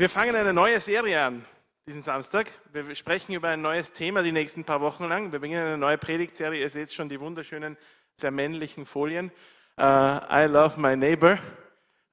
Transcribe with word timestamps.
Wir 0.00 0.08
fangen 0.08 0.34
eine 0.34 0.54
neue 0.54 0.80
Serie 0.80 1.22
an 1.22 1.44
diesen 1.86 2.02
Samstag. 2.02 2.50
Wir 2.72 2.94
sprechen 2.94 3.34
über 3.34 3.48
ein 3.48 3.60
neues 3.60 3.92
Thema 3.92 4.22
die 4.22 4.32
nächsten 4.32 4.64
paar 4.64 4.80
Wochen 4.80 5.04
lang. 5.04 5.30
Wir 5.30 5.40
beginnen 5.40 5.66
eine 5.66 5.76
neue 5.76 5.98
Predigtserie. 5.98 6.58
Ihr 6.58 6.70
seht 6.70 6.90
schon 6.90 7.10
die 7.10 7.20
wunderschönen, 7.20 7.76
sehr 8.16 8.30
männlichen 8.30 8.86
Folien. 8.86 9.30
Uh, 9.78 10.20
I 10.32 10.46
love 10.48 10.80
my 10.80 10.96
neighbor 10.96 11.38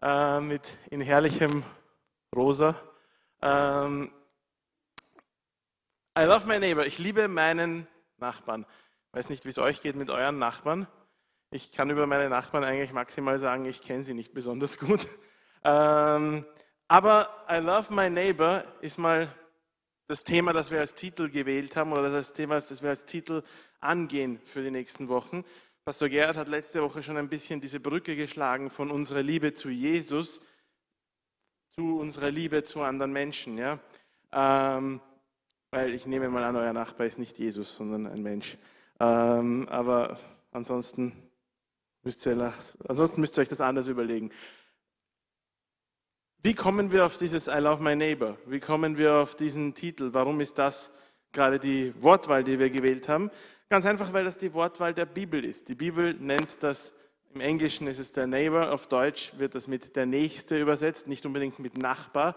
uh, 0.03 0.41
mit 0.41 0.77
in 0.91 0.99
herrlichem 0.99 1.63
Rosa. 2.35 2.75
Um, 3.39 4.11
I 6.19 6.23
love 6.25 6.45
my 6.45 6.59
neighbor. 6.59 6.85
Ich 6.85 6.97
liebe 6.97 7.29
meinen 7.29 7.87
Nachbarn. 8.17 8.65
Ich 9.07 9.13
weiß 9.19 9.29
nicht, 9.29 9.45
wie 9.45 9.49
es 9.49 9.59
euch 9.59 9.81
geht 9.81 9.95
mit 9.95 10.09
euren 10.09 10.39
Nachbarn. 10.39 10.87
Ich 11.51 11.71
kann 11.71 11.89
über 11.89 12.05
meine 12.05 12.27
Nachbarn 12.27 12.65
eigentlich 12.65 12.91
maximal 12.91 13.39
sagen, 13.39 13.63
ich 13.63 13.81
kenne 13.81 14.03
sie 14.03 14.13
nicht 14.13 14.33
besonders 14.33 14.77
gut. 14.77 15.07
Um, 15.63 16.45
aber 16.87 17.29
I 17.49 17.57
love 17.57 17.93
my 17.93 18.09
neighbor 18.09 18.63
ist 18.81 18.97
mal 18.97 19.27
das 20.07 20.23
Thema, 20.23 20.53
das 20.53 20.71
wir 20.71 20.79
als 20.79 20.93
Titel 20.93 21.29
gewählt 21.29 21.75
haben 21.75 21.91
oder 21.91 22.09
das 22.09 22.33
Thema, 22.33 22.55
das 22.55 22.81
wir 22.81 22.89
als 22.89 23.05
Titel 23.05 23.43
angehen 23.79 24.39
für 24.45 24.63
die 24.63 24.71
nächsten 24.71 25.09
Wochen. 25.09 25.43
Pastor 25.83 26.09
Gerhard 26.09 26.37
hat 26.37 26.47
letzte 26.47 26.81
Woche 26.81 27.03
schon 27.03 27.17
ein 27.17 27.29
bisschen 27.29 27.61
diese 27.61 27.79
Brücke 27.79 28.15
geschlagen 28.15 28.69
von 28.69 28.91
unserer 28.91 29.21
Liebe 29.21 29.53
zu 29.53 29.69
Jesus 29.69 30.41
zu 31.77 31.99
unserer 31.99 32.31
Liebe 32.31 32.63
zu 32.63 32.81
anderen 32.81 33.13
Menschen. 33.13 33.57
Ja? 33.57 33.79
Ähm, 34.31 34.99
weil 35.71 35.93
ich 35.93 36.07
nehme 36.07 36.27
mal 36.29 36.43
an, 36.43 36.55
euer 36.55 36.73
Nachbar 36.73 37.05
ist 37.05 37.19
nicht 37.19 37.37
Jesus, 37.37 37.75
sondern 37.75 38.07
ein 38.07 38.23
Mensch. 38.23 38.57
Ähm, 38.99 39.67
aber 39.69 40.17
ansonsten 40.51 41.13
müsst, 42.03 42.25
ihr, 42.25 42.53
ansonsten 42.87 43.21
müsst 43.21 43.37
ihr 43.37 43.41
euch 43.41 43.49
das 43.49 43.61
anders 43.61 43.87
überlegen. 43.87 44.31
Wie 46.43 46.53
kommen 46.53 46.91
wir 46.91 47.05
auf 47.05 47.17
dieses 47.17 47.47
I 47.47 47.57
love 47.59 47.81
my 47.81 47.95
neighbor? 47.95 48.37
Wie 48.45 48.59
kommen 48.59 48.97
wir 48.97 49.15
auf 49.15 49.35
diesen 49.35 49.73
Titel? 49.73 50.09
Warum 50.13 50.39
ist 50.39 50.59
das 50.59 50.95
gerade 51.31 51.59
die 51.59 51.93
Wortwahl, 52.01 52.43
die 52.43 52.59
wir 52.59 52.69
gewählt 52.69 53.09
haben? 53.09 53.31
Ganz 53.69 53.85
einfach, 53.85 54.13
weil 54.13 54.23
das 54.23 54.37
die 54.37 54.53
Wortwahl 54.53 54.93
der 54.93 55.07
Bibel 55.07 55.43
ist. 55.43 55.67
Die 55.67 55.75
Bibel 55.75 56.13
nennt 56.13 56.61
das, 56.61 56.93
im 57.33 57.41
Englischen 57.41 57.87
ist 57.87 57.99
es 57.99 58.13
der 58.13 58.27
Neighbor, 58.27 58.71
auf 58.71 58.87
Deutsch 58.87 59.33
wird 59.37 59.55
das 59.55 59.67
mit 59.67 59.95
der 59.95 60.05
Nächste 60.05 60.59
übersetzt, 60.59 61.07
nicht 61.07 61.25
unbedingt 61.25 61.59
mit 61.59 61.77
Nachbar. 61.77 62.35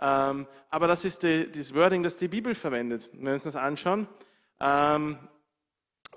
Ähm, 0.00 0.46
aber 0.70 0.86
das 0.86 1.04
ist 1.04 1.24
das 1.24 1.74
Wording, 1.74 2.02
das 2.02 2.16
die 2.16 2.28
Bibel 2.28 2.54
verwendet. 2.54 3.10
Wenn 3.12 3.26
wir 3.26 3.32
uns 3.34 3.42
das 3.42 3.56
anschauen 3.56 4.06
ähm, 4.60 5.18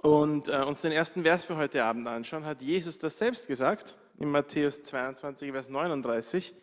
und 0.02 0.48
äh, 0.48 0.62
uns 0.62 0.82
den 0.82 0.94
ersten 0.94 1.24
Vers 1.24 1.46
für 1.46 1.58
heute 1.58 1.84
Abend 1.84 2.08
anschauen, 2.08 2.46
hat 2.46 2.62
Jesus 2.62 3.00
das 3.00 3.18
selbst 3.18 3.48
gesagt, 3.48 3.98
in 4.20 4.30
Matthäus 4.30 4.84
22, 4.84 5.52
Vers 5.52 5.70
39. 5.70 6.54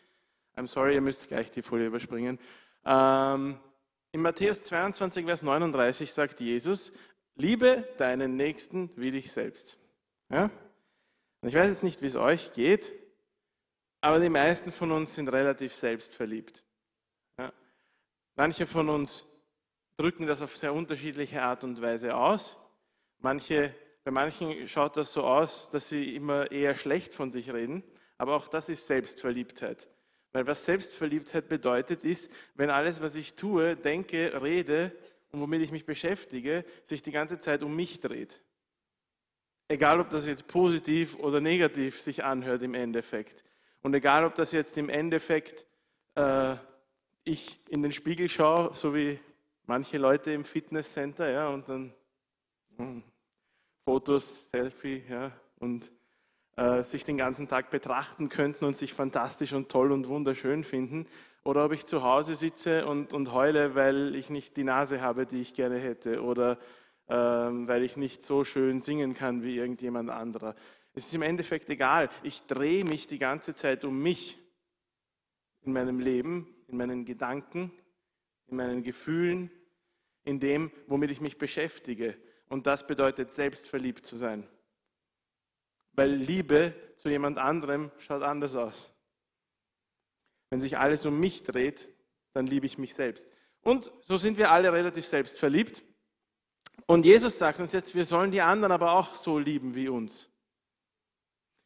I'm 0.57 0.67
sorry, 0.67 0.95
ihr 0.95 1.01
müsst 1.01 1.29
gleich 1.29 1.51
die 1.51 1.63
Folie 1.63 1.87
überspringen. 1.87 2.39
Ähm, 2.85 3.59
in 4.13 4.23
Matthäus 4.23 4.65
22, 4.65 5.25
Vers 5.25 5.43
39 5.43 6.13
sagt 6.13 6.41
Jesus, 6.41 6.93
liebe 7.37 7.89
deinen 7.99 8.37
Nächsten 8.37 8.91
wie 8.97 9.13
dich 9.13 9.31
selbst. 9.31 9.79
Ja? 10.31 10.51
Und 11.41 11.49
ich 11.49 11.55
weiß 11.55 11.69
jetzt 11.69 11.83
nicht, 11.83 12.03
wie 12.03 12.07
es 12.07 12.17
euch 12.17 12.53
geht, 12.53 12.93
aber 14.01 14.19
die 14.19 14.29
meisten 14.29 14.73
von 14.73 14.93
uns 14.93 15.15
sind 15.15 15.29
relativ 15.29 15.75
selbstverliebt. 15.75 16.65
Ja? 17.39 17.53
Manche 18.37 18.67
von 18.67 18.89
uns 18.89 19.27
drücken 19.97 20.27
das 20.27 20.43
auf 20.43 20.57
sehr 20.57 20.73
unterschiedliche 20.73 21.43
Art 21.43 21.63
und 21.63 21.81
Weise 21.81 22.17
aus. 22.17 22.57
Manche, 23.19 23.75
bei 24.03 24.11
manchen 24.11 24.67
schaut 24.67 24.97
das 24.97 25.13
so 25.13 25.25
aus, 25.25 25.71
dass 25.71 25.89
sie 25.89 26.17
immer 26.17 26.51
eher 26.51 26.75
schlecht 26.75 27.15
von 27.15 27.31
sich 27.31 27.53
reden, 27.53 27.85
aber 28.17 28.35
auch 28.35 28.49
das 28.49 28.69
ist 28.69 28.87
Selbstverliebtheit. 28.87 29.89
Weil 30.33 30.47
was 30.47 30.65
Selbstverliebtheit 30.65 31.49
bedeutet, 31.49 32.05
ist, 32.05 32.33
wenn 32.55 32.71
alles, 32.71 33.01
was 33.01 33.17
ich 33.17 33.35
tue, 33.35 33.77
denke, 33.77 34.41
rede 34.43 34.93
und 35.33 35.41
womit 35.41 35.63
ich 35.63 35.73
mich 35.73 35.87
beschäftige, 35.87 36.65
sich 36.85 37.03
die 37.03 37.13
ganze 37.13 37.41
Zeit 37.41 37.63
um 37.63 37.75
mich 37.75 38.01
dreht. 38.01 38.43
Egal, 39.69 40.01
ob 40.01 40.11
das 40.11 40.27
jetzt 40.27 40.49
positiv 40.49 41.17
oder 41.17 41.41
negativ 41.41 42.01
sich 42.01 42.25
anhört 42.25 42.63
im 42.63 42.75
Endeffekt. 42.75 43.45
Und 43.83 43.95
egal, 43.95 44.25
ob 44.25 44.35
das 44.35 44.53
jetzt 44.53 44.77
im 44.79 44.89
Endeffekt 44.89 45.67
äh, 46.15 46.57
ich 47.25 47.61
in 47.69 47.83
den 47.83 47.93
Spiegel 47.93 48.29
schaue, 48.29 48.75
so 48.75 48.95
wie 48.95 49.19
manche 49.67 49.99
Leute 49.99 50.33
im 50.33 50.45
Fitnesscenter, 50.45 51.31
ja, 51.31 51.49
und 51.49 51.69
dann 51.69 51.95
mh, 52.77 52.85
hm, 52.85 53.03
Fotos, 53.85 54.51
Selfie, 54.51 55.05
ja, 55.09 55.33
und 55.59 55.93
äh, 56.57 56.83
sich 56.83 57.05
den 57.05 57.17
ganzen 57.17 57.49
Tag 57.49 57.71
betrachten 57.71 58.29
könnten 58.29 58.65
und 58.65 58.77
sich 58.77 58.93
fantastisch 58.93 59.53
und 59.53 59.69
toll 59.69 59.93
und 59.93 60.09
wunderschön 60.09 60.65
finden. 60.65 61.07
Oder 61.43 61.65
ob 61.65 61.73
ich 61.73 61.87
zu 61.87 62.03
Hause 62.03 62.35
sitze 62.35 62.87
und, 62.87 63.15
und 63.15 63.33
heule, 63.33 63.75
weil 63.75 64.15
ich 64.15 64.29
nicht 64.31 64.57
die 64.57 64.65
Nase 64.65 65.01
habe, 65.01 65.27
die 65.27 65.41
ich 65.41 65.55
gerne 65.55 65.79
hätte. 65.79 66.23
Oder 66.23 66.59
ähm, 67.09 67.67
weil 67.67 67.83
ich 67.83 67.97
nicht 67.97 68.25
so 68.25 68.45
schön 68.45 68.83
singen 68.83 69.15
kann 69.15 69.43
wie 69.43 69.57
irgendjemand 69.57 70.11
anderer. 70.11 70.55
Es 70.93 71.07
ist 71.07 71.15
im 71.15 71.23
Endeffekt 71.23 71.71
egal. 71.71 72.11
Ich 72.23 72.47
drehe 72.47 72.85
mich 72.85 73.07
die 73.07 73.19
ganze 73.19 73.55
Zeit 73.55 73.85
um 73.85 74.03
mich 74.03 74.39
in 75.63 75.73
meinem 75.73 76.01
Leben, 76.01 76.47
in 76.67 76.77
meinen 76.77 77.05
Gedanken, 77.05 77.73
in 78.49 78.57
meinen 78.57 78.83
Gefühlen, 78.83 79.51
in 80.25 80.41
dem, 80.41 80.71
womit 80.89 81.11
ich 81.11 81.21
mich 81.21 81.39
beschäftige. 81.39 82.17
Und 82.49 82.67
das 82.67 82.87
bedeutet, 82.87 83.31
selbstverliebt 83.31 84.05
zu 84.05 84.17
sein 84.17 84.47
weil 85.93 86.11
Liebe 86.13 86.75
zu 86.97 87.09
jemand 87.09 87.39
anderem 87.39 87.91
schaut 87.99 88.23
anders 88.23 88.57
aus. 88.57 88.93
Wenn 90.51 90.61
sich 90.61 90.79
alles 90.79 91.07
um 91.07 91.19
mich 91.19 91.45
dreht, 91.45 91.93
dann 92.33 92.47
liebe 92.47 92.67
ich 92.67 92.79
mich 92.79 92.95
selbst. 92.95 93.33
Und 93.63 93.93
so 94.03 94.17
sind 94.17 94.39
wir 94.39 94.51
alle 94.51 94.73
relativ 94.73 95.07
selbstverliebt. 95.07 95.83
Und 96.87 97.05
Jesus 97.05 97.39
sagt 97.39 97.61
uns 97.61 97.73
jetzt, 97.73 97.95
wir 97.95 98.05
sollen 98.05 98.31
die 98.31 98.41
anderen 98.41 98.73
aber 98.73 98.93
auch 98.93 99.15
so 99.15 99.39
lieben 99.39 99.75
wie 99.75 99.89
uns. 99.89 100.29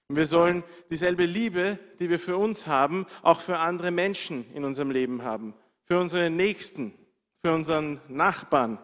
wir 0.08 0.26
sollen 0.26 0.62
dieselbe 0.90 1.24
Liebe, 1.24 1.78
die 1.98 2.10
wir 2.10 2.20
für 2.20 2.36
uns 2.36 2.66
haben, 2.66 3.06
auch 3.22 3.40
für 3.40 3.58
andere 3.58 3.90
Menschen 3.90 4.52
in 4.52 4.64
unserem 4.64 4.90
Leben 4.90 5.22
haben. 5.22 5.54
Für 5.86 5.98
unsere 5.98 6.30
Nächsten, 6.30 6.92
für 7.40 7.54
unseren 7.54 8.00
Nachbarn. 8.08 8.78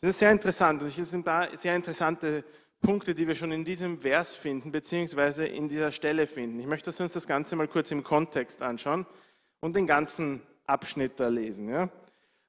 Das 0.00 0.10
ist 0.10 0.18
sehr 0.18 0.32
interessant. 0.32 0.82
Das 0.82 0.94
sind 0.94 1.26
da 1.26 1.56
sehr 1.56 1.76
interessante 1.76 2.44
Punkte, 2.80 3.14
die 3.14 3.26
wir 3.26 3.34
schon 3.34 3.52
in 3.52 3.64
diesem 3.64 4.00
Vers 4.00 4.34
finden, 4.34 4.72
beziehungsweise 4.72 5.46
in 5.46 5.68
dieser 5.68 5.92
Stelle 5.92 6.26
finden. 6.26 6.60
Ich 6.60 6.66
möchte, 6.66 6.86
dass 6.86 6.98
wir 6.98 7.04
uns 7.04 7.12
das 7.12 7.26
Ganze 7.26 7.56
mal 7.56 7.68
kurz 7.68 7.90
im 7.90 8.04
Kontext 8.04 8.62
anschauen 8.62 9.06
und 9.60 9.74
den 9.74 9.86
ganzen 9.86 10.42
Abschnitt 10.66 11.18
da 11.18 11.28
lesen. 11.28 11.68
Ja? 11.68 11.84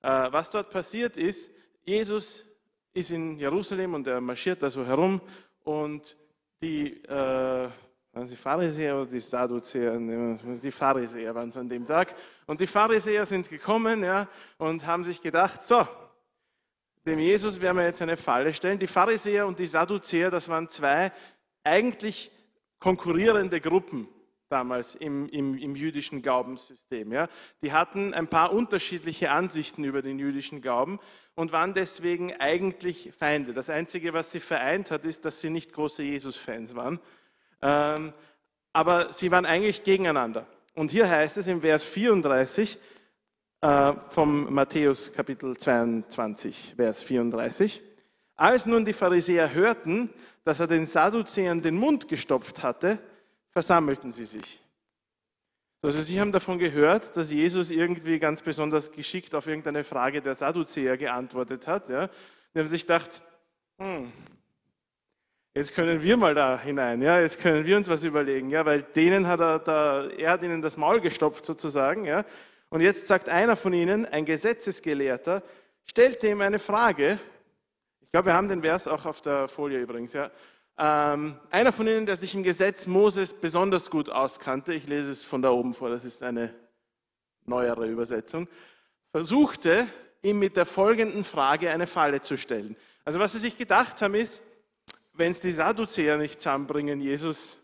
Äh, 0.02 0.32
was 0.32 0.52
dort 0.52 0.70
passiert 0.70 1.18
ist, 1.18 1.52
Jesus 1.84 2.46
ist 2.94 3.12
in 3.12 3.38
Jerusalem 3.38 3.94
und 3.96 4.08
er 4.08 4.22
marschiert 4.22 4.62
da 4.62 4.70
so 4.70 4.86
herum 4.86 5.22
und 5.64 6.16
die, 6.62 7.04
äh, 7.04 7.70
die 8.16 8.36
Pharisäer 8.36 8.98
oder 8.98 9.06
die 9.06 9.20
Sadduzäer, 9.20 9.98
die 9.98 10.72
Pharisäer 10.72 11.34
waren 11.34 11.50
es 11.50 11.58
an 11.58 11.70
dem 11.70 11.86
Tag 11.86 12.16
und 12.46 12.60
die 12.60 12.68
Pharisäer 12.68 13.26
sind 13.26 13.50
gekommen 13.50 14.04
ja, 14.04 14.28
und 14.58 14.86
haben 14.86 15.04
sich 15.04 15.22
gedacht, 15.22 15.64
so, 15.64 15.88
dem 17.06 17.20
Jesus 17.20 17.62
werden 17.62 17.78
wir 17.78 17.86
jetzt 17.86 18.02
eine 18.02 18.18
Falle 18.18 18.54
stellen. 18.54 18.80
Die 18.80 18.88
Pharisäer 18.88 19.48
und 19.48 19.60
die 19.60 19.66
Sadduzäer, 19.66 20.32
das 20.32 20.50
waren 20.50 20.70
zwei 20.70 21.12
eigentlich 21.64 22.32
konkurrierende 22.80 23.62
Gruppen 23.62 24.08
damals 24.50 24.96
im, 24.96 25.30
im, 25.30 25.58
im 25.58 25.76
jüdischen 25.76 26.22
Glaubenssystem. 26.22 27.12
Ja. 27.12 27.30
Die 27.62 27.72
hatten 27.72 28.14
ein 28.14 28.28
paar 28.28 28.52
unterschiedliche 28.52 29.32
Ansichten 29.32 29.84
über 29.84 30.02
den 30.02 30.18
jüdischen 30.18 30.62
Glauben 30.62 31.00
und 31.36 31.52
waren 31.52 31.74
deswegen 31.74 32.36
eigentlich 32.36 33.12
Feinde. 33.18 33.54
Das 33.54 33.70
Einzige, 33.70 34.14
was 34.14 34.32
sie 34.32 34.40
vereint 34.40 34.92
hat, 34.92 35.06
ist, 35.06 35.24
dass 35.26 35.40
sie 35.40 35.50
nicht 35.50 35.72
große 35.72 36.04
Jesus-Fans 36.04 36.76
waren. 36.76 37.00
Ähm, 37.62 38.14
aber 38.74 39.14
sie 39.14 39.32
waren 39.32 39.46
eigentlich 39.46 39.84
gegeneinander. 39.84 40.48
Und 40.74 40.92
hier 40.92 41.10
heißt 41.10 41.38
es 41.38 41.48
im 41.48 41.62
Vers 41.62 41.84
34, 41.84 42.80
äh, 43.62 43.94
vom 44.10 44.54
Matthäus 44.54 45.12
Kapitel 45.12 45.58
22, 45.58 46.76
Vers 46.78 47.04
34. 47.04 47.82
Als 48.36 48.66
nun 48.66 48.86
die 48.86 48.94
Pharisäer 48.94 49.54
hörten, 49.54 50.10
dass 50.46 50.60
er 50.60 50.68
den 50.68 50.86
Sadduzäern 50.86 51.62
den 51.62 51.76
Mund 51.76 52.08
gestopft 52.08 52.64
hatte, 52.64 53.00
versammelten 53.52 54.12
sie 54.12 54.26
sich. 54.26 54.62
Also 55.82 56.02
sie 56.02 56.20
haben 56.20 56.32
davon 56.32 56.60
gehört, 56.60 57.16
dass 57.16 57.32
Jesus 57.32 57.72
irgendwie 57.72 58.20
ganz 58.20 58.42
besonders 58.42 58.92
geschickt 58.92 59.36
auf 59.36 59.48
irgendeine 59.48 59.84
Frage 59.84 60.22
der 60.22 60.36
Sadduzäer 60.36 60.98
geantwortet 60.98 61.68
hat. 61.68 61.90
Ja. 61.90 62.10
Die 62.54 62.60
haben 62.60 62.68
sich 62.68 62.82
gedacht, 62.82 63.22
hm, 63.78 64.12
jetzt 65.54 65.74
können 65.74 66.02
wir 66.02 66.18
mal 66.18 66.34
da 66.34 66.60
hinein, 66.60 67.02
ja, 67.02 67.20
jetzt 67.20 67.40
können 67.40 67.66
wir 67.66 67.78
uns 67.78 67.90
was 67.90 68.04
überlegen, 68.04 68.50
ja, 68.50 68.66
weil 68.66 68.84
denen 68.84 69.28
hat 69.28 69.40
er, 69.40 69.60
da, 69.60 70.08
er 70.08 70.32
hat 70.32 70.44
ihnen 70.44 70.62
das 70.62 70.78
Maul 70.78 71.02
gestopft 71.02 71.46
sozusagen, 71.46 72.06
ja, 72.06 72.26
und 72.70 72.82
jetzt 72.82 73.08
sagt 73.08 73.30
einer 73.30 73.56
von 73.56 73.74
ihnen, 73.74 74.06
ein 74.06 74.26
Gesetzesgelehrter, 74.26 75.44
stellt 75.86 76.24
ihm 76.24 76.42
eine 76.42 76.60
Frage. 76.60 77.20
Ich 78.02 78.12
glaube, 78.12 78.28
wir 78.28 78.34
haben 78.34 78.50
den 78.50 78.62
Vers 78.62 78.88
auch 78.88 79.06
auf 79.06 79.22
der 79.22 79.48
Folie 79.48 79.80
übrigens. 79.80 80.14
Ja. 80.14 80.30
Ähm, 80.78 81.36
einer 81.50 81.72
von 81.72 81.88
ihnen, 81.88 82.06
der 82.06 82.16
sich 82.16 82.36
im 82.36 82.44
Gesetz 82.44 82.88
Moses 82.88 83.34
besonders 83.34 83.90
gut 83.90 84.10
auskannte, 84.10 84.74
ich 84.74 84.88
lese 84.88 85.12
es 85.12 85.26
von 85.26 85.42
da 85.42 85.50
oben 85.50 85.74
vor, 85.74 85.90
das 85.90 86.06
ist 86.06 86.24
eine 86.24 86.54
neuere 87.46 87.88
Übersetzung, 87.88 88.48
versuchte, 89.12 89.88
ihm 90.22 90.40
mit 90.40 90.56
der 90.56 90.66
folgenden 90.66 91.24
Frage 91.24 91.72
eine 91.72 91.88
Falle 91.88 92.22
zu 92.22 92.38
stellen. 92.38 92.76
Also 93.04 93.20
was 93.20 93.32
sie 93.32 93.40
sich 93.40 93.58
gedacht 93.58 94.02
haben 94.02 94.16
ist, 94.16 94.42
wenn 95.14 95.32
es 95.32 95.40
die 95.40 95.52
Sadduzäer 95.52 96.18
nicht 96.18 96.42
zusammenbringen, 96.42 97.02
Jesus 97.02 97.60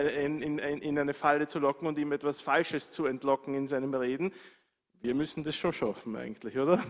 in, 0.00 0.42
in, 0.42 0.58
in 0.58 0.98
eine 0.98 1.14
Falle 1.14 1.46
zu 1.46 1.58
locken 1.58 1.86
und 1.88 1.98
ihm 1.98 2.12
etwas 2.12 2.40
Falsches 2.40 2.90
zu 2.90 3.06
entlocken 3.06 3.54
in 3.54 3.66
seinem 3.66 3.94
Reden, 3.94 4.32
wir 5.00 5.14
müssen 5.14 5.44
das 5.44 5.56
schon 5.56 5.72
schaffen 5.72 6.16
eigentlich, 6.16 6.58
oder? 6.58 6.82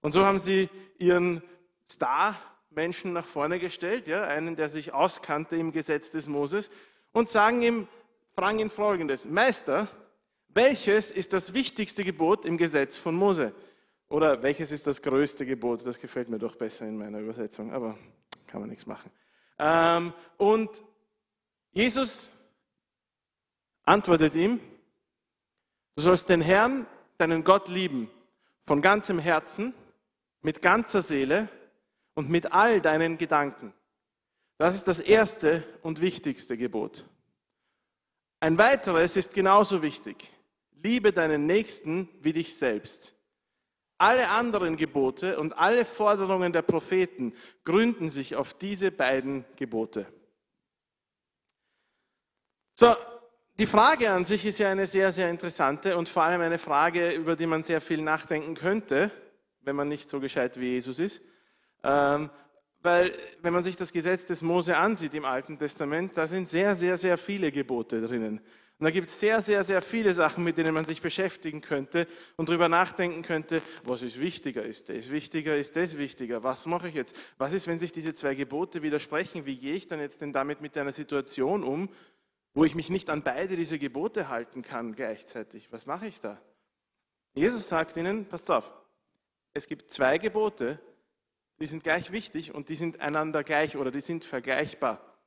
Und 0.00 0.12
so 0.12 0.24
haben 0.24 0.40
sie 0.40 0.68
ihren 0.98 1.42
Star-Menschen 1.88 3.12
nach 3.12 3.26
vorne 3.26 3.58
gestellt, 3.58 4.08
ja, 4.08 4.24
einen, 4.24 4.56
der 4.56 4.68
sich 4.68 4.92
auskannte 4.92 5.56
im 5.56 5.72
Gesetz 5.72 6.10
des 6.10 6.28
Moses, 6.28 6.70
und 7.12 7.28
sagen 7.28 7.62
ihm, 7.62 7.88
fragen 8.34 8.58
ihn 8.58 8.70
folgendes: 8.70 9.24
Meister, 9.24 9.88
welches 10.48 11.10
ist 11.10 11.32
das 11.32 11.54
wichtigste 11.54 12.04
Gebot 12.04 12.44
im 12.44 12.56
Gesetz 12.56 12.98
von 12.98 13.14
Mose? 13.14 13.52
Oder 14.08 14.42
welches 14.42 14.70
ist 14.70 14.86
das 14.86 15.02
größte 15.02 15.46
Gebot? 15.46 15.86
Das 15.86 15.98
gefällt 15.98 16.28
mir 16.28 16.38
doch 16.38 16.56
besser 16.56 16.86
in 16.86 16.96
meiner 16.96 17.18
Übersetzung, 17.18 17.72
aber 17.72 17.96
kann 18.46 18.60
man 18.60 18.70
nichts 18.70 18.86
machen. 18.86 19.10
Ähm, 19.58 20.12
und 20.36 20.82
Jesus 21.76 22.30
antwortet 23.82 24.34
ihm, 24.34 24.60
du 25.94 26.04
sollst 26.04 26.30
den 26.30 26.40
Herrn, 26.40 26.86
deinen 27.18 27.44
Gott 27.44 27.68
lieben, 27.68 28.10
von 28.66 28.80
ganzem 28.80 29.18
Herzen, 29.18 29.74
mit 30.40 30.62
ganzer 30.62 31.02
Seele 31.02 31.50
und 32.14 32.30
mit 32.30 32.50
all 32.50 32.80
deinen 32.80 33.18
Gedanken. 33.18 33.74
Das 34.56 34.74
ist 34.74 34.88
das 34.88 35.00
erste 35.00 35.64
und 35.82 36.00
wichtigste 36.00 36.56
Gebot. 36.56 37.04
Ein 38.40 38.56
weiteres 38.56 39.18
ist 39.18 39.34
genauso 39.34 39.82
wichtig. 39.82 40.32
Liebe 40.82 41.12
deinen 41.12 41.44
Nächsten 41.44 42.08
wie 42.22 42.32
dich 42.32 42.56
selbst. 42.56 43.20
Alle 43.98 44.30
anderen 44.30 44.78
Gebote 44.78 45.38
und 45.38 45.52
alle 45.52 45.84
Forderungen 45.84 46.54
der 46.54 46.62
Propheten 46.62 47.34
gründen 47.66 48.08
sich 48.08 48.34
auf 48.34 48.54
diese 48.54 48.90
beiden 48.90 49.44
Gebote. 49.56 50.06
So, 52.78 52.94
die 53.58 53.64
Frage 53.64 54.10
an 54.10 54.26
sich 54.26 54.44
ist 54.44 54.58
ja 54.58 54.70
eine 54.70 54.86
sehr, 54.86 55.10
sehr 55.10 55.30
interessante 55.30 55.96
und 55.96 56.10
vor 56.10 56.24
allem 56.24 56.42
eine 56.42 56.58
Frage, 56.58 57.08
über 57.12 57.34
die 57.34 57.46
man 57.46 57.62
sehr 57.62 57.80
viel 57.80 58.02
nachdenken 58.02 58.54
könnte, 58.54 59.10
wenn 59.62 59.74
man 59.74 59.88
nicht 59.88 60.10
so 60.10 60.20
gescheit 60.20 60.60
wie 60.60 60.72
Jesus 60.72 60.98
ist. 60.98 61.22
Ähm, 61.82 62.28
weil, 62.82 63.16
wenn 63.40 63.54
man 63.54 63.62
sich 63.62 63.76
das 63.76 63.94
Gesetz 63.94 64.26
des 64.26 64.42
Mose 64.42 64.76
ansieht 64.76 65.14
im 65.14 65.24
Alten 65.24 65.58
Testament, 65.58 66.18
da 66.18 66.28
sind 66.28 66.50
sehr, 66.50 66.74
sehr, 66.74 66.98
sehr 66.98 67.16
viele 67.16 67.50
Gebote 67.50 68.02
drinnen. 68.02 68.42
Und 68.78 68.84
da 68.84 68.90
gibt 68.90 69.08
es 69.08 69.18
sehr, 69.18 69.40
sehr, 69.40 69.64
sehr 69.64 69.80
viele 69.80 70.12
Sachen, 70.12 70.44
mit 70.44 70.58
denen 70.58 70.74
man 70.74 70.84
sich 70.84 71.00
beschäftigen 71.00 71.62
könnte 71.62 72.06
und 72.36 72.50
darüber 72.50 72.68
nachdenken 72.68 73.22
könnte, 73.22 73.62
was 73.84 74.02
ist 74.02 74.20
wichtiger, 74.20 74.62
ist 74.62 74.90
das 74.90 75.08
wichtiger, 75.08 75.56
ist 75.56 75.76
das 75.76 75.96
wichtiger, 75.96 76.42
was 76.42 76.66
mache 76.66 76.88
ich 76.88 76.94
jetzt? 76.94 77.16
Was 77.38 77.54
ist, 77.54 77.68
wenn 77.68 77.78
sich 77.78 77.92
diese 77.92 78.14
zwei 78.14 78.34
Gebote 78.34 78.82
widersprechen? 78.82 79.46
Wie 79.46 79.56
gehe 79.56 79.72
ich 79.72 79.86
dann 79.86 79.98
jetzt 79.98 80.20
denn 80.20 80.34
damit 80.34 80.60
mit 80.60 80.76
einer 80.76 80.92
Situation 80.92 81.64
um, 81.64 81.88
wo 82.56 82.64
ich 82.64 82.74
mich 82.74 82.88
nicht 82.88 83.10
an 83.10 83.22
beide 83.22 83.54
diese 83.54 83.78
Gebote 83.78 84.30
halten 84.30 84.62
kann 84.62 84.94
gleichzeitig? 84.94 85.70
Was 85.72 85.84
mache 85.84 86.06
ich 86.06 86.20
da? 86.20 86.40
Jesus 87.34 87.68
sagt 87.68 87.98
ihnen, 87.98 88.26
passt 88.26 88.50
auf, 88.50 88.74
es 89.52 89.68
gibt 89.68 89.92
zwei 89.92 90.16
Gebote, 90.16 90.80
die 91.60 91.66
sind 91.66 91.82
gleich 91.82 92.12
wichtig 92.12 92.54
und 92.54 92.70
die 92.70 92.74
sind 92.74 93.00
einander 93.00 93.44
gleich 93.44 93.76
oder 93.76 93.90
die 93.90 94.00
sind 94.00 94.24
vergleichbar. 94.24 95.18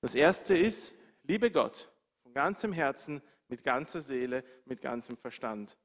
Das 0.00 0.14
erste 0.14 0.56
ist, 0.56 0.94
liebe 1.24 1.50
Gott 1.50 1.92
von 2.22 2.32
ganzem 2.32 2.72
Herzen, 2.72 3.20
mit 3.48 3.64
ganzer 3.64 4.00
Seele, 4.00 4.42
mit 4.64 4.80
ganzem 4.80 5.18
Verstand. 5.18 5.76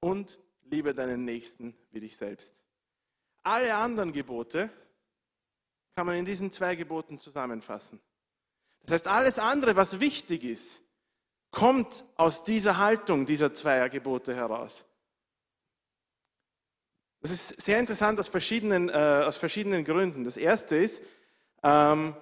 Und 0.00 0.40
liebe 0.62 0.94
deinen 0.94 1.24
Nächsten 1.24 1.76
wie 1.92 2.00
dich 2.00 2.16
selbst. 2.16 2.64
Alle 3.44 3.72
anderen 3.76 4.12
Gebote 4.12 4.68
kann 5.94 6.06
man 6.06 6.16
in 6.16 6.24
diesen 6.24 6.50
zwei 6.50 6.74
Geboten 6.74 7.20
zusammenfassen. 7.20 8.00
Das 8.84 8.92
heißt, 8.92 9.08
alles 9.08 9.38
andere, 9.38 9.76
was 9.76 10.00
wichtig 10.00 10.44
ist, 10.44 10.82
kommt 11.50 12.04
aus 12.16 12.44
dieser 12.44 12.78
Haltung 12.78 13.26
dieser 13.26 13.54
zweier 13.54 13.88
Gebote 13.88 14.34
heraus. 14.34 14.84
Das 17.20 17.30
ist 17.30 17.62
sehr 17.62 17.78
interessant 17.78 18.20
aus 18.20 18.28
verschiedenen, 18.28 18.90
äh, 18.90 18.92
aus 18.92 19.38
verschiedenen 19.38 19.84
Gründen. 19.84 20.24
Das 20.24 20.36
erste 20.36 20.76
ist, 20.76 21.02
ähm, 21.62 22.14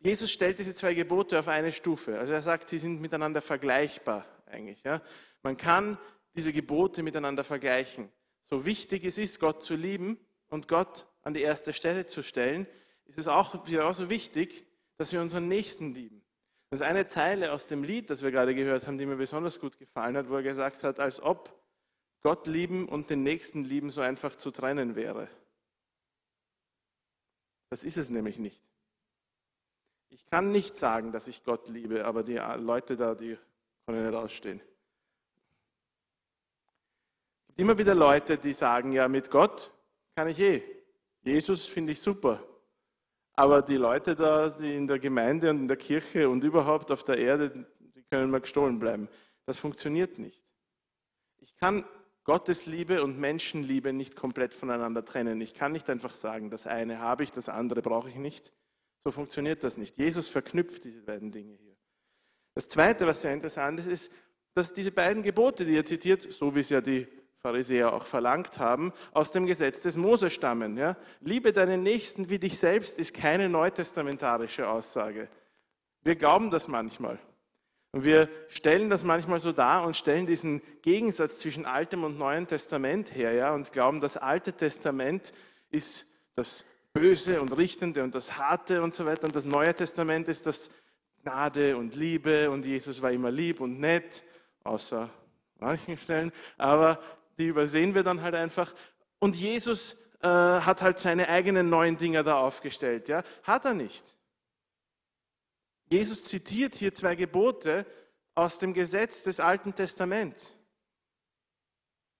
Jesus 0.00 0.30
stellt 0.30 0.58
diese 0.58 0.74
zwei 0.74 0.92
Gebote 0.92 1.38
auf 1.38 1.48
eine 1.48 1.72
Stufe. 1.72 2.18
Also 2.18 2.34
er 2.34 2.42
sagt, 2.42 2.68
sie 2.68 2.76
sind 2.76 3.00
miteinander 3.00 3.40
vergleichbar 3.40 4.26
eigentlich. 4.46 4.82
Ja? 4.82 5.00
Man 5.42 5.56
kann 5.56 5.96
diese 6.34 6.52
Gebote 6.52 7.02
miteinander 7.02 7.44
vergleichen. 7.44 8.10
So 8.42 8.66
wichtig 8.66 9.04
es 9.04 9.16
ist, 9.16 9.40
Gott 9.40 9.62
zu 9.62 9.74
lieben 9.74 10.18
und 10.48 10.68
Gott 10.68 11.06
an 11.22 11.32
die 11.32 11.40
erste 11.40 11.72
Stelle 11.72 12.06
zu 12.06 12.22
stellen, 12.22 12.66
ist 13.06 13.18
es 13.18 13.28
auch 13.28 13.64
genauso 13.64 14.10
wichtig, 14.10 14.66
dass 14.96 15.12
wir 15.12 15.20
unseren 15.20 15.48
Nächsten 15.48 15.94
lieben. 15.94 16.24
Das 16.70 16.80
ist 16.80 16.86
eine 16.86 17.06
Zeile 17.06 17.52
aus 17.52 17.66
dem 17.66 17.84
Lied, 17.84 18.10
das 18.10 18.22
wir 18.22 18.30
gerade 18.30 18.54
gehört 18.54 18.86
haben, 18.86 18.98
die 18.98 19.06
mir 19.06 19.16
besonders 19.16 19.60
gut 19.60 19.78
gefallen 19.78 20.16
hat, 20.16 20.28
wo 20.28 20.36
er 20.36 20.42
gesagt 20.42 20.82
hat, 20.82 20.98
als 20.98 21.20
ob 21.22 21.54
Gott 22.22 22.46
lieben 22.46 22.88
und 22.88 23.10
den 23.10 23.22
Nächsten 23.22 23.64
lieben 23.64 23.90
so 23.90 24.00
einfach 24.00 24.34
zu 24.34 24.50
trennen 24.50 24.96
wäre. 24.96 25.28
Das 27.70 27.84
ist 27.84 27.96
es 27.96 28.10
nämlich 28.10 28.38
nicht. 28.38 28.62
Ich 30.08 30.24
kann 30.26 30.50
nicht 30.52 30.76
sagen, 30.76 31.12
dass 31.12 31.28
ich 31.28 31.44
Gott 31.44 31.68
liebe, 31.68 32.04
aber 32.04 32.22
die 32.22 32.36
Leute 32.36 32.96
da, 32.96 33.14
die 33.14 33.36
können 33.86 34.06
nicht 34.06 34.16
ausstehen. 34.16 34.60
Es 37.40 37.46
gibt 37.48 37.60
immer 37.60 37.76
wieder 37.78 37.94
Leute, 37.94 38.38
die 38.38 38.52
sagen, 38.52 38.92
ja, 38.92 39.08
mit 39.08 39.30
Gott 39.30 39.72
kann 40.16 40.28
ich 40.28 40.38
eh. 40.38 40.62
Jesus 41.22 41.66
finde 41.66 41.92
ich 41.92 42.00
super. 42.00 42.42
Aber 43.36 43.62
die 43.62 43.76
Leute 43.76 44.14
da, 44.14 44.48
die 44.48 44.74
in 44.74 44.86
der 44.86 44.98
Gemeinde 44.98 45.50
und 45.50 45.58
in 45.58 45.68
der 45.68 45.76
Kirche 45.76 46.28
und 46.28 46.44
überhaupt 46.44 46.90
auf 46.90 47.02
der 47.02 47.18
Erde, 47.18 47.50
die 47.50 48.02
können 48.10 48.30
mal 48.30 48.40
gestohlen 48.40 48.78
bleiben. 48.78 49.08
Das 49.46 49.58
funktioniert 49.58 50.18
nicht. 50.18 50.44
Ich 51.40 51.56
kann 51.56 51.84
Gottes 52.22 52.64
Liebe 52.66 53.02
und 53.02 53.18
Menschenliebe 53.18 53.92
nicht 53.92 54.16
komplett 54.16 54.54
voneinander 54.54 55.04
trennen. 55.04 55.40
Ich 55.40 55.52
kann 55.52 55.72
nicht 55.72 55.90
einfach 55.90 56.14
sagen, 56.14 56.48
das 56.48 56.66
eine 56.66 57.00
habe 57.00 57.22
ich, 57.22 57.32
das 57.32 57.48
andere 57.48 57.82
brauche 57.82 58.08
ich 58.08 58.16
nicht. 58.16 58.52
So 59.04 59.10
funktioniert 59.10 59.62
das 59.62 59.76
nicht. 59.76 59.98
Jesus 59.98 60.28
verknüpft 60.28 60.84
diese 60.84 61.02
beiden 61.02 61.30
Dinge 61.30 61.54
hier. 61.54 61.76
Das 62.54 62.68
Zweite, 62.68 63.06
was 63.06 63.20
sehr 63.20 63.34
interessant 63.34 63.80
ist, 63.80 63.88
ist, 63.88 64.12
dass 64.54 64.72
diese 64.72 64.92
beiden 64.92 65.22
Gebote, 65.22 65.66
die 65.66 65.76
er 65.76 65.84
zitiert, 65.84 66.22
so 66.22 66.54
wie 66.54 66.60
es 66.60 66.70
ja 66.70 66.80
die 66.80 67.06
Pharisäer 67.44 67.92
auch 67.92 68.06
verlangt 68.06 68.58
haben, 68.58 68.90
aus 69.12 69.30
dem 69.30 69.44
Gesetz 69.44 69.82
des 69.82 69.98
Mose 69.98 70.30
stammen. 70.30 70.78
Ja? 70.78 70.96
Liebe 71.20 71.52
deinen 71.52 71.82
Nächsten 71.82 72.30
wie 72.30 72.38
dich 72.38 72.58
selbst 72.58 72.98
ist 72.98 73.12
keine 73.12 73.50
neutestamentarische 73.50 74.66
Aussage. 74.66 75.28
Wir 76.04 76.16
glauben 76.16 76.48
das 76.48 76.68
manchmal. 76.68 77.18
Und 77.92 78.02
wir 78.02 78.30
stellen 78.48 78.88
das 78.88 79.04
manchmal 79.04 79.40
so 79.40 79.52
dar 79.52 79.84
und 79.84 79.94
stellen 79.94 80.26
diesen 80.26 80.62
Gegensatz 80.80 81.38
zwischen 81.38 81.66
Altem 81.66 82.04
und 82.04 82.18
Neuem 82.18 82.46
Testament 82.46 83.14
her 83.14 83.32
ja? 83.34 83.52
und 83.52 83.72
glauben, 83.72 84.00
das 84.00 84.16
Alte 84.16 84.54
Testament 84.54 85.34
ist 85.70 86.18
das 86.36 86.64
Böse 86.94 87.42
und 87.42 87.54
Richtende 87.58 88.04
und 88.04 88.14
das 88.14 88.38
Harte 88.38 88.80
und 88.80 88.94
so 88.94 89.04
weiter. 89.04 89.24
Und 89.26 89.36
das 89.36 89.44
Neue 89.44 89.74
Testament 89.74 90.28
ist 90.28 90.46
das 90.46 90.70
Gnade 91.22 91.76
und 91.76 91.94
Liebe 91.94 92.50
und 92.50 92.64
Jesus 92.64 93.02
war 93.02 93.12
immer 93.12 93.30
lieb 93.30 93.60
und 93.60 93.80
nett, 93.80 94.22
außer 94.62 95.10
manchen 95.58 95.98
Stellen. 95.98 96.32
Aber 96.56 96.98
die 97.38 97.46
übersehen 97.46 97.94
wir 97.94 98.02
dann 98.02 98.22
halt 98.22 98.34
einfach. 98.34 98.74
Und 99.18 99.36
Jesus 99.36 99.94
äh, 100.20 100.28
hat 100.28 100.82
halt 100.82 100.98
seine 100.98 101.28
eigenen 101.28 101.68
neuen 101.68 101.96
Dinger 101.96 102.22
da 102.22 102.38
aufgestellt. 102.40 103.08
Ja? 103.08 103.22
Hat 103.42 103.64
er 103.64 103.74
nicht. 103.74 104.16
Jesus 105.90 106.24
zitiert 106.24 106.74
hier 106.74 106.92
zwei 106.92 107.14
Gebote 107.14 107.86
aus 108.34 108.58
dem 108.58 108.74
Gesetz 108.74 109.22
des 109.22 109.40
Alten 109.40 109.74
Testaments. 109.74 110.58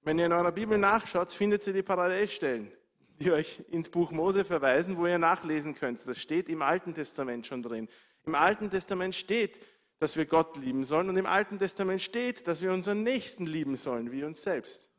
Wenn 0.03 0.19
ihr 0.19 0.27
in 0.27 0.33
eurer 0.33 0.53
Bibel 0.53 0.79
nachschaut, 0.79 1.31
findet 1.33 1.67
ihr 1.67 1.73
die 1.73 1.83
Parallelstellen 1.83 2.71
die 3.21 3.31
euch 3.31 3.63
ins 3.71 3.89
Buch 3.89 4.11
Mose 4.11 4.45
verweisen, 4.45 4.97
wo 4.97 5.07
ihr 5.07 5.19
nachlesen 5.19 5.75
könnt. 5.75 6.07
Das 6.07 6.19
steht 6.19 6.49
im 6.49 6.63
Alten 6.63 6.95
Testament 6.95 7.47
schon 7.47 7.63
drin. 7.63 7.89
Im 8.27 8.35
Alten 8.35 8.71
Testament 8.71 9.15
steht, 9.15 9.61
dass 9.99 10.17
wir 10.17 10.27
Gott 10.27 10.57
lieben 10.57 10.85
sollen 10.85 11.09
und 11.09 11.17
im 11.17 11.27
Alten 11.27 11.59
Testament 11.59 12.03
steht, 12.03 12.49
dass 12.49 12.63
wir 12.63 12.73
unseren 12.73 13.03
Nächsten 13.03 13.47
lieben 13.47 13.77
sollen, 13.77 14.11
wie 14.11 14.25
uns 14.25 14.43
selbst. 14.43 14.91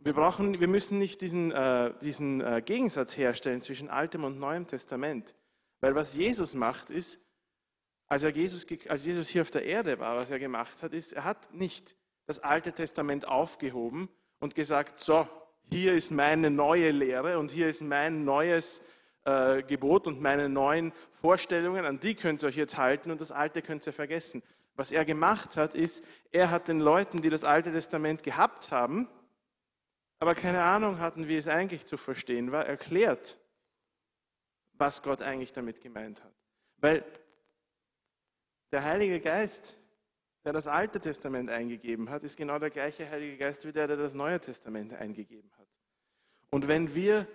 Wir, 0.00 0.12
brauchen, 0.12 0.60
wir 0.60 0.68
müssen 0.68 0.98
nicht 0.98 1.20
diesen, 1.20 1.50
äh, 1.50 1.92
diesen 2.00 2.40
äh, 2.40 2.62
Gegensatz 2.64 3.16
herstellen 3.16 3.60
zwischen 3.60 3.88
Altem 3.88 4.24
und 4.24 4.38
Neuem 4.38 4.66
Testament, 4.66 5.34
weil 5.80 5.94
was 5.94 6.14
Jesus 6.14 6.54
macht 6.54 6.90
ist, 6.90 7.20
als, 8.06 8.22
Jesus, 8.22 8.66
als 8.88 9.04
Jesus 9.04 9.28
hier 9.28 9.42
auf 9.42 9.50
der 9.50 9.64
Erde 9.64 9.98
war, 9.98 10.16
was 10.16 10.30
er 10.30 10.38
gemacht 10.38 10.82
hat, 10.82 10.94
ist, 10.94 11.12
er 11.12 11.24
hat 11.24 11.52
nicht 11.52 11.96
das 12.26 12.38
Alte 12.38 12.72
Testament 12.72 13.26
aufgehoben 13.26 14.08
und 14.38 14.54
gesagt, 14.54 15.00
so, 15.00 15.28
hier 15.70 15.94
ist 15.94 16.10
meine 16.10 16.50
neue 16.50 16.90
Lehre 16.90 17.38
und 17.38 17.50
hier 17.50 17.68
ist 17.68 17.82
mein 17.82 18.24
neues 18.24 18.80
äh, 19.24 19.62
Gebot 19.62 20.06
und 20.06 20.22
meine 20.22 20.48
neuen 20.48 20.92
Vorstellungen, 21.10 21.84
an 21.84 22.00
die 22.00 22.14
könnt 22.14 22.42
ihr 22.42 22.48
euch 22.48 22.56
jetzt 22.56 22.76
halten 22.76 23.10
und 23.10 23.20
das 23.20 23.32
alte 23.32 23.62
könnt 23.62 23.86
ihr 23.86 23.92
vergessen. 23.92 24.42
Was 24.74 24.92
er 24.92 25.04
gemacht 25.04 25.56
hat, 25.56 25.74
ist, 25.74 26.04
er 26.30 26.50
hat 26.50 26.68
den 26.68 26.80
Leuten, 26.80 27.20
die 27.20 27.30
das 27.30 27.44
Alte 27.44 27.72
Testament 27.72 28.22
gehabt 28.22 28.70
haben, 28.70 29.08
aber 30.18 30.34
keine 30.34 30.62
Ahnung 30.62 30.98
hatten, 30.98 31.28
wie 31.28 31.36
es 31.36 31.48
eigentlich 31.48 31.86
zu 31.86 31.96
verstehen 31.96 32.52
war, 32.52 32.66
erklärt, 32.66 33.38
was 34.72 35.02
Gott 35.02 35.22
eigentlich 35.22 35.52
damit 35.52 35.80
gemeint 35.80 36.22
hat. 36.22 36.34
Weil 36.78 37.04
der 38.72 38.84
Heilige 38.84 39.20
Geist, 39.20 39.76
der 40.44 40.52
das 40.52 40.66
Alte 40.66 41.00
Testament 41.00 41.50
eingegeben 41.50 42.10
hat, 42.10 42.22
ist 42.22 42.36
genau 42.36 42.58
der 42.58 42.70
gleiche 42.70 43.08
Heilige 43.08 43.36
Geist 43.36 43.66
wie 43.66 43.72
der, 43.72 43.86
der 43.86 43.96
das 43.96 44.14
Neue 44.14 44.40
Testament 44.40 44.92
eingegeben 44.94 45.50
hat. 45.58 45.66
Und 46.50 46.68
wenn 46.68 46.94
wir, 46.94 47.26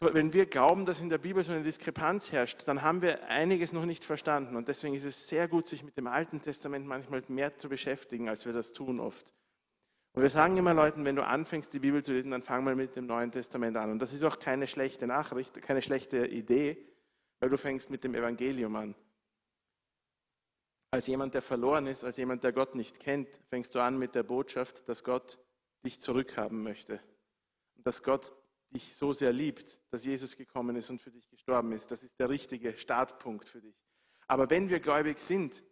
wenn 0.00 0.32
wir 0.32 0.46
glauben, 0.46 0.86
dass 0.86 1.00
in 1.00 1.08
der 1.08 1.18
Bibel 1.18 1.42
so 1.42 1.52
eine 1.52 1.62
Diskrepanz 1.62 2.32
herrscht, 2.32 2.66
dann 2.68 2.82
haben 2.82 3.02
wir 3.02 3.26
einiges 3.28 3.72
noch 3.72 3.84
nicht 3.84 4.04
verstanden. 4.04 4.56
Und 4.56 4.68
deswegen 4.68 4.94
ist 4.94 5.04
es 5.04 5.28
sehr 5.28 5.48
gut, 5.48 5.66
sich 5.66 5.82
mit 5.82 5.96
dem 5.96 6.06
Alten 6.06 6.40
Testament 6.40 6.86
manchmal 6.86 7.22
mehr 7.28 7.56
zu 7.56 7.68
beschäftigen, 7.68 8.28
als 8.28 8.46
wir 8.46 8.52
das 8.52 8.72
tun 8.72 9.00
oft. 9.00 9.32
Und 10.12 10.22
wir 10.22 10.30
sagen 10.30 10.56
immer 10.56 10.74
Leuten, 10.74 11.04
wenn 11.04 11.16
du 11.16 11.24
anfängst, 11.24 11.72
die 11.72 11.78
Bibel 11.78 12.02
zu 12.02 12.12
lesen, 12.12 12.32
dann 12.32 12.42
fang 12.42 12.64
mal 12.64 12.74
mit 12.74 12.96
dem 12.96 13.06
Neuen 13.06 13.30
Testament 13.30 13.76
an. 13.76 13.92
Und 13.92 14.00
das 14.00 14.12
ist 14.12 14.24
auch 14.24 14.38
keine 14.38 14.66
schlechte 14.66 15.06
Nachricht, 15.06 15.62
keine 15.62 15.82
schlechte 15.82 16.26
Idee, 16.26 16.76
weil 17.38 17.48
du 17.48 17.56
fängst 17.56 17.90
mit 17.90 18.02
dem 18.02 18.14
Evangelium 18.14 18.74
an. 18.74 18.94
Als 20.92 21.06
jemand, 21.06 21.34
der 21.34 21.42
verloren 21.42 21.86
ist, 21.86 22.02
als 22.02 22.16
jemand, 22.16 22.42
der 22.42 22.52
Gott 22.52 22.74
nicht 22.74 22.98
kennt, 22.98 23.28
fängst 23.48 23.74
du 23.76 23.80
an 23.80 23.98
mit 23.98 24.16
der 24.16 24.24
Botschaft, 24.24 24.88
dass 24.88 25.04
Gott 25.04 25.38
dich 25.84 26.00
zurückhaben 26.00 26.64
möchte. 26.64 27.00
Und 27.76 27.86
dass 27.86 28.02
Gott 28.02 28.34
dich 28.70 28.96
so 28.96 29.12
sehr 29.12 29.32
liebt, 29.32 29.80
dass 29.92 30.04
Jesus 30.04 30.36
gekommen 30.36 30.74
ist 30.74 30.90
und 30.90 31.00
für 31.00 31.12
dich 31.12 31.28
gestorben 31.28 31.70
ist. 31.72 31.92
Das 31.92 32.02
ist 32.02 32.18
der 32.18 32.28
richtige 32.28 32.76
Startpunkt 32.76 33.48
für 33.48 33.60
dich. 33.60 33.80
Aber 34.26 34.50
wenn 34.50 34.70
wir 34.70 34.80
gläubig 34.80 35.20
sind, 35.20 35.62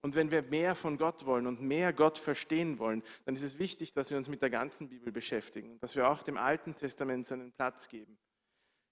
und 0.00 0.14
wenn 0.14 0.30
wir 0.30 0.42
mehr 0.42 0.74
von 0.74 0.96
Gott 0.96 1.26
wollen 1.26 1.46
und 1.46 1.60
mehr 1.60 1.92
Gott 1.92 2.18
verstehen 2.18 2.78
wollen, 2.78 3.02
dann 3.24 3.34
ist 3.34 3.42
es 3.42 3.58
wichtig, 3.58 3.92
dass 3.92 4.10
wir 4.10 4.16
uns 4.16 4.28
mit 4.28 4.42
der 4.42 4.50
ganzen 4.50 4.88
Bibel 4.88 5.12
beschäftigen 5.12 5.78
dass 5.80 5.96
wir 5.96 6.08
auch 6.08 6.22
dem 6.22 6.36
Alten 6.36 6.74
Testament 6.74 7.26
seinen 7.26 7.52
Platz 7.52 7.88
geben. 7.88 8.16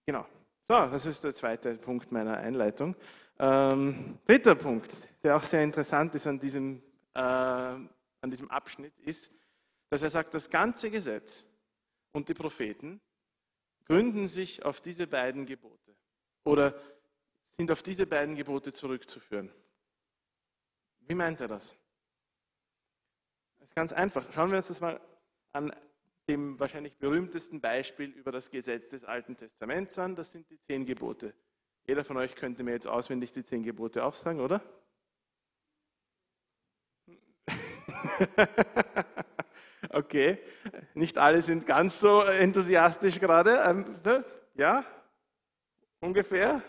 Genau. 0.07 0.27
So, 0.63 0.75
das 0.75 1.07
ist 1.07 1.23
der 1.23 1.33
zweite 1.33 1.77
Punkt 1.77 2.11
meiner 2.11 2.39
Einleitung. 2.39 2.97
Ähm, 3.39 4.19
dritter 4.25 4.55
Punkt, 4.55 5.09
der 5.23 5.37
auch 5.37 5.45
sehr 5.45 5.63
interessant 5.63 6.15
ist 6.15 6.27
an 6.27 6.41
diesem, 6.41 6.83
äh, 7.15 7.21
an 7.21 7.91
diesem 8.31 8.51
Abschnitt, 8.51 8.99
ist, 8.99 9.33
dass 9.91 10.03
er 10.03 10.11
sagt, 10.11 10.35
das 10.35 10.51
ganze 10.51 10.91
Gesetz 10.91 11.47
und 12.13 12.29
die 12.29 12.35
Propheten 12.35 13.01
gründen 13.85 14.27
sich 14.27 14.65
auf 14.65 14.81
diese 14.81 15.07
beiden 15.07 15.47
Gebote 15.47 15.95
oder 16.45 16.75
sind 17.51 17.71
auf 17.71 17.83
diese 17.83 18.07
beiden 18.07 18.35
Gebote 18.35 18.73
zurückzuführen. 18.73 19.53
Wie 21.07 21.15
meint 21.15 21.41
er 21.41 21.49
das? 21.49 21.77
Das 23.59 23.69
ist 23.69 23.75
ganz 23.75 23.93
einfach. 23.93 24.25
Schauen 24.33 24.51
wir 24.51 24.57
uns 24.57 24.69
das 24.69 24.81
mal 24.81 25.01
an 25.53 25.73
dem 26.29 26.59
wahrscheinlich 26.59 26.97
berühmtesten 26.97 27.61
Beispiel 27.61 28.11
über 28.11 28.33
das 28.33 28.51
Gesetz 28.51 28.89
des 28.89 29.05
Alten 29.05 29.37
Testaments 29.37 29.99
an. 29.99 30.17
Das 30.17 30.33
sind 30.33 30.51
die 30.51 30.59
zehn 30.59 30.85
Gebote. 30.85 31.35
Jeder 31.87 32.05
von 32.05 32.17
euch 32.17 32.35
könnte 32.35 32.65
mir 32.65 32.73
jetzt 32.73 32.89
auswendig 32.89 33.33
die 33.33 33.45
zehn 33.45 33.63
Gebote 33.63 34.05
aufsagen, 34.05 34.41
oder? 34.41 34.61
okay, 39.91 40.39
nicht 40.95 41.19
alle 41.19 41.43
sind 41.43 41.67
ganz 41.67 42.01
so 42.01 42.23
enthusiastisch 42.23 43.21
gerade. 43.21 43.61
Ähm, 43.65 43.85
ja, 44.55 44.85
ungefähr. 46.01 46.63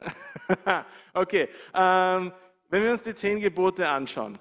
okay, 1.12 1.48
ähm, 1.74 2.32
wenn 2.74 2.82
wir 2.82 2.90
uns 2.90 3.02
die 3.02 3.14
zehn 3.14 3.38
Gebote 3.38 3.88
anschauen, 3.88 4.36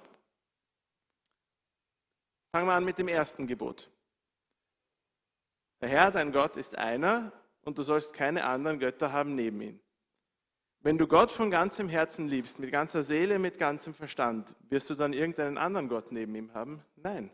fangen 2.51 2.65
wir 2.65 2.73
an 2.73 2.83
mit 2.83 2.97
dem 2.97 3.07
ersten 3.07 3.45
Gebot. 3.45 3.91
Der 5.81 5.89
Herr, 5.89 6.09
dein 6.09 6.31
Gott, 6.31 6.57
ist 6.57 6.75
einer 6.75 7.31
und 7.61 7.77
du 7.77 7.83
sollst 7.83 8.15
keine 8.15 8.45
anderen 8.45 8.79
Götter 8.79 9.13
haben 9.13 9.35
neben 9.35 9.61
ihm. 9.61 9.79
Wenn 10.79 10.97
du 10.97 11.05
Gott 11.05 11.31
von 11.31 11.51
ganzem 11.51 11.89
Herzen 11.89 12.27
liebst, 12.27 12.57
mit 12.57 12.71
ganzer 12.71 13.03
Seele, 13.03 13.37
mit 13.37 13.59
ganzem 13.59 13.93
Verstand, 13.93 14.55
wirst 14.67 14.89
du 14.89 14.95
dann 14.95 15.13
irgendeinen 15.13 15.59
anderen 15.59 15.87
Gott 15.87 16.11
neben 16.11 16.33
ihm 16.33 16.55
haben? 16.55 16.83
Nein. 16.95 17.29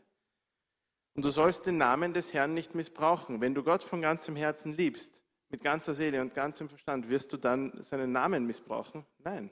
Und 1.14 1.24
du 1.24 1.30
sollst 1.30 1.66
den 1.66 1.78
Namen 1.78 2.14
des 2.14 2.34
Herrn 2.34 2.54
nicht 2.54 2.76
missbrauchen. 2.76 3.40
Wenn 3.40 3.54
du 3.54 3.64
Gott 3.64 3.84
von 3.84 4.02
ganzem 4.02 4.36
Herzen 4.36 4.74
liebst, 4.74 5.24
mit 5.48 5.64
ganzer 5.64 5.94
Seele 5.94 6.20
und 6.20 6.34
ganzem 6.34 6.68
Verstand, 6.68 7.08
wirst 7.08 7.32
du 7.32 7.38
dann 7.38 7.82
seinen 7.82 8.12
Namen 8.12 8.46
missbrauchen? 8.46 9.06
Nein. 9.20 9.50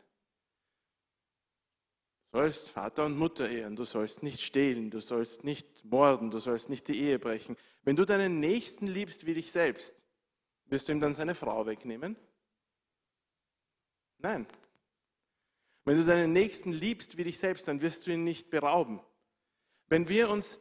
Du 2.37 2.43
sollst 2.43 2.69
Vater 2.69 3.03
und 3.03 3.17
Mutter 3.17 3.49
ehren, 3.49 3.75
du 3.75 3.83
sollst 3.83 4.21
nicht 4.21 4.41
stehlen, 4.41 4.91
du 4.91 4.99
sollst 4.99 5.43
nicht 5.43 5.83
morden, 5.83 6.29
du 6.29 6.37
sollst 6.37 6.69
nicht 6.69 6.87
die 6.87 7.01
Ehe 7.01 7.17
brechen. 7.17 7.57
Wenn 7.81 7.95
du 7.95 8.05
deinen 8.05 8.39
Nächsten 8.39 8.85
liebst 8.85 9.25
wie 9.25 9.33
dich 9.33 9.51
selbst, 9.51 10.05
wirst 10.67 10.87
du 10.87 10.91
ihm 10.91 10.99
dann 10.99 11.15
seine 11.15 11.33
Frau 11.33 11.65
wegnehmen? 11.65 12.15
Nein. 14.19 14.45
Wenn 15.83 15.97
du 15.97 16.05
deinen 16.05 16.31
Nächsten 16.31 16.73
liebst 16.73 17.17
wie 17.17 17.23
dich 17.23 17.39
selbst, 17.39 17.67
dann 17.67 17.81
wirst 17.81 18.05
du 18.05 18.11
ihn 18.11 18.23
nicht 18.23 18.51
berauben. 18.51 19.01
Wenn 19.87 20.07
wir 20.07 20.29
uns, 20.29 20.59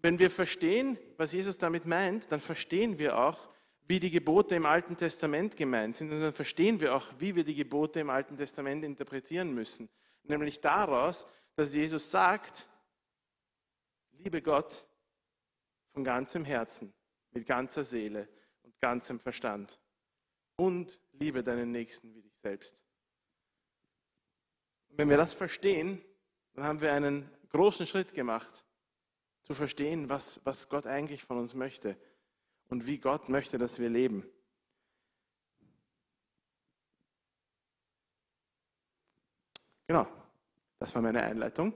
wenn 0.00 0.18
wir 0.18 0.30
verstehen, 0.30 0.96
was 1.18 1.32
Jesus 1.32 1.58
damit 1.58 1.84
meint, 1.84 2.32
dann 2.32 2.40
verstehen 2.40 2.98
wir 2.98 3.18
auch, 3.18 3.50
wie 3.86 4.00
die 4.00 4.10
Gebote 4.10 4.54
im 4.54 4.64
Alten 4.64 4.96
Testament 4.96 5.54
gemeint 5.54 5.96
sind 5.96 6.12
und 6.12 6.22
dann 6.22 6.32
verstehen 6.32 6.80
wir 6.80 6.94
auch, 6.94 7.12
wie 7.18 7.36
wir 7.36 7.44
die 7.44 7.56
Gebote 7.56 8.00
im 8.00 8.08
Alten 8.08 8.38
Testament 8.38 8.86
interpretieren 8.86 9.52
müssen 9.52 9.90
nämlich 10.30 10.60
daraus, 10.60 11.26
dass 11.56 11.74
Jesus 11.74 12.10
sagt, 12.10 12.66
liebe 14.12 14.40
Gott 14.40 14.88
von 15.92 16.04
ganzem 16.04 16.44
Herzen, 16.44 16.94
mit 17.32 17.46
ganzer 17.46 17.84
Seele 17.84 18.28
und 18.62 18.78
ganzem 18.80 19.20
Verstand 19.20 19.80
und 20.56 21.00
liebe 21.12 21.42
deinen 21.42 21.70
Nächsten 21.70 22.14
wie 22.14 22.22
dich 22.22 22.38
selbst. 22.38 22.84
Und 24.88 24.98
wenn 24.98 25.08
wir 25.08 25.16
das 25.16 25.32
verstehen, 25.32 26.04
dann 26.54 26.64
haben 26.64 26.80
wir 26.80 26.92
einen 26.92 27.30
großen 27.50 27.86
Schritt 27.86 28.14
gemacht, 28.14 28.64
zu 29.42 29.54
verstehen, 29.54 30.08
was, 30.08 30.44
was 30.44 30.68
Gott 30.68 30.86
eigentlich 30.86 31.24
von 31.24 31.38
uns 31.38 31.54
möchte 31.54 31.96
und 32.68 32.86
wie 32.86 32.98
Gott 32.98 33.28
möchte, 33.28 33.58
dass 33.58 33.78
wir 33.78 33.88
leben. 33.88 34.24
Genau, 39.86 40.06
das 40.80 40.94
war 40.94 41.02
meine 41.02 41.22
Einleitung. 41.22 41.74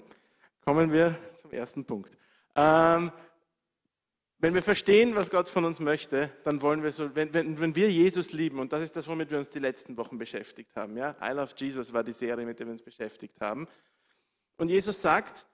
Kommen 0.64 0.90
wir 0.90 1.16
zum 1.36 1.52
ersten 1.52 1.84
Punkt. 1.84 2.16
Ähm, 2.56 3.12
wenn 4.38 4.54
wir 4.54 4.62
verstehen, 4.62 5.14
was 5.14 5.30
Gott 5.30 5.48
von 5.48 5.64
uns 5.66 5.78
möchte, 5.78 6.30
dann 6.42 6.62
wollen 6.62 6.82
wir 6.82 6.90
so, 6.90 7.14
wenn, 7.14 7.32
wenn, 7.34 7.58
wenn, 7.60 7.76
wir 7.76 7.90
Jesus 7.90 8.32
lieben, 8.32 8.58
und 8.58 8.72
das 8.72 8.82
ist 8.82 8.96
das, 8.96 9.06
womit 9.06 9.30
wir 9.30 9.38
uns 9.38 9.50
die 9.50 9.58
letzten 9.58 9.96
Wochen 9.98 10.16
beschäftigt 10.16 10.74
haben, 10.74 10.96
ja, 10.96 11.16
I 11.22 11.32
Love 11.32 11.52
Jesus 11.56 11.92
war 11.92 12.02
die 12.02 12.12
Serie, 12.12 12.46
mit 12.46 12.58
der 12.58 12.66
wir 12.66 12.72
uns 12.72 12.82
beschäftigt 12.82 13.40
haben. 13.40 13.68
Und 14.56 14.70
Jesus 14.70 15.00
sagt, 15.02 15.46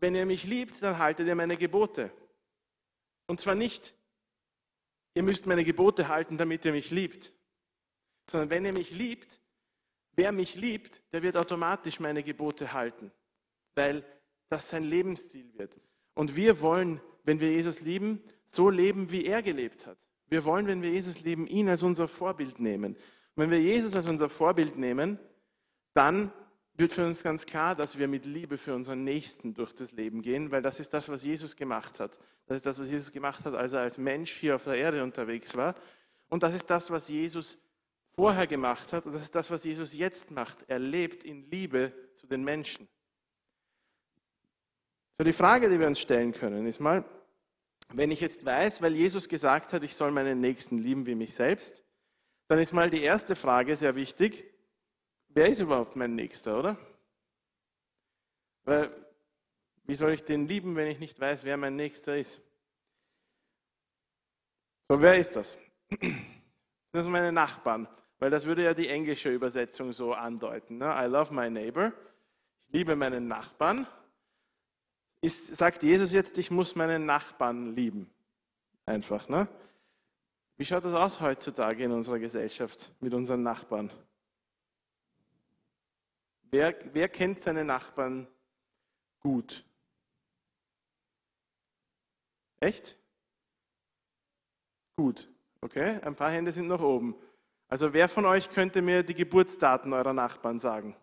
wenn 0.00 0.14
ihr 0.14 0.26
mich 0.26 0.44
liebt, 0.44 0.82
dann 0.82 0.98
haltet 0.98 1.28
ihr 1.28 1.34
meine 1.34 1.56
Gebote. 1.56 2.10
Und 3.26 3.40
zwar 3.40 3.54
nicht, 3.54 3.94
ihr 5.14 5.22
müsst 5.22 5.46
meine 5.46 5.64
Gebote 5.64 6.08
halten, 6.08 6.36
damit 6.36 6.64
ihr 6.64 6.72
mich 6.72 6.90
liebt, 6.90 7.32
sondern 8.28 8.50
wenn 8.50 8.64
ihr 8.64 8.72
mich 8.72 8.90
liebt, 8.90 9.40
Wer 10.18 10.32
mich 10.32 10.56
liebt, 10.56 11.00
der 11.12 11.22
wird 11.22 11.36
automatisch 11.36 12.00
meine 12.00 12.24
Gebote 12.24 12.72
halten, 12.72 13.12
weil 13.76 14.04
das 14.48 14.68
sein 14.68 14.82
Lebensstil 14.82 15.48
wird. 15.56 15.80
Und 16.14 16.34
wir 16.34 16.60
wollen, 16.60 17.00
wenn 17.22 17.38
wir 17.38 17.52
Jesus 17.52 17.82
lieben, 17.82 18.20
so 18.44 18.68
leben, 18.68 19.12
wie 19.12 19.26
er 19.26 19.44
gelebt 19.44 19.86
hat. 19.86 19.96
Wir 20.26 20.44
wollen, 20.44 20.66
wenn 20.66 20.82
wir 20.82 20.90
Jesus 20.90 21.20
lieben, 21.20 21.46
ihn 21.46 21.68
als 21.68 21.84
unser 21.84 22.08
Vorbild 22.08 22.58
nehmen. 22.58 22.94
Und 22.94 23.00
wenn 23.36 23.52
wir 23.52 23.62
Jesus 23.62 23.94
als 23.94 24.08
unser 24.08 24.28
Vorbild 24.28 24.76
nehmen, 24.76 25.20
dann 25.94 26.32
wird 26.74 26.92
für 26.92 27.06
uns 27.06 27.22
ganz 27.22 27.46
klar, 27.46 27.76
dass 27.76 27.96
wir 27.96 28.08
mit 28.08 28.26
Liebe 28.26 28.58
für 28.58 28.74
unseren 28.74 29.04
Nächsten 29.04 29.54
durch 29.54 29.72
das 29.72 29.92
Leben 29.92 30.20
gehen, 30.22 30.50
weil 30.50 30.62
das 30.62 30.80
ist 30.80 30.94
das, 30.94 31.08
was 31.08 31.22
Jesus 31.22 31.54
gemacht 31.54 32.00
hat. 32.00 32.18
Das 32.46 32.56
ist 32.56 32.66
das, 32.66 32.80
was 32.80 32.90
Jesus 32.90 33.12
gemacht 33.12 33.44
hat, 33.44 33.54
als 33.54 33.72
er 33.72 33.82
als 33.82 33.98
Mensch 33.98 34.32
hier 34.32 34.56
auf 34.56 34.64
der 34.64 34.74
Erde 34.74 35.04
unterwegs 35.04 35.56
war. 35.56 35.76
Und 36.28 36.42
das 36.42 36.54
ist 36.54 36.68
das, 36.68 36.90
was 36.90 37.08
Jesus 37.08 37.58
vorher 38.18 38.48
gemacht 38.48 38.92
hat. 38.92 39.06
Und 39.06 39.12
das 39.12 39.22
ist 39.22 39.36
das, 39.36 39.48
was 39.48 39.62
Jesus 39.62 39.94
jetzt 39.94 40.32
macht. 40.32 40.64
Er 40.66 40.80
lebt 40.80 41.22
in 41.22 41.48
Liebe 41.52 41.92
zu 42.16 42.26
den 42.26 42.42
Menschen. 42.42 42.88
So, 45.16 45.22
die 45.22 45.32
Frage, 45.32 45.70
die 45.70 45.78
wir 45.78 45.86
uns 45.86 46.00
stellen 46.00 46.32
können, 46.32 46.66
ist 46.66 46.80
mal, 46.80 47.04
wenn 47.90 48.10
ich 48.10 48.20
jetzt 48.20 48.44
weiß, 48.44 48.82
weil 48.82 48.96
Jesus 48.96 49.28
gesagt 49.28 49.72
hat, 49.72 49.84
ich 49.84 49.94
soll 49.94 50.10
meinen 50.10 50.40
Nächsten 50.40 50.78
lieben 50.78 51.06
wie 51.06 51.14
mich 51.14 51.32
selbst, 51.32 51.84
dann 52.48 52.58
ist 52.58 52.72
mal 52.72 52.90
die 52.90 53.02
erste 53.02 53.36
Frage 53.36 53.76
sehr 53.76 53.94
wichtig, 53.94 54.52
wer 55.28 55.46
ist 55.46 55.60
überhaupt 55.60 55.94
mein 55.94 56.16
Nächster, 56.16 56.58
oder? 56.58 56.76
Weil, 58.64 58.90
wie 59.84 59.94
soll 59.94 60.12
ich 60.12 60.24
den 60.24 60.48
lieben, 60.48 60.74
wenn 60.74 60.88
ich 60.88 60.98
nicht 60.98 61.20
weiß, 61.20 61.44
wer 61.44 61.56
mein 61.56 61.76
Nächster 61.76 62.16
ist? 62.16 62.42
So, 64.88 65.00
wer 65.00 65.16
ist 65.16 65.36
das? 65.36 65.56
Das 66.90 67.04
sind 67.04 67.12
meine 67.12 67.30
Nachbarn. 67.30 67.86
Weil 68.18 68.30
das 68.30 68.46
würde 68.46 68.64
ja 68.64 68.74
die 68.74 68.88
englische 68.88 69.32
Übersetzung 69.32 69.92
so 69.92 70.12
andeuten. 70.12 70.78
Ne? 70.78 70.86
I 70.86 71.06
love 71.06 71.32
my 71.32 71.48
neighbor. 71.48 71.92
Ich 72.66 72.74
liebe 72.74 72.96
meinen 72.96 73.28
Nachbarn. 73.28 73.86
Ist, 75.20 75.56
sagt 75.56 75.82
Jesus 75.82 76.12
jetzt, 76.12 76.38
ich 76.38 76.50
muss 76.50 76.74
meinen 76.76 77.06
Nachbarn 77.06 77.74
lieben. 77.74 78.10
Einfach, 78.86 79.28
ne? 79.28 79.48
Wie 80.56 80.64
schaut 80.64 80.84
das 80.84 80.94
aus 80.94 81.20
heutzutage 81.20 81.84
in 81.84 81.92
unserer 81.92 82.18
Gesellschaft 82.18 82.92
mit 83.00 83.14
unseren 83.14 83.42
Nachbarn? 83.42 83.90
Wer, 86.50 86.74
wer 86.92 87.08
kennt 87.08 87.40
seine 87.40 87.64
Nachbarn 87.64 88.26
gut? 89.20 89.64
Echt? 92.60 92.96
Gut, 94.96 95.28
okay? 95.60 96.00
Ein 96.02 96.16
paar 96.16 96.30
Hände 96.30 96.50
sind 96.50 96.66
noch 96.66 96.80
oben. 96.80 97.14
Also 97.68 97.92
wer 97.92 98.08
von 98.08 98.24
euch 98.24 98.50
könnte 98.50 98.80
mir 98.80 99.02
die 99.02 99.14
Geburtsdaten 99.14 99.92
eurer 99.92 100.14
Nachbarn 100.14 100.58
sagen? 100.58 100.96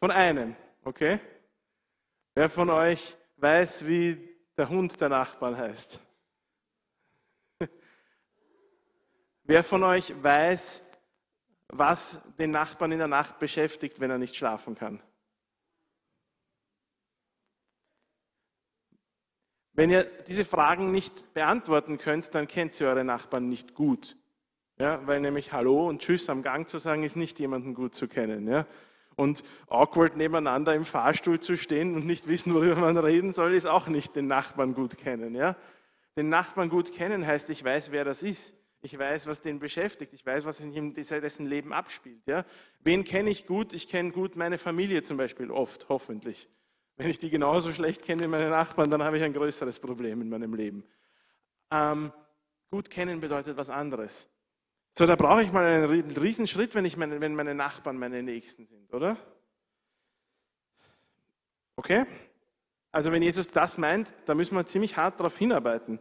Von 0.00 0.10
einem, 0.10 0.56
okay? 0.82 1.20
Wer 2.34 2.48
von 2.48 2.70
euch 2.70 3.16
weiß, 3.36 3.86
wie 3.86 4.36
der 4.56 4.70
Hund 4.70 4.98
der 5.00 5.10
Nachbarn 5.10 5.56
heißt? 5.56 6.00
Wer 9.44 9.62
von 9.62 9.82
euch 9.82 10.12
weiß, 10.22 10.90
was 11.68 12.34
den 12.38 12.50
Nachbarn 12.50 12.92
in 12.92 12.98
der 12.98 13.08
Nacht 13.08 13.38
beschäftigt, 13.38 14.00
wenn 14.00 14.10
er 14.10 14.18
nicht 14.18 14.36
schlafen 14.36 14.74
kann? 14.74 15.02
Wenn 19.82 19.90
ihr 19.90 20.04
diese 20.28 20.44
Fragen 20.44 20.92
nicht 20.92 21.34
beantworten 21.34 21.98
könnt, 21.98 22.36
dann 22.36 22.46
kennt 22.46 22.80
ihr 22.80 22.86
eure 22.86 23.02
Nachbarn 23.02 23.48
nicht 23.48 23.74
gut. 23.74 24.14
Ja, 24.78 25.04
weil 25.08 25.18
nämlich 25.18 25.52
Hallo 25.52 25.88
und 25.88 26.00
Tschüss 26.00 26.28
am 26.28 26.44
Gang 26.44 26.68
zu 26.68 26.78
sagen, 26.78 27.02
ist 27.02 27.16
nicht 27.16 27.40
jemanden 27.40 27.74
gut 27.74 27.92
zu 27.92 28.06
kennen. 28.06 28.46
Ja. 28.46 28.64
Und 29.16 29.42
awkward 29.66 30.16
nebeneinander 30.16 30.72
im 30.76 30.84
Fahrstuhl 30.84 31.40
zu 31.40 31.56
stehen 31.56 31.96
und 31.96 32.06
nicht 32.06 32.28
wissen, 32.28 32.54
worüber 32.54 32.76
man 32.76 32.96
reden 32.96 33.32
soll, 33.32 33.54
ist 33.54 33.66
auch 33.66 33.88
nicht 33.88 34.14
den 34.14 34.28
Nachbarn 34.28 34.74
gut 34.74 34.98
kennen. 34.98 35.34
Ja. 35.34 35.56
Den 36.16 36.28
Nachbarn 36.28 36.68
gut 36.68 36.92
kennen 36.92 37.26
heißt, 37.26 37.50
ich 37.50 37.64
weiß, 37.64 37.90
wer 37.90 38.04
das 38.04 38.22
ist. 38.22 38.54
Ich 38.82 38.96
weiß, 38.96 39.26
was 39.26 39.42
den 39.42 39.58
beschäftigt. 39.58 40.12
Ich 40.12 40.24
weiß, 40.24 40.44
was 40.44 40.60
in 40.60 40.72
ihm 40.72 40.94
dessen 40.94 41.46
Leben 41.46 41.72
abspielt. 41.72 42.22
Ja. 42.26 42.44
Wen 42.84 43.02
kenne 43.02 43.30
ich 43.30 43.48
gut? 43.48 43.72
Ich 43.72 43.88
kenne 43.88 44.12
gut 44.12 44.36
meine 44.36 44.58
Familie 44.58 45.02
zum 45.02 45.16
Beispiel, 45.16 45.50
oft, 45.50 45.88
hoffentlich. 45.88 46.48
Wenn 47.02 47.10
ich 47.10 47.18
die 47.18 47.30
genauso 47.30 47.72
schlecht 47.72 48.04
kenne 48.04 48.22
wie 48.22 48.28
meine 48.28 48.48
Nachbarn, 48.48 48.88
dann 48.88 49.02
habe 49.02 49.18
ich 49.18 49.24
ein 49.24 49.32
größeres 49.32 49.80
Problem 49.80 50.20
in 50.20 50.28
meinem 50.28 50.54
Leben. 50.54 50.84
Ähm, 51.72 52.12
gut 52.70 52.90
kennen 52.90 53.20
bedeutet 53.20 53.56
was 53.56 53.70
anderes. 53.70 54.28
So, 54.92 55.04
da 55.04 55.16
brauche 55.16 55.42
ich 55.42 55.50
mal 55.50 55.64
einen 55.64 56.16
Riesenschritt, 56.16 56.76
wenn, 56.76 56.84
ich 56.84 56.96
meine, 56.96 57.20
wenn 57.20 57.34
meine 57.34 57.56
Nachbarn 57.56 57.98
meine 57.98 58.22
Nächsten 58.22 58.66
sind, 58.66 58.94
oder? 58.94 59.16
Okay? 61.74 62.06
Also 62.92 63.10
wenn 63.10 63.22
Jesus 63.22 63.50
das 63.50 63.78
meint, 63.78 64.14
da 64.26 64.36
müssen 64.36 64.54
wir 64.54 64.64
ziemlich 64.64 64.96
hart 64.96 65.18
darauf 65.18 65.36
hinarbeiten. 65.36 65.98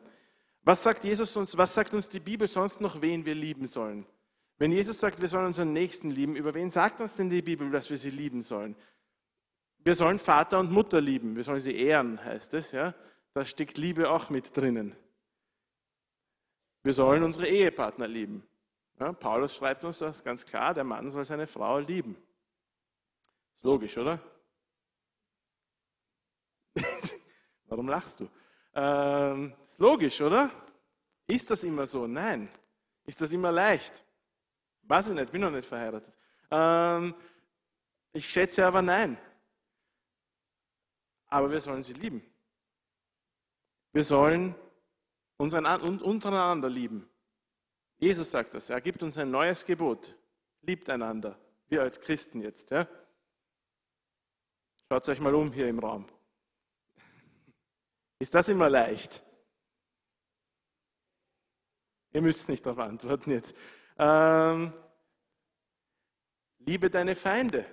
Was 0.61 0.83
sagt 0.83 1.03
Jesus 1.03 1.35
uns, 1.35 1.57
was 1.57 1.73
sagt 1.73 1.95
uns 1.95 2.09
die 2.09 2.19
Bibel 2.19 2.47
sonst 2.47 2.79
noch, 2.79 3.01
wen 3.01 3.25
wir 3.25 3.33
lieben 3.33 3.65
sollen? 3.65 4.05
Wenn 4.59 4.71
Jesus 4.71 4.99
sagt, 4.99 5.19
wir 5.19 5.29
sollen 5.29 5.47
unseren 5.47 5.73
Nächsten 5.73 6.11
lieben, 6.11 6.35
über 6.35 6.53
wen 6.53 6.69
sagt 6.69 7.01
uns 7.01 7.15
denn 7.15 7.31
die 7.31 7.41
Bibel, 7.41 7.71
dass 7.71 7.89
wir 7.89 7.97
sie 7.97 8.11
lieben 8.11 8.43
sollen? 8.43 8.75
Wir 9.83 9.95
sollen 9.95 10.19
Vater 10.19 10.59
und 10.59 10.71
Mutter 10.71 11.01
lieben, 11.01 11.35
wir 11.35 11.43
sollen 11.43 11.59
sie 11.59 11.75
ehren, 11.75 12.23
heißt 12.23 12.53
es. 12.53 12.71
Ja? 12.71 12.93
Da 13.33 13.43
steckt 13.45 13.77
Liebe 13.77 14.11
auch 14.11 14.29
mit 14.29 14.55
drinnen. 14.55 14.95
Wir 16.83 16.93
sollen 16.93 17.23
unsere 17.23 17.47
Ehepartner 17.47 18.07
lieben. 18.07 18.45
Ja, 18.99 19.11
Paulus 19.13 19.55
schreibt 19.55 19.83
uns 19.83 19.99
das 19.99 20.23
ganz 20.23 20.45
klar, 20.45 20.75
der 20.75 20.83
Mann 20.83 21.09
soll 21.09 21.25
seine 21.25 21.47
Frau 21.47 21.79
lieben. 21.79 22.15
Ist 23.55 23.63
logisch, 23.63 23.97
oder? 23.97 24.19
Warum 27.65 27.87
lachst 27.87 28.19
du? 28.19 28.29
Ähm, 28.75 29.53
ist 29.63 29.79
logisch, 29.79 30.21
oder? 30.21 30.51
Ist 31.25 31.49
das 31.49 31.63
immer 31.63 31.87
so? 31.87 32.05
Nein. 32.05 32.49
Ist 33.05 33.19
das 33.21 33.33
immer 33.33 33.51
leicht? 33.51 34.03
Weiß 34.83 35.07
ich 35.07 35.13
nicht, 35.13 35.31
bin 35.31 35.41
noch 35.41 35.51
nicht 35.51 35.67
verheiratet. 35.67 36.17
Ähm, 36.51 37.15
ich 38.13 38.29
schätze 38.29 38.65
aber 38.65 38.83
nein 38.83 39.17
aber 41.31 41.49
wir 41.49 41.61
sollen 41.61 41.81
sie 41.81 41.93
lieben. 41.93 42.21
Wir 43.93 44.03
sollen 44.03 44.53
untereinander 45.37 46.69
lieben. 46.69 47.09
Jesus 47.97 48.29
sagt 48.29 48.53
das. 48.53 48.69
Er 48.69 48.81
gibt 48.81 49.01
uns 49.01 49.17
ein 49.17 49.31
neues 49.31 49.65
Gebot. 49.65 50.15
Liebt 50.61 50.89
einander. 50.89 51.39
Wir 51.67 51.81
als 51.81 51.99
Christen 51.99 52.41
jetzt. 52.41 52.69
Ja? 52.71 52.87
Schaut 54.87 55.07
euch 55.07 55.19
mal 55.19 55.33
um 55.33 55.51
hier 55.51 55.67
im 55.67 55.79
Raum. 55.79 56.05
Ist 58.19 58.35
das 58.35 58.49
immer 58.49 58.69
leicht? 58.69 59.23
Ihr 62.13 62.21
müsst 62.21 62.49
nicht 62.49 62.65
darauf 62.65 62.79
antworten 62.79 63.31
jetzt. 63.31 63.55
Ähm, 63.97 64.73
liebe 66.59 66.89
deine 66.89 67.15
Feinde. 67.15 67.65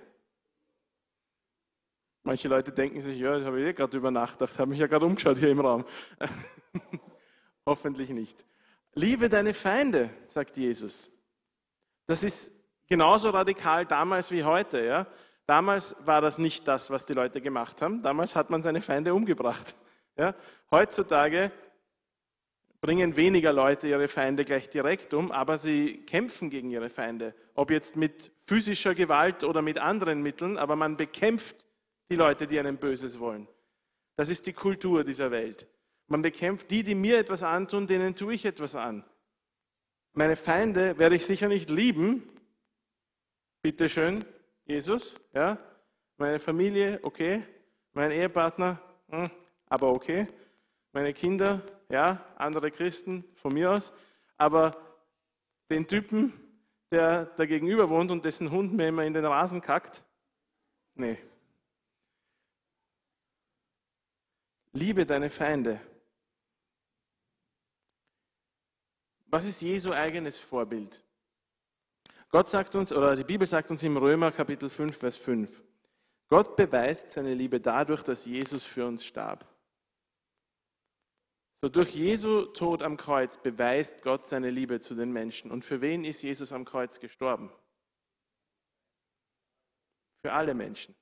Manche 2.23 2.47
Leute 2.47 2.71
denken 2.71 2.99
sich, 3.01 3.17
ja, 3.17 3.37
das 3.37 3.45
habe 3.45 3.61
ich 3.61 3.67
eh 3.67 3.73
gerade 3.73 3.97
über 3.97 4.11
nachgedacht, 4.11 4.57
habe 4.59 4.69
mich 4.69 4.79
ja 4.79 4.87
gerade 4.87 5.05
umgeschaut 5.05 5.37
hier 5.37 5.49
im 5.49 5.61
Raum. 5.61 5.85
Hoffentlich 7.65 8.09
nicht. 8.09 8.45
Liebe 8.93 9.29
deine 9.29 9.53
Feinde, 9.53 10.09
sagt 10.27 10.57
Jesus. 10.57 11.11
Das 12.07 12.23
ist 12.23 12.51
genauso 12.87 13.29
radikal 13.29 13.85
damals 13.85 14.31
wie 14.31 14.43
heute. 14.43 14.83
Ja? 14.83 15.07
Damals 15.45 15.95
war 16.05 16.21
das 16.21 16.37
nicht 16.37 16.67
das, 16.67 16.91
was 16.91 17.05
die 17.05 17.13
Leute 17.13 17.39
gemacht 17.39 17.81
haben. 17.81 18.01
Damals 18.01 18.35
hat 18.35 18.49
man 18.49 18.63
seine 18.63 18.81
Feinde 18.81 19.13
umgebracht. 19.13 19.75
Ja? 20.17 20.35
Heutzutage 20.71 21.51
bringen 22.81 23.15
weniger 23.15 23.53
Leute 23.53 23.87
ihre 23.87 24.07
Feinde 24.07 24.45
gleich 24.45 24.69
direkt 24.69 25.13
um, 25.13 25.31
aber 25.31 25.57
sie 25.57 25.97
kämpfen 26.05 26.49
gegen 26.49 26.69
ihre 26.69 26.89
Feinde. 26.89 27.33
Ob 27.53 27.71
jetzt 27.71 27.95
mit 27.95 28.31
physischer 28.47 28.95
Gewalt 28.95 29.43
oder 29.43 29.61
mit 29.61 29.77
anderen 29.77 30.21
Mitteln, 30.21 30.57
aber 30.57 30.75
man 30.75 30.97
bekämpft 30.97 31.67
die 32.09 32.15
Leute, 32.15 32.47
die 32.47 32.59
einem 32.59 32.77
Böses 32.77 33.19
wollen. 33.19 33.47
Das 34.15 34.29
ist 34.29 34.47
die 34.47 34.53
Kultur 34.53 35.03
dieser 35.03 35.31
Welt. 35.31 35.67
Man 36.07 36.21
bekämpft 36.21 36.71
die, 36.71 36.83
die 36.83 36.95
mir 36.95 37.19
etwas 37.19 37.43
antun, 37.43 37.85
denen 37.85 38.15
tue 38.15 38.33
ich 38.33 38.45
etwas 38.45 38.75
an. 38.75 39.05
Meine 40.13 40.35
Feinde 40.35 40.97
werde 40.97 41.15
ich 41.15 41.25
sicher 41.25 41.47
nicht 41.47 41.69
lieben. 41.69 42.27
Bitte 43.61 43.89
schön, 43.89 44.25
Jesus. 44.65 45.19
Ja? 45.33 45.59
Meine 46.17 46.39
Familie, 46.39 46.99
okay. 47.03 47.43
Mein 47.93 48.11
Ehepartner, 48.11 48.81
hm, 49.09 49.29
aber 49.67 49.89
okay. 49.89 50.27
Meine 50.91 51.13
Kinder, 51.13 51.61
ja. 51.89 52.25
Andere 52.37 52.71
Christen, 52.71 53.23
von 53.35 53.53
mir 53.53 53.71
aus. 53.71 53.93
Aber 54.37 54.75
den 55.69 55.87
Typen, 55.87 56.33
der 56.91 57.25
da 57.25 57.45
gegenüber 57.45 57.89
wohnt 57.89 58.09
und 58.09 58.25
dessen 58.25 58.49
Hund 58.49 58.73
mir 58.73 58.87
immer 58.87 59.05
in 59.05 59.13
den 59.13 59.25
Rasen 59.25 59.61
kackt, 59.61 60.03
nee, 60.95 61.17
Liebe 64.71 65.05
deine 65.05 65.31
Feinde. 65.31 65.81
Was 69.25 69.45
ist 69.45 69.61
Jesu 69.61 69.91
eigenes 69.91 70.37
Vorbild? 70.37 71.03
Gott 72.29 72.49
sagt 72.49 72.75
uns, 72.75 72.93
oder 72.93 73.15
die 73.15 73.23
Bibel 73.23 73.47
sagt 73.47 73.71
uns 73.71 73.81
im 73.81 73.97
Römer 73.97 74.31
Kapitel 74.31 74.69
5, 74.69 74.95
Vers 74.95 75.15
5, 75.15 75.63
Gott 76.27 76.55
beweist 76.55 77.09
seine 77.09 77.33
Liebe 77.33 77.59
dadurch, 77.59 78.03
dass 78.03 78.25
Jesus 78.25 78.63
für 78.63 78.85
uns 78.85 79.03
starb. 79.03 79.47
So 81.55 81.67
durch 81.67 81.95
Jesu 81.95 82.45
Tod 82.45 82.83
am 82.83 82.95
Kreuz 82.95 83.41
beweist 83.41 84.03
Gott 84.03 84.27
seine 84.27 84.51
Liebe 84.51 84.79
zu 84.79 84.93
den 84.93 85.11
Menschen. 85.11 85.49
Und 85.49 85.65
für 85.65 85.81
wen 85.81 86.05
ist 86.05 86.21
Jesus 86.21 86.53
am 86.53 86.63
Kreuz 86.63 86.99
gestorben? 86.99 87.51
Für 90.21 90.33
alle 90.33 90.53
Menschen 90.53 90.95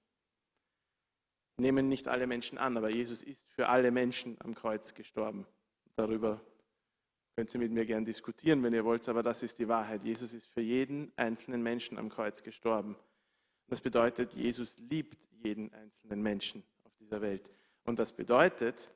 nehmen 1.58 1.89
nicht 1.89 2.08
alle 2.08 2.28
Menschen 2.28 2.58
an, 2.58 2.78
aber 2.78 2.89
Jesus 2.89 3.24
ist 3.24 3.50
für 3.52 3.70
alle 3.70 3.91
Menschen 3.91 4.38
am 4.39 4.54
Kreuz 4.54 4.93
gestorben. 4.93 5.46
Darüber 5.96 6.39
könnt 7.36 7.54
ihr 7.54 7.60
mit 7.60 7.72
mir 7.72 7.86
gern 7.86 8.06
diskutieren, 8.06 8.63
wenn 8.63 8.74
ihr 8.74 8.86
wollt, 8.86 9.08
aber 9.10 9.24
das 9.24 9.43
ist 9.43 9.60
die 9.60 9.67
Wahrheit. 9.67 10.04
Jesus 10.04 10.34
ist 10.34 10.48
für 10.48 10.62
jeden 10.62 11.12
einzelnen 11.15 11.62
Menschen 11.62 11.98
am 11.98 12.10
Kreuz 12.10 12.43
gestorben. 12.43 12.96
Das 13.67 13.82
bedeutet, 13.82 14.34
Jesus 14.34 14.78
liebt 14.78 15.17
jeden 15.32 15.74
einzelnen 15.74 16.22
Menschen 16.22 16.63
auf 16.84 16.96
dieser 16.98 17.22
Welt. 17.22 17.52
Und 17.84 18.00
das 18.00 18.13
bedeutet, 18.13 18.93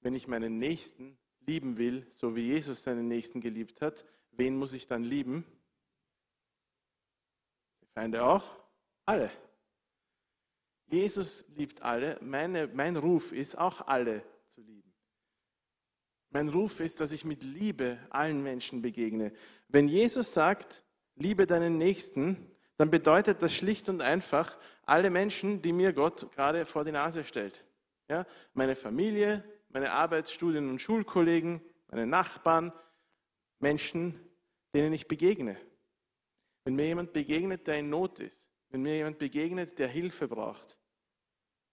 wenn 0.00 0.14
ich 0.14 0.28
meinen 0.28 0.58
Nächsten 0.58 1.18
lieben 1.40 1.76
will, 1.78 2.06
so 2.08 2.34
wie 2.36 2.46
Jesus 2.46 2.82
seinen 2.82 3.08
Nächsten 3.08 3.40
geliebt 3.40 3.80
hat, 3.80 4.04
wen 4.32 4.56
muss 4.56 4.72
ich 4.72 4.86
dann 4.86 5.04
lieben? 5.04 5.44
Die 7.82 7.86
Feinde 7.86 8.24
auch? 8.24 8.44
Alle. 9.04 9.30
Jesus 10.88 11.44
liebt 11.56 11.82
alle. 11.82 12.18
Meine, 12.20 12.68
mein 12.68 12.96
Ruf 12.96 13.32
ist 13.32 13.58
auch 13.58 13.86
alle 13.86 14.22
zu 14.48 14.60
lieben. 14.62 14.92
Mein 16.30 16.48
Ruf 16.48 16.80
ist, 16.80 17.00
dass 17.00 17.12
ich 17.12 17.24
mit 17.24 17.42
Liebe 17.42 17.98
allen 18.10 18.42
Menschen 18.42 18.82
begegne. 18.82 19.32
Wenn 19.68 19.88
Jesus 19.88 20.32
sagt, 20.32 20.84
liebe 21.16 21.46
deinen 21.46 21.78
Nächsten, 21.78 22.50
dann 22.76 22.90
bedeutet 22.90 23.42
das 23.42 23.54
schlicht 23.54 23.88
und 23.88 24.00
einfach 24.00 24.58
alle 24.82 25.10
Menschen, 25.10 25.62
die 25.62 25.72
mir 25.72 25.92
Gott 25.92 26.30
gerade 26.32 26.64
vor 26.64 26.84
die 26.84 26.92
Nase 26.92 27.24
stellt. 27.24 27.64
Ja, 28.08 28.26
meine 28.52 28.76
Familie, 28.76 29.42
meine 29.70 29.92
Arbeits-, 29.92 30.32
Studien- 30.32 30.70
und 30.70 30.80
Schulkollegen, 30.80 31.60
meine 31.88 32.06
Nachbarn, 32.06 32.72
Menschen, 33.58 34.20
denen 34.74 34.92
ich 34.92 35.08
begegne. 35.08 35.56
Wenn 36.64 36.74
mir 36.74 36.86
jemand 36.86 37.12
begegnet, 37.12 37.66
der 37.66 37.78
in 37.78 37.88
Not 37.88 38.20
ist, 38.20 38.50
wenn 38.76 38.82
mir 38.82 38.96
jemand 38.96 39.16
begegnet, 39.16 39.78
der 39.78 39.88
Hilfe 39.88 40.28
braucht, 40.28 40.78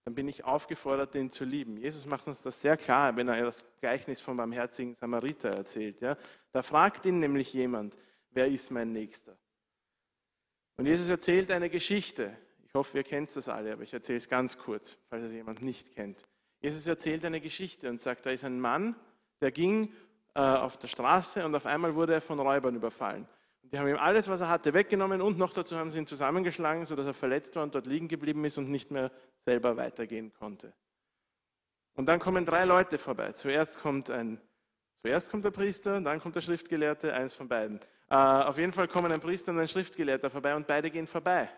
dann 0.06 0.16
bin 0.16 0.30
ich 0.30 0.46
aufgefordert, 0.46 1.14
den 1.14 1.32
zu 1.32 1.44
lieben. 1.44 1.76
Jesus 1.76 2.06
macht 2.06 2.26
uns 2.30 2.42
das 2.42 2.62
sehr 2.62 2.78
klar, 2.78 3.14
wenn 3.18 3.28
er 3.28 3.44
das 3.44 3.62
Gleichnis 3.82 4.22
vom 4.22 4.38
barmherzigen 4.38 4.94
Samariter 4.94 5.50
erzählt. 5.50 6.00
Ja? 6.00 6.18
Da 6.54 6.64
fragt 6.64 7.06
ihn 7.06 7.20
nämlich 7.20 7.52
jemand, 7.52 7.98
wer 8.30 8.48
ist 8.48 8.72
mein 8.72 8.94
Nächster? 8.94 9.38
Und 10.78 10.86
Jesus 10.86 11.10
erzählt 11.10 11.52
eine 11.52 11.70
Geschichte. 11.70 12.38
Ich 12.66 12.74
hoffe, 12.74 13.00
ihr 13.00 13.04
kennt 13.04 13.36
das 13.36 13.50
alle, 13.50 13.74
aber 13.74 13.84
ich 13.84 13.94
erzähle 13.94 14.20
es 14.20 14.30
ganz 14.30 14.58
kurz, 14.58 14.96
falls 15.10 15.26
es 15.26 15.34
jemand 15.34 15.62
nicht 15.62 15.92
kennt. 15.92 16.26
Jesus 16.62 16.88
erzählt 16.88 17.26
eine 17.26 17.42
Geschichte 17.42 17.90
und 17.90 18.00
sagt, 18.00 18.26
da 18.26 18.30
ist 18.30 18.46
ein 18.46 18.62
Mann, 18.62 18.96
der 19.42 19.52
ging 19.52 19.92
äh, 20.36 20.40
auf 20.40 20.78
der 20.78 20.88
Straße 20.88 21.46
und 21.46 21.54
auf 21.54 21.66
einmal 21.66 21.96
wurde 21.96 22.14
er 22.14 22.22
von 22.22 22.40
Räubern 22.40 22.78
überfallen. 22.78 23.28
Und 23.64 23.74
die 23.74 23.80
haben 23.80 23.88
ihm 23.88 23.98
alles, 23.98 24.28
was 24.28 24.42
er 24.42 24.50
hatte, 24.50 24.74
weggenommen 24.74 25.22
und 25.22 25.38
noch 25.38 25.54
dazu 25.54 25.78
haben 25.78 25.90
sie 25.90 25.98
ihn 25.98 26.08
zusammengeschlagen, 26.08 26.86
sodass 26.86 27.06
er 27.06 27.14
verletzt 27.14 27.56
war 27.56 27.64
und 27.64 27.74
dort 27.74 27.88
liegen 27.88 28.10
geblieben 28.10 28.44
ist 28.46 28.58
und 28.58 28.70
nicht 28.70 28.92
mehr 28.92 29.10
selber 29.40 29.78
weitergehen 29.78 30.34
konnte. 30.34 30.74
Und 31.96 32.08
dann 32.08 32.20
kommen 32.20 32.46
drei 32.46 32.66
Leute 32.66 32.98
vorbei. 32.98 33.32
Zuerst 33.32 33.80
kommt, 33.80 34.10
ein, 34.10 34.42
zuerst 35.02 35.32
kommt 35.32 35.46
der 35.46 35.52
Priester, 35.52 36.02
dann 36.02 36.20
kommt 36.20 36.36
der 36.36 36.42
Schriftgelehrte, 36.42 37.14
eins 37.14 37.34
von 37.34 37.48
beiden. 37.48 37.80
Äh, 38.10 38.16
auf 38.16 38.58
jeden 38.58 38.74
Fall 38.74 38.88
kommen 38.88 39.12
ein 39.12 39.22
Priester 39.22 39.52
und 39.52 39.60
ein 39.60 39.68
Schriftgelehrter 39.68 40.30
vorbei 40.30 40.56
und 40.56 40.68
beide 40.68 40.92
gehen 40.92 41.08
vorbei. 41.08 41.50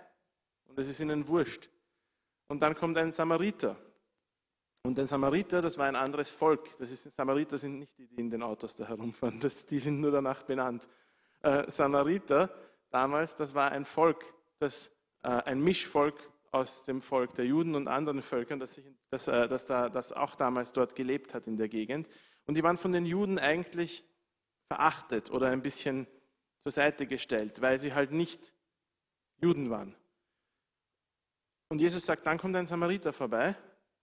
Und 0.68 0.78
es 0.78 0.88
ist 0.88 1.00
ihnen 1.00 1.28
wurscht. 1.28 1.70
Und 2.48 2.62
dann 2.62 2.76
kommt 2.76 2.98
ein 2.98 3.12
Samariter. 3.12 3.78
Und 4.84 5.00
ein 5.00 5.08
Samariter, 5.08 5.64
das 5.64 5.80
war 5.80 5.88
ein 5.88 5.96
anderes 5.96 6.30
Volk. 6.30 6.70
Das 6.78 6.92
ist, 6.92 7.04
Samariter 7.16 7.58
sind 7.58 7.80
nicht 7.80 7.98
die, 7.98 8.06
die 8.06 8.20
in 8.20 8.30
den 8.30 8.44
Autos 8.44 8.76
da 8.76 8.88
herumfahren, 8.88 9.40
das, 9.40 9.66
die 9.66 9.80
sind 9.80 10.00
nur 10.00 10.12
danach 10.12 10.44
benannt. 10.44 10.88
Äh, 11.46 11.70
Samariter 11.70 12.50
damals, 12.90 13.36
das 13.36 13.54
war 13.54 13.72
ein 13.72 13.86
Volk, 13.86 14.34
das, 14.58 14.98
äh, 15.22 15.28
ein 15.28 15.62
Mischvolk 15.62 16.32
aus 16.52 16.86
dem 16.86 17.02
Volk 17.02 17.36
der 17.36 17.46
Juden 17.46 17.76
und 17.76 17.88
anderen 17.88 18.24
Völkern, 18.24 18.60
das, 18.60 18.74
sich, 18.74 18.86
das, 19.12 19.28
äh, 19.28 19.48
das, 19.48 19.66
da, 19.66 19.90
das 19.90 20.12
auch 20.12 20.34
damals 20.34 20.74
dort 20.74 20.96
gelebt 20.96 21.36
hat 21.36 21.46
in 21.46 21.56
der 21.56 21.70
Gegend. 21.70 22.10
Und 22.48 22.58
die 22.58 22.64
waren 22.64 22.78
von 22.78 22.92
den 22.92 23.06
Juden 23.06 23.38
eigentlich 23.38 24.10
verachtet 24.66 25.30
oder 25.30 25.50
ein 25.50 25.62
bisschen 25.62 26.08
zur 26.62 26.72
Seite 26.72 27.06
gestellt, 27.06 27.62
weil 27.62 27.78
sie 27.78 27.94
halt 27.94 28.12
nicht 28.12 28.56
Juden 29.40 29.70
waren. 29.70 29.96
Und 31.70 31.80
Jesus 31.80 32.08
sagt, 32.08 32.26
dann 32.26 32.40
kommt 32.40 32.56
ein 32.56 32.66
Samariter 32.66 33.14
vorbei 33.14 33.56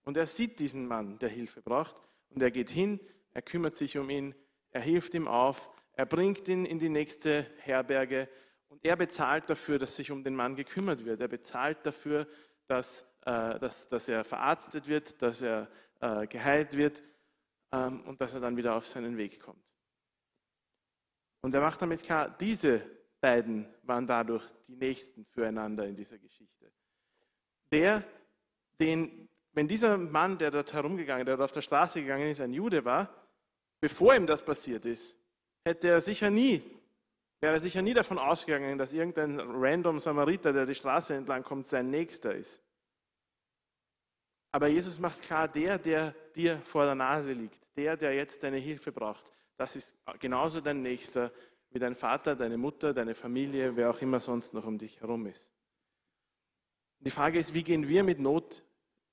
und 0.05 0.17
er 0.17 0.27
sieht 0.27 0.61
diesen 0.61 0.87
Mann, 0.87 1.19
der 1.19 1.29
Hilfe 1.29 1.61
braucht, 1.61 2.01
und 2.29 2.41
er 2.41 2.53
geht 2.53 2.71
hin, 2.71 3.01
er 3.33 3.43
kümmert 3.43 3.75
sich 3.75 3.99
um 3.99 4.11
ihn, 4.11 4.33
er 4.71 4.81
hilft 4.81 5.15
ihm 5.15 5.27
auf, 5.27 5.69
er 5.95 6.07
bringt 6.07 6.49
ihn 6.49 6.65
in 6.65 6.79
die 6.79 6.89
nächste 6.89 7.47
Herberge 7.59 8.29
und 8.69 8.85
er 8.85 8.97
bezahlt 8.97 9.51
dafür, 9.51 9.79
dass 9.79 9.97
sich 9.97 10.11
um 10.11 10.25
den 10.25 10.35
Mann 10.35 10.57
gekümmert 10.57 11.05
wird. 11.05 11.21
Er 11.21 11.29
bezahlt 11.29 11.85
dafür, 11.85 12.27
dass, 12.67 13.03
äh, 13.27 13.59
dass, 13.59 13.89
dass 13.89 14.09
er 14.09 14.25
verarztet 14.25 14.89
wird, 14.89 15.21
dass 15.21 15.43
er 15.43 15.69
äh, 16.01 16.27
geheilt 16.27 16.77
wird 16.77 17.03
ähm, 17.73 18.01
und 18.07 18.21
dass 18.21 18.35
er 18.35 18.41
dann 18.41 18.57
wieder 18.57 18.75
auf 18.75 18.87
seinen 18.87 19.17
Weg 19.19 19.41
kommt. 19.41 19.63
Und 21.43 21.55
er 21.55 21.61
macht 21.61 21.83
damit 21.83 22.03
klar, 22.03 22.31
diese 22.41 22.81
beiden 23.21 23.69
waren 23.83 24.07
dadurch 24.07 24.45
die 24.67 24.77
Nächsten 24.77 25.25
füreinander 25.27 25.87
in 25.87 25.95
dieser 25.95 26.19
Geschichte. 26.19 26.73
Der, 27.71 28.05
den, 28.81 29.29
wenn 29.53 29.69
dieser 29.69 29.97
Mann, 29.99 30.39
der 30.39 30.51
dort 30.51 30.73
herumgegangen, 30.73 31.27
der 31.27 31.37
dort 31.37 31.51
auf 31.51 31.53
der 31.53 31.63
Straße 31.63 32.01
gegangen 32.01 32.31
ist, 32.31 32.41
ein 32.41 32.53
Jude 32.53 32.85
war, 32.85 33.15
bevor 33.81 34.15
ihm 34.15 34.27
das 34.27 34.45
passiert 34.45 34.87
ist, 34.87 35.19
hätte 35.65 35.89
er 35.89 36.01
sicher 36.01 36.31
nie, 36.31 36.63
wäre 37.41 37.55
er 37.55 37.61
sicher 37.61 37.83
nie 37.83 37.95
davon 37.95 38.19
ausgegangen, 38.19 38.79
dass 38.79 38.93
irgendein 38.93 39.41
random 39.41 39.99
Samariter, 39.99 40.53
der 40.53 40.67
die 40.67 40.75
Straße 40.75 41.15
entlang 41.15 41.43
kommt, 41.43 41.67
sein 41.67 41.91
Nächster 41.91 42.35
ist. 42.35 42.63
Aber 44.53 44.67
Jesus 44.67 44.99
macht 44.99 45.23
klar, 45.23 45.49
der, 45.49 45.79
der 45.79 46.15
dir 46.37 46.61
vor 46.61 46.85
der 46.85 46.95
Nase 46.95 47.33
liegt, 47.33 47.59
der, 47.77 47.97
der 47.97 48.15
jetzt 48.15 48.43
deine 48.43 48.59
Hilfe 48.59 48.93
braucht, 48.93 49.33
das 49.57 49.77
ist 49.77 49.97
genauso 50.19 50.61
dein 50.61 50.83
Nächster 50.83 51.33
wie 51.71 51.79
dein 51.79 51.95
Vater, 51.95 52.37
deine 52.37 52.59
Mutter, 52.59 52.93
deine 52.93 53.15
Familie, 53.15 53.77
wer 53.77 53.91
auch 53.91 54.01
immer 54.03 54.21
sonst 54.21 54.53
noch 54.53 54.67
um 54.67 54.77
dich 54.77 55.01
herum 55.01 55.27
ist. 55.27 55.51
Die 57.01 57.11
Frage 57.11 57.39
ist, 57.39 57.55
wie 57.55 57.65
gehen 57.65 57.89
wir 57.89 58.05
mit 58.05 58.21
Not 58.21 58.63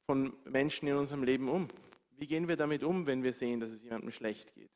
von 0.05 0.33
Menschen 0.43 0.87
in 0.87 0.95
unserem 0.95 1.23
Leben 1.23 1.47
um? 1.49 1.69
Wie 2.17 2.27
gehen 2.27 2.47
wir 2.47 2.57
damit 2.57 2.83
um, 2.83 3.05
wenn 3.05 3.23
wir 3.23 3.31
sehen, 3.31 3.61
dass 3.61 3.69
es 3.69 3.83
jemandem 3.83 4.11
schlecht 4.11 4.53
geht? 4.53 4.71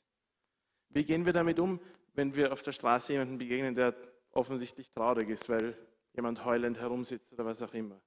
Wie 0.94 1.04
gehen 1.04 1.26
wir 1.26 1.34
damit 1.34 1.60
um, 1.60 1.80
wenn 2.14 2.36
wir 2.36 2.54
auf 2.54 2.62
der 2.62 2.72
Straße 2.72 3.14
jemanden 3.14 3.40
begegnen, 3.40 3.74
der 3.74 3.96
offensichtlich 4.32 4.92
traurig 4.92 5.30
ist, 5.30 5.50
weil 5.50 5.76
jemand 6.14 6.46
heulend 6.46 6.80
herumsitzt 6.80 7.34
oder 7.34 7.46
was 7.46 7.62
auch 7.64 7.74
immer? 7.74 8.00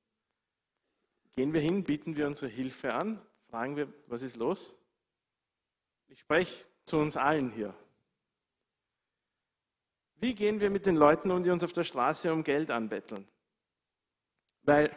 Gehen 1.33 1.53
wir 1.53 1.61
hin, 1.61 1.85
bieten 1.85 2.16
wir 2.16 2.27
unsere 2.27 2.51
Hilfe 2.51 2.94
an, 2.94 3.20
fragen 3.51 3.77
wir, 3.77 3.92
was 4.07 4.22
ist 4.22 4.37
los? 4.37 4.75
Ich 6.07 6.20
spreche 6.20 6.68
zu 6.85 6.99
uns 6.99 7.16
allen 7.16 7.51
hier. 7.51 7.75
Wie 10.14 10.35
gehen 10.35 10.61
wir 10.61 10.70
mit 10.70 10.87
den 10.87 10.96
Leuten 10.96 11.31
um, 11.31 11.42
die 11.42 11.51
uns 11.51 11.64
auf 11.64 11.72
der 11.72 11.85
Straße 11.85 12.33
um 12.33 12.44
Geld 12.44 12.70
anbetteln? 12.70 13.29
Weil 14.62 14.96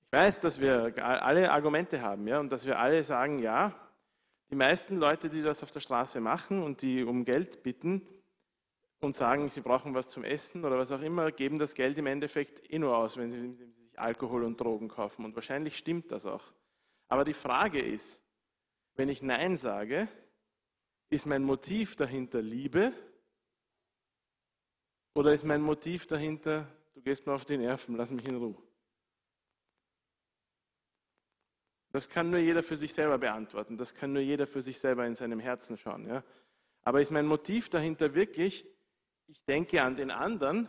ich 0.00 0.12
weiß, 0.12 0.40
dass 0.40 0.60
wir 0.60 0.94
alle 1.04 1.52
Argumente 1.52 2.00
haben 2.00 2.26
ja, 2.26 2.40
und 2.40 2.50
dass 2.50 2.66
wir 2.66 2.78
alle 2.78 3.04
sagen, 3.04 3.38
ja, 3.38 3.85
die 4.50 4.54
meisten 4.54 4.96
Leute, 4.98 5.28
die 5.28 5.42
das 5.42 5.62
auf 5.62 5.70
der 5.70 5.80
Straße 5.80 6.20
machen 6.20 6.62
und 6.62 6.82
die 6.82 7.02
um 7.02 7.24
Geld 7.24 7.62
bitten 7.62 8.06
und 9.00 9.14
sagen, 9.14 9.48
sie 9.48 9.60
brauchen 9.60 9.94
was 9.94 10.10
zum 10.10 10.24
Essen 10.24 10.64
oder 10.64 10.78
was 10.78 10.92
auch 10.92 11.02
immer, 11.02 11.32
geben 11.32 11.58
das 11.58 11.74
Geld 11.74 11.98
im 11.98 12.06
Endeffekt 12.06 12.70
eh 12.72 12.78
nur 12.78 12.96
aus, 12.96 13.16
wenn 13.16 13.30
sie, 13.30 13.40
wenn 13.42 13.72
sie 13.72 13.82
sich 13.82 13.98
Alkohol 13.98 14.44
und 14.44 14.60
Drogen 14.60 14.88
kaufen. 14.88 15.24
Und 15.24 15.34
wahrscheinlich 15.34 15.76
stimmt 15.76 16.12
das 16.12 16.26
auch. 16.26 16.44
Aber 17.08 17.24
die 17.24 17.34
Frage 17.34 17.80
ist, 17.80 18.22
wenn 18.94 19.08
ich 19.08 19.22
Nein 19.22 19.56
sage, 19.56 20.08
ist 21.10 21.26
mein 21.26 21.42
Motiv 21.42 21.96
dahinter 21.96 22.42
Liebe 22.42 22.92
oder 25.14 25.32
ist 25.32 25.44
mein 25.44 25.62
Motiv 25.62 26.06
dahinter, 26.06 26.66
du 26.94 27.02
gehst 27.02 27.26
mir 27.26 27.34
auf 27.34 27.44
die 27.44 27.58
Nerven, 27.58 27.96
lass 27.96 28.10
mich 28.10 28.26
in 28.26 28.36
Ruhe? 28.36 28.56
Das 31.96 32.10
kann 32.10 32.28
nur 32.28 32.40
jeder 32.40 32.62
für 32.62 32.76
sich 32.76 32.92
selber 32.92 33.16
beantworten. 33.16 33.78
Das 33.78 33.94
kann 33.94 34.12
nur 34.12 34.20
jeder 34.20 34.46
für 34.46 34.60
sich 34.60 34.78
selber 34.78 35.06
in 35.06 35.14
seinem 35.14 35.40
Herzen 35.40 35.78
schauen. 35.78 36.06
Ja? 36.06 36.22
Aber 36.82 37.00
ist 37.00 37.10
mein 37.10 37.24
Motiv 37.24 37.70
dahinter 37.70 38.14
wirklich, 38.14 38.68
ich 39.28 39.42
denke 39.46 39.80
an 39.80 39.96
den 39.96 40.10
anderen 40.10 40.68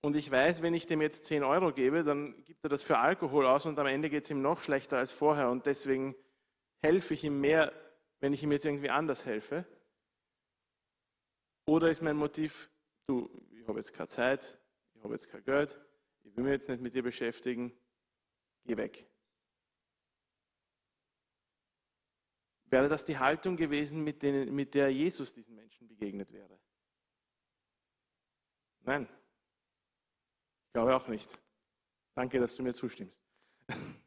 und 0.00 0.16
ich 0.16 0.28
weiß, 0.28 0.62
wenn 0.62 0.74
ich 0.74 0.88
dem 0.88 1.00
jetzt 1.02 1.26
10 1.26 1.44
Euro 1.44 1.72
gebe, 1.72 2.02
dann 2.02 2.42
gibt 2.42 2.64
er 2.64 2.68
das 2.68 2.82
für 2.82 2.98
Alkohol 2.98 3.46
aus 3.46 3.64
und 3.64 3.78
am 3.78 3.86
Ende 3.86 4.10
geht 4.10 4.24
es 4.24 4.30
ihm 4.30 4.42
noch 4.42 4.60
schlechter 4.60 4.98
als 4.98 5.12
vorher 5.12 5.50
und 5.50 5.66
deswegen 5.66 6.16
helfe 6.82 7.14
ich 7.14 7.22
ihm 7.22 7.40
mehr, 7.40 7.72
wenn 8.18 8.32
ich 8.32 8.42
ihm 8.42 8.50
jetzt 8.50 8.66
irgendwie 8.66 8.90
anders 8.90 9.24
helfe? 9.24 9.64
Oder 11.66 11.90
ist 11.90 12.02
mein 12.02 12.16
Motiv, 12.16 12.68
du, 13.06 13.30
ich 13.52 13.68
habe 13.68 13.78
jetzt 13.78 13.94
keine 13.94 14.08
Zeit, 14.08 14.58
ich 14.94 15.04
habe 15.04 15.14
jetzt 15.14 15.30
kein 15.30 15.44
Geld, 15.44 15.80
ich 16.24 16.36
will 16.36 16.42
mich 16.42 16.54
jetzt 16.54 16.68
nicht 16.68 16.82
mit 16.82 16.92
dir 16.92 17.04
beschäftigen, 17.04 17.72
geh 18.64 18.76
weg. 18.76 19.08
Wäre 22.68 22.88
das 22.88 23.04
die 23.04 23.18
Haltung 23.18 23.56
gewesen, 23.56 24.02
mit, 24.02 24.22
denen, 24.22 24.54
mit 24.54 24.74
der 24.74 24.92
Jesus 24.92 25.32
diesen 25.32 25.54
Menschen 25.54 25.86
begegnet 25.86 26.32
wäre? 26.32 26.58
Nein, 28.80 29.08
ich 30.66 30.72
glaube 30.72 30.94
auch 30.94 31.08
nicht. 31.08 31.38
Danke, 32.14 32.40
dass 32.40 32.56
du 32.56 32.62
mir 32.62 32.74
zustimmst. 32.74 33.20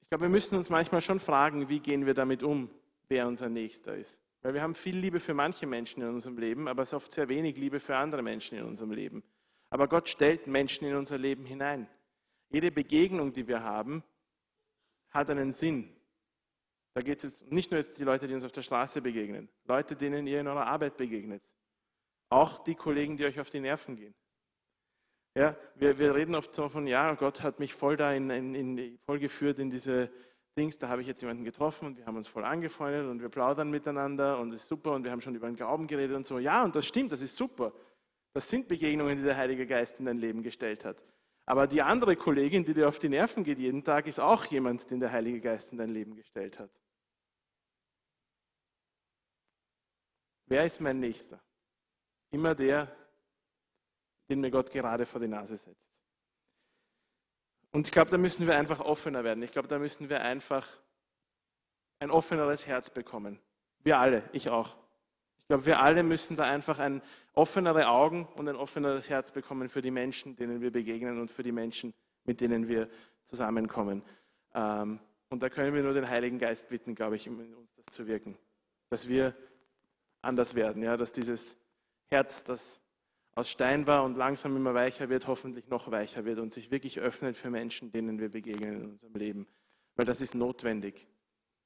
Ich 0.00 0.10
glaube, 0.10 0.24
wir 0.24 0.30
müssen 0.30 0.56
uns 0.56 0.70
manchmal 0.70 1.02
schon 1.02 1.20
fragen, 1.20 1.68
wie 1.68 1.80
gehen 1.80 2.06
wir 2.06 2.14
damit 2.14 2.42
um, 2.42 2.70
wer 3.10 3.28
unser 3.28 3.50
Nächster 3.50 3.94
ist. 3.94 4.22
Weil 4.40 4.54
wir 4.54 4.62
haben 4.62 4.74
viel 4.74 4.96
Liebe 4.96 5.20
für 5.20 5.34
manche 5.34 5.66
Menschen 5.66 6.02
in 6.02 6.08
unserem 6.08 6.38
Leben, 6.38 6.66
aber 6.66 6.80
es 6.82 6.88
ist 6.88 6.94
oft 6.94 7.12
sehr 7.12 7.28
wenig 7.28 7.58
Liebe 7.58 7.78
für 7.78 7.94
andere 7.94 8.22
Menschen 8.22 8.56
in 8.56 8.64
unserem 8.64 8.92
Leben. 8.92 9.22
Aber 9.68 9.86
Gott 9.86 10.08
stellt 10.08 10.46
Menschen 10.46 10.88
in 10.88 10.96
unser 10.96 11.18
Leben 11.18 11.44
hinein. 11.44 11.86
Jede 12.48 12.70
Begegnung, 12.70 13.34
die 13.34 13.46
wir 13.46 13.62
haben, 13.62 14.02
hat 15.10 15.28
einen 15.28 15.52
Sinn. 15.52 15.94
Da 16.94 17.02
geht 17.02 17.18
es 17.18 17.22
jetzt 17.24 17.52
nicht 17.52 17.70
nur 17.70 17.78
jetzt 17.78 17.98
die 17.98 18.04
Leute, 18.04 18.26
die 18.26 18.34
uns 18.34 18.44
auf 18.44 18.52
der 18.52 18.62
Straße 18.62 19.00
begegnen, 19.02 19.48
Leute, 19.64 19.94
denen 19.94 20.26
ihr 20.26 20.40
in 20.40 20.48
eurer 20.48 20.66
Arbeit 20.66 20.96
begegnet. 20.96 21.42
Auch 22.30 22.58
die 22.64 22.74
Kollegen, 22.74 23.16
die 23.16 23.24
euch 23.24 23.40
auf 23.40 23.50
die 23.50 23.60
Nerven 23.60 23.96
gehen. 23.96 24.14
Ja, 25.34 25.56
wir, 25.76 25.98
wir 25.98 26.14
reden 26.14 26.34
oft 26.34 26.54
so 26.54 26.68
von, 26.68 26.86
ja, 26.86 27.14
Gott 27.14 27.42
hat 27.42 27.60
mich 27.60 27.74
voll 27.74 27.96
da 27.96 28.12
in, 28.12 28.30
in, 28.30 28.54
in, 28.54 28.98
voll 29.06 29.18
geführt 29.18 29.58
in 29.58 29.70
diese 29.70 30.10
Dings, 30.58 30.78
da 30.78 30.88
habe 30.88 31.00
ich 31.00 31.06
jetzt 31.06 31.20
jemanden 31.22 31.44
getroffen 31.44 31.86
und 31.86 31.98
wir 31.98 32.06
haben 32.06 32.16
uns 32.16 32.26
voll 32.26 32.44
angefreundet 32.44 33.06
und 33.06 33.22
wir 33.22 33.28
plaudern 33.28 33.70
miteinander 33.70 34.40
und 34.40 34.52
es 34.52 34.62
ist 34.62 34.68
super 34.68 34.92
und 34.92 35.04
wir 35.04 35.12
haben 35.12 35.20
schon 35.20 35.36
über 35.36 35.46
den 35.46 35.54
Glauben 35.54 35.86
geredet 35.86 36.16
und 36.16 36.26
so. 36.26 36.40
Ja, 36.40 36.64
und 36.64 36.74
das 36.74 36.86
stimmt, 36.86 37.12
das 37.12 37.22
ist 37.22 37.36
super. 37.36 37.72
Das 38.32 38.50
sind 38.50 38.66
Begegnungen, 38.66 39.16
die 39.16 39.22
der 39.22 39.36
Heilige 39.36 39.66
Geist 39.66 40.00
in 40.00 40.06
dein 40.06 40.18
Leben 40.18 40.42
gestellt 40.42 40.84
hat. 40.84 41.04
Aber 41.48 41.66
die 41.66 41.80
andere 41.80 42.14
Kollegin, 42.14 42.66
die 42.66 42.74
dir 42.74 42.86
auf 42.88 42.98
die 42.98 43.08
Nerven 43.08 43.42
geht 43.42 43.58
jeden 43.58 43.82
Tag, 43.82 44.06
ist 44.06 44.18
auch 44.18 44.44
jemand, 44.44 44.90
den 44.90 45.00
der 45.00 45.12
Heilige 45.12 45.40
Geist 45.40 45.72
in 45.72 45.78
dein 45.78 45.88
Leben 45.88 46.14
gestellt 46.14 46.58
hat. 46.58 46.70
Wer 50.44 50.66
ist 50.66 50.78
mein 50.82 51.00
Nächster? 51.00 51.42
Immer 52.32 52.54
der, 52.54 52.94
den 54.28 54.42
mir 54.42 54.50
Gott 54.50 54.70
gerade 54.70 55.06
vor 55.06 55.22
die 55.22 55.28
Nase 55.28 55.56
setzt. 55.56 55.90
Und 57.70 57.86
ich 57.86 57.92
glaube, 57.94 58.10
da 58.10 58.18
müssen 58.18 58.46
wir 58.46 58.54
einfach 58.54 58.80
offener 58.80 59.24
werden. 59.24 59.42
Ich 59.42 59.52
glaube, 59.52 59.68
da 59.68 59.78
müssen 59.78 60.10
wir 60.10 60.20
einfach 60.20 60.68
ein 61.98 62.10
offeneres 62.10 62.66
Herz 62.66 62.90
bekommen. 62.90 63.40
Wir 63.78 63.98
alle, 63.98 64.28
ich 64.34 64.50
auch. 64.50 64.76
Ich 65.48 65.50
glaube, 65.50 65.64
wir 65.64 65.80
alle 65.80 66.02
müssen 66.02 66.36
da 66.36 66.44
einfach 66.44 66.78
ein 66.78 67.00
offenere 67.32 67.88
Augen 67.88 68.28
und 68.36 68.50
ein 68.50 68.54
offeneres 68.54 69.08
Herz 69.08 69.32
bekommen 69.32 69.70
für 69.70 69.80
die 69.80 69.90
Menschen, 69.90 70.36
denen 70.36 70.60
wir 70.60 70.70
begegnen 70.70 71.18
und 71.18 71.30
für 71.30 71.42
die 71.42 71.52
Menschen, 71.52 71.94
mit 72.24 72.42
denen 72.42 72.68
wir 72.68 72.90
zusammenkommen. 73.24 74.02
Ähm, 74.52 75.00
und 75.30 75.42
da 75.42 75.48
können 75.48 75.72
wir 75.72 75.82
nur 75.82 75.94
den 75.94 76.06
Heiligen 76.06 76.38
Geist 76.38 76.68
bitten, 76.68 76.94
glaube 76.94 77.16
ich, 77.16 77.26
um 77.30 77.40
in 77.40 77.54
uns 77.54 77.74
das 77.76 77.86
zu 77.86 78.06
wirken. 78.06 78.36
Dass 78.90 79.08
wir 79.08 79.34
anders 80.20 80.54
werden, 80.54 80.82
ja, 80.82 80.98
dass 80.98 81.12
dieses 81.12 81.58
Herz, 82.08 82.44
das 82.44 82.82
aus 83.34 83.48
Stein 83.48 83.86
war 83.86 84.04
und 84.04 84.18
langsam 84.18 84.54
immer 84.54 84.74
weicher 84.74 85.08
wird, 85.08 85.28
hoffentlich 85.28 85.66
noch 85.68 85.90
weicher 85.90 86.26
wird 86.26 86.40
und 86.40 86.52
sich 86.52 86.70
wirklich 86.70 87.00
öffnet 87.00 87.38
für 87.38 87.48
Menschen, 87.48 87.90
denen 87.90 88.18
wir 88.18 88.28
begegnen 88.28 88.82
in 88.82 88.90
unserem 88.90 89.14
Leben. 89.14 89.46
Weil 89.96 90.04
das 90.04 90.20
ist 90.20 90.34
notwendig. 90.34 91.06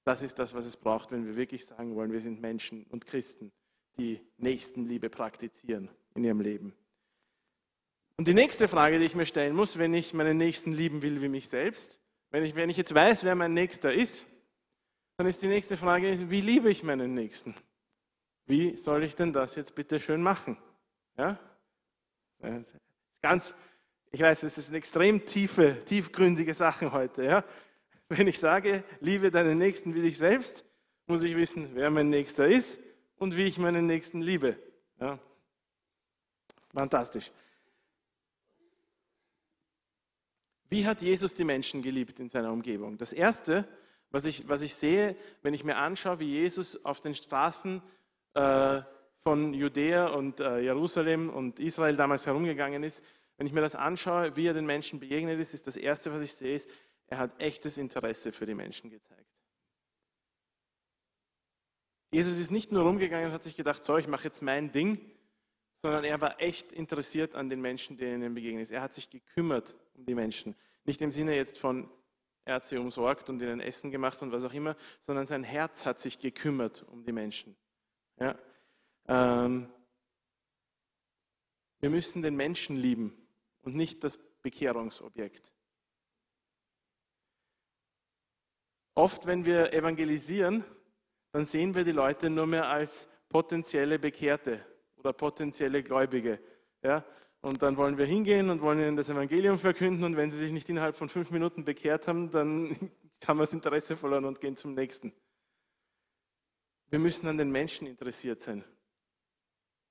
Das 0.04 0.22
ist 0.22 0.38
das, 0.38 0.54
was 0.54 0.66
es 0.66 0.76
braucht, 0.76 1.10
wenn 1.10 1.26
wir 1.26 1.34
wirklich 1.34 1.66
sagen 1.66 1.96
wollen, 1.96 2.12
wir 2.12 2.20
sind 2.20 2.40
Menschen 2.40 2.84
und 2.84 3.06
Christen, 3.06 3.50
die 3.96 4.20
Nächstenliebe 4.38 5.10
praktizieren 5.10 5.88
in 6.14 6.24
ihrem 6.24 6.40
Leben. 6.40 6.74
Und 8.16 8.28
die 8.28 8.34
nächste 8.34 8.68
Frage, 8.68 8.98
die 8.98 9.04
ich 9.04 9.14
mir 9.14 9.26
stellen 9.26 9.54
muss, 9.54 9.78
wenn 9.78 9.94
ich 9.94 10.14
meinen 10.14 10.36
Nächsten 10.36 10.72
lieben 10.72 11.02
will 11.02 11.22
wie 11.22 11.28
mich 11.28 11.48
selbst, 11.48 12.00
wenn 12.30 12.44
ich, 12.44 12.54
wenn 12.54 12.70
ich 12.70 12.76
jetzt 12.76 12.94
weiß, 12.94 13.24
wer 13.24 13.34
mein 13.34 13.54
Nächster 13.54 13.92
ist, 13.92 14.26
dann 15.16 15.26
ist 15.26 15.42
die 15.42 15.48
nächste 15.48 15.76
Frage, 15.76 16.30
wie 16.30 16.40
liebe 16.40 16.70
ich 16.70 16.82
meinen 16.82 17.14
Nächsten? 17.14 17.54
Wie 18.46 18.76
soll 18.76 19.04
ich 19.04 19.14
denn 19.14 19.32
das 19.32 19.54
jetzt 19.54 19.74
bitte 19.74 20.00
schön 20.00 20.22
machen? 20.22 20.56
Ja? 21.16 21.38
Ganz, 23.20 23.54
ich 24.10 24.20
weiß, 24.20 24.42
es 24.42 24.58
ist 24.58 24.72
extrem 24.72 25.24
tiefe, 25.26 25.84
tiefgründige 25.84 26.54
Sache 26.54 26.92
heute. 26.92 27.24
Ja? 27.24 27.44
Wenn 28.08 28.26
ich 28.26 28.38
sage, 28.38 28.84
liebe 29.00 29.30
deinen 29.30 29.58
Nächsten 29.58 29.94
wie 29.94 30.02
dich 30.02 30.18
selbst, 30.18 30.64
muss 31.06 31.22
ich 31.22 31.36
wissen, 31.36 31.70
wer 31.74 31.90
mein 31.90 32.10
Nächster 32.10 32.46
ist 32.46 32.91
und 33.22 33.36
wie 33.36 33.44
ich 33.44 33.56
meinen 33.56 33.86
Nächsten 33.86 34.20
liebe. 34.20 34.56
Ja? 35.00 35.16
Fantastisch. 36.74 37.30
Wie 40.68 40.84
hat 40.84 41.02
Jesus 41.02 41.32
die 41.32 41.44
Menschen 41.44 41.82
geliebt 41.82 42.18
in 42.18 42.28
seiner 42.28 42.50
Umgebung? 42.50 42.98
Das 42.98 43.12
Erste, 43.12 43.64
was 44.10 44.24
ich, 44.24 44.48
was 44.48 44.62
ich 44.62 44.74
sehe, 44.74 45.14
wenn 45.42 45.54
ich 45.54 45.62
mir 45.62 45.76
anschaue, 45.76 46.18
wie 46.18 46.32
Jesus 46.32 46.84
auf 46.84 47.00
den 47.00 47.14
Straßen 47.14 47.80
äh, 48.34 48.82
von 49.22 49.54
Judäa 49.54 50.08
und 50.08 50.40
äh, 50.40 50.58
Jerusalem 50.58 51.30
und 51.30 51.60
Israel 51.60 51.94
damals 51.94 52.26
herumgegangen 52.26 52.82
ist, 52.82 53.04
wenn 53.36 53.46
ich 53.46 53.52
mir 53.52 53.60
das 53.60 53.76
anschaue, 53.76 54.34
wie 54.34 54.48
er 54.48 54.54
den 54.54 54.66
Menschen 54.66 54.98
begegnet 54.98 55.38
ist, 55.38 55.54
ist 55.54 55.68
das 55.68 55.76
Erste, 55.76 56.12
was 56.12 56.22
ich 56.22 56.34
sehe, 56.34 56.56
ist, 56.56 56.68
er 57.06 57.18
hat 57.18 57.40
echtes 57.40 57.78
Interesse 57.78 58.32
für 58.32 58.46
die 58.46 58.54
Menschen 58.54 58.90
gezeigt. 58.90 59.31
Jesus 62.12 62.38
ist 62.38 62.50
nicht 62.50 62.70
nur 62.72 62.82
rumgegangen 62.82 63.28
und 63.28 63.32
hat 63.32 63.42
sich 63.42 63.56
gedacht, 63.56 63.82
so, 63.82 63.96
ich 63.96 64.06
mache 64.06 64.24
jetzt 64.24 64.42
mein 64.42 64.70
Ding, 64.70 65.00
sondern 65.72 66.04
er 66.04 66.20
war 66.20 66.40
echt 66.42 66.70
interessiert 66.70 67.34
an 67.34 67.48
den 67.48 67.62
Menschen, 67.62 67.96
denen 67.96 68.22
er 68.22 68.28
begegnet 68.28 68.62
ist. 68.62 68.70
Er 68.70 68.82
hat 68.82 68.92
sich 68.92 69.08
gekümmert 69.08 69.76
um 69.94 70.04
die 70.04 70.14
Menschen. 70.14 70.54
Nicht 70.84 71.00
im 71.00 71.10
Sinne 71.10 71.34
jetzt 71.34 71.58
von, 71.58 71.88
er 72.44 72.56
hat 72.56 72.66
sie 72.66 72.76
umsorgt 72.76 73.30
und 73.30 73.40
ihnen 73.40 73.60
Essen 73.60 73.90
gemacht 73.90 74.20
und 74.20 74.30
was 74.30 74.44
auch 74.44 74.52
immer, 74.52 74.76
sondern 75.00 75.24
sein 75.24 75.42
Herz 75.42 75.86
hat 75.86 76.00
sich 76.00 76.18
gekümmert 76.18 76.84
um 76.86 77.02
die 77.02 77.12
Menschen. 77.12 77.56
Ja? 78.20 78.38
Ähm, 79.08 79.72
wir 81.80 81.88
müssen 81.88 82.20
den 82.20 82.36
Menschen 82.36 82.76
lieben 82.76 83.16
und 83.62 83.74
nicht 83.74 84.04
das 84.04 84.18
Bekehrungsobjekt. 84.42 85.50
Oft, 88.94 89.24
wenn 89.24 89.46
wir 89.46 89.72
evangelisieren, 89.72 90.62
dann 91.32 91.46
sehen 91.46 91.74
wir 91.74 91.84
die 91.84 91.92
Leute 91.92 92.30
nur 92.30 92.46
mehr 92.46 92.68
als 92.68 93.08
potenzielle 93.28 93.98
Bekehrte 93.98 94.64
oder 94.96 95.12
potenzielle 95.12 95.82
Gläubige. 95.82 96.38
Ja? 96.82 97.04
Und 97.40 97.62
dann 97.62 97.76
wollen 97.76 97.98
wir 97.98 98.06
hingehen 98.06 98.50
und 98.50 98.60
wollen 98.60 98.78
ihnen 98.78 98.96
das 98.96 99.08
Evangelium 99.08 99.58
verkünden 99.58 100.04
und 100.04 100.16
wenn 100.16 100.30
sie 100.30 100.38
sich 100.38 100.52
nicht 100.52 100.68
innerhalb 100.68 100.94
von 100.94 101.08
fünf 101.08 101.30
Minuten 101.30 101.64
bekehrt 101.64 102.06
haben, 102.06 102.30
dann 102.30 102.70
haben 103.26 103.38
wir 103.38 103.44
das 103.44 103.52
Interesse 103.52 103.96
verloren 103.96 104.26
und 104.26 104.40
gehen 104.40 104.56
zum 104.56 104.74
nächsten. 104.74 105.12
Wir 106.90 106.98
müssen 106.98 107.26
an 107.26 107.38
den 107.38 107.50
Menschen 107.50 107.86
interessiert 107.86 108.42
sein. 108.42 108.62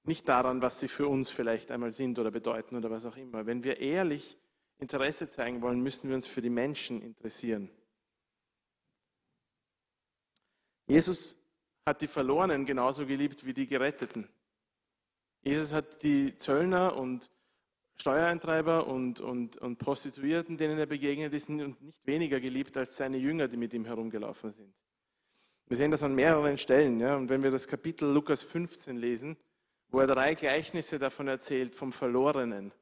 Nicht 0.04 0.30
daran, 0.30 0.62
was 0.62 0.80
sie 0.80 0.88
für 0.88 1.08
uns 1.08 1.30
vielleicht 1.30 1.72
einmal 1.72 1.92
sind 1.92 2.18
oder 2.20 2.32
bedeuten 2.32 2.76
oder 2.76 2.90
was 2.90 3.06
auch 3.06 3.18
immer. 3.18 3.46
Wenn 3.46 3.64
wir 3.64 3.80
ehrlich 3.80 4.38
Interesse 4.78 5.30
zeigen 5.30 5.62
wollen, 5.62 5.82
müssen 5.82 6.10
wir 6.10 6.16
uns 6.16 6.28
für 6.28 6.42
die 6.42 6.50
Menschen 6.50 7.02
interessieren. 7.02 7.70
Jesus 10.92 11.38
hat 11.86 12.02
die 12.02 12.08
Verlorenen 12.08 12.66
genauso 12.66 13.06
geliebt 13.06 13.46
wie 13.46 13.54
die 13.54 13.66
Geretteten. 13.66 14.28
Jesus 15.42 15.72
hat 15.72 16.04
die 16.04 16.36
Zöllner 16.36 16.98
und 16.98 17.32
Steuereintreiber 17.96 18.88
und, 18.88 19.22
und, 19.22 19.56
und 19.56 19.78
Prostituierten, 19.78 20.58
denen 20.58 20.78
er 20.78 20.88
begegnet 20.88 21.34
ist, 21.34 21.48
nicht 21.48 21.78
weniger 22.04 22.42
geliebt 22.42 22.76
als 22.76 22.98
seine 22.98 23.18
Jünger, 23.18 23.48
die 23.48 23.56
mit 23.56 23.74
ihm 23.74 23.86
herumgelaufen 23.86 24.52
sind. 24.52 24.74
Wir 25.68 25.78
sehen 25.78 25.92
das 25.92 26.04
an 26.04 26.14
mehreren 26.14 26.58
Stellen. 26.58 27.00
Ja? 27.00 27.16
Und 27.16 27.30
wenn 27.30 27.42
wir 27.42 27.52
das 27.52 27.70
Kapitel 27.70 28.12
Lukas 28.12 28.42
15 28.42 28.98
lesen, 28.98 29.38
wo 29.92 30.02
er 30.02 30.08
drei 30.08 30.36
Gleichnisse 30.36 31.00
davon 31.00 31.30
erzählt, 31.30 31.74
vom 31.74 31.94
Verlorenen. 31.94 32.74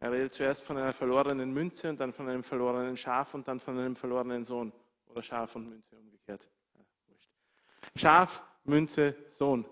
Er 0.00 0.10
redet 0.10 0.34
zuerst 0.34 0.64
von 0.64 0.76
einer 0.76 0.92
verlorenen 0.92 1.52
Münze 1.52 1.88
und 1.88 2.00
dann 2.00 2.12
von 2.12 2.28
einem 2.28 2.42
verlorenen 2.42 2.96
Schaf 2.96 3.32
und 3.34 3.46
dann 3.46 3.60
von 3.60 3.78
einem 3.78 3.94
verlorenen 3.94 4.44
Sohn. 4.44 4.72
Oder 5.06 5.22
Schaf 5.22 5.54
und 5.54 5.68
Münze 5.68 5.96
umgekehrt. 5.96 6.50
Schaf, 7.96 8.42
Münze, 8.64 9.16
Sohn. 9.28 9.66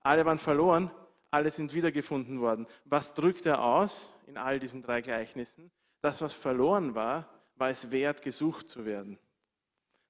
Alle 0.00 0.24
waren 0.24 0.38
verloren, 0.38 0.90
alle 1.30 1.50
sind 1.50 1.74
wiedergefunden 1.74 2.40
worden. 2.40 2.66
Was 2.84 3.14
drückt 3.14 3.46
er 3.46 3.62
aus 3.62 4.16
in 4.26 4.36
all 4.36 4.58
diesen 4.58 4.82
drei 4.82 5.00
Gleichnissen? 5.00 5.70
Das, 6.00 6.22
was 6.22 6.32
verloren 6.32 6.94
war, 6.94 7.28
war 7.56 7.68
es 7.68 7.90
wert, 7.90 8.22
gesucht 8.22 8.68
zu 8.68 8.84
werden. 8.84 9.18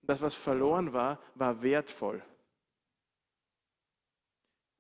Das, 0.03 0.23
was 0.23 0.35
verloren 0.35 0.93
war, 0.93 1.21
war 1.35 1.63
wertvoll. 1.63 2.23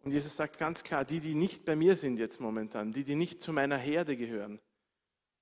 Und 0.02 0.12
Jesus 0.12 0.36
sagt 0.36 0.58
ganz 0.58 0.84
klar, 0.84 1.04
die, 1.04 1.20
die 1.20 1.34
nicht 1.34 1.64
bei 1.64 1.76
mir 1.76 1.96
sind 1.96 2.18
jetzt 2.18 2.40
momentan, 2.40 2.92
die, 2.92 3.04
die 3.04 3.16
nicht 3.16 3.42
zu 3.42 3.52
meiner 3.52 3.76
Herde 3.76 4.16
gehören, 4.16 4.60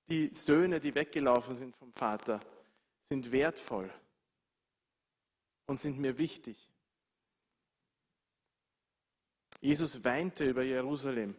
die 0.09 0.33
Söhne, 0.33 0.79
die 0.79 0.95
weggelaufen 0.95 1.55
sind 1.55 1.75
vom 1.75 1.93
Vater, 1.93 2.39
sind 3.01 3.31
wertvoll 3.31 3.89
und 5.67 5.79
sind 5.79 5.99
mir 5.99 6.17
wichtig. 6.17 6.69
Jesus 9.59 10.03
weinte 10.03 10.49
über 10.49 10.63
Jerusalem. 10.63 11.35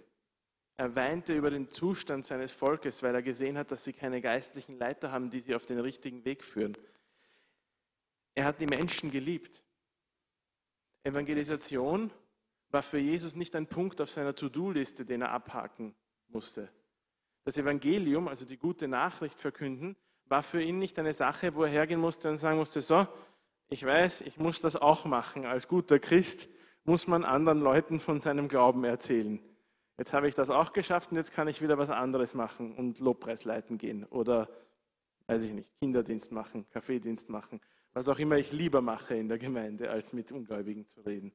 Er 0.76 0.94
weinte 0.94 1.34
über 1.34 1.50
den 1.50 1.68
Zustand 1.68 2.24
seines 2.24 2.52
Volkes, 2.52 3.02
weil 3.02 3.14
er 3.14 3.22
gesehen 3.22 3.58
hat, 3.58 3.72
dass 3.72 3.84
sie 3.84 3.92
keine 3.92 4.20
geistlichen 4.20 4.78
Leiter 4.78 5.10
haben, 5.10 5.30
die 5.30 5.40
sie 5.40 5.54
auf 5.54 5.66
den 5.66 5.80
richtigen 5.80 6.24
Weg 6.24 6.44
führen. 6.44 6.76
Er 8.34 8.44
hat 8.44 8.60
die 8.60 8.66
Menschen 8.66 9.10
geliebt. 9.10 9.64
Evangelisation 11.02 12.12
war 12.70 12.82
für 12.82 12.98
Jesus 12.98 13.34
nicht 13.34 13.56
ein 13.56 13.66
Punkt 13.66 14.00
auf 14.00 14.10
seiner 14.10 14.34
To-Do-Liste, 14.34 15.04
den 15.04 15.22
er 15.22 15.32
abhaken 15.32 15.94
musste. 16.28 16.68
Das 17.44 17.56
Evangelium, 17.56 18.28
also 18.28 18.44
die 18.44 18.58
gute 18.58 18.86
Nachricht 18.86 19.40
verkünden, 19.40 19.96
war 20.26 20.42
für 20.42 20.62
ihn 20.62 20.78
nicht 20.78 20.98
eine 20.98 21.14
Sache, 21.14 21.54
wo 21.54 21.64
er 21.64 21.70
hergehen 21.70 22.00
musste 22.00 22.28
und 22.28 22.36
sagen 22.36 22.58
musste, 22.58 22.82
so, 22.82 23.08
ich 23.68 23.84
weiß, 23.84 24.20
ich 24.22 24.36
muss 24.36 24.60
das 24.60 24.76
auch 24.76 25.04
machen. 25.04 25.46
Als 25.46 25.66
guter 25.66 25.98
Christ 25.98 26.50
muss 26.88 27.06
man 27.06 27.24
anderen 27.24 27.60
Leuten 27.60 28.00
von 28.00 28.20
seinem 28.20 28.48
Glauben 28.48 28.82
erzählen. 28.84 29.40
Jetzt 29.96 30.12
habe 30.12 30.28
ich 30.28 30.34
das 30.34 30.50
auch 30.50 30.72
geschafft 30.72 31.10
und 31.10 31.16
jetzt 31.16 31.32
kann 31.32 31.46
ich 31.46 31.62
wieder 31.62 31.78
was 31.78 31.90
anderes 31.90 32.34
machen 32.34 32.74
und 32.74 32.98
Lobpreis 32.98 33.44
leiten 33.44 33.78
gehen 33.78 34.04
oder, 34.04 34.48
weiß 35.26 35.44
ich 35.44 35.52
nicht, 35.52 35.70
Kinderdienst 35.80 36.32
machen, 36.32 36.66
Kaffeedienst 36.70 37.28
machen 37.28 37.60
was 37.98 38.08
auch 38.08 38.18
immer 38.18 38.36
ich 38.36 38.52
lieber 38.52 38.80
mache 38.80 39.16
in 39.16 39.28
der 39.28 39.38
Gemeinde, 39.38 39.90
als 39.90 40.12
mit 40.12 40.30
Ungläubigen 40.30 40.86
zu 40.86 41.00
reden. 41.00 41.32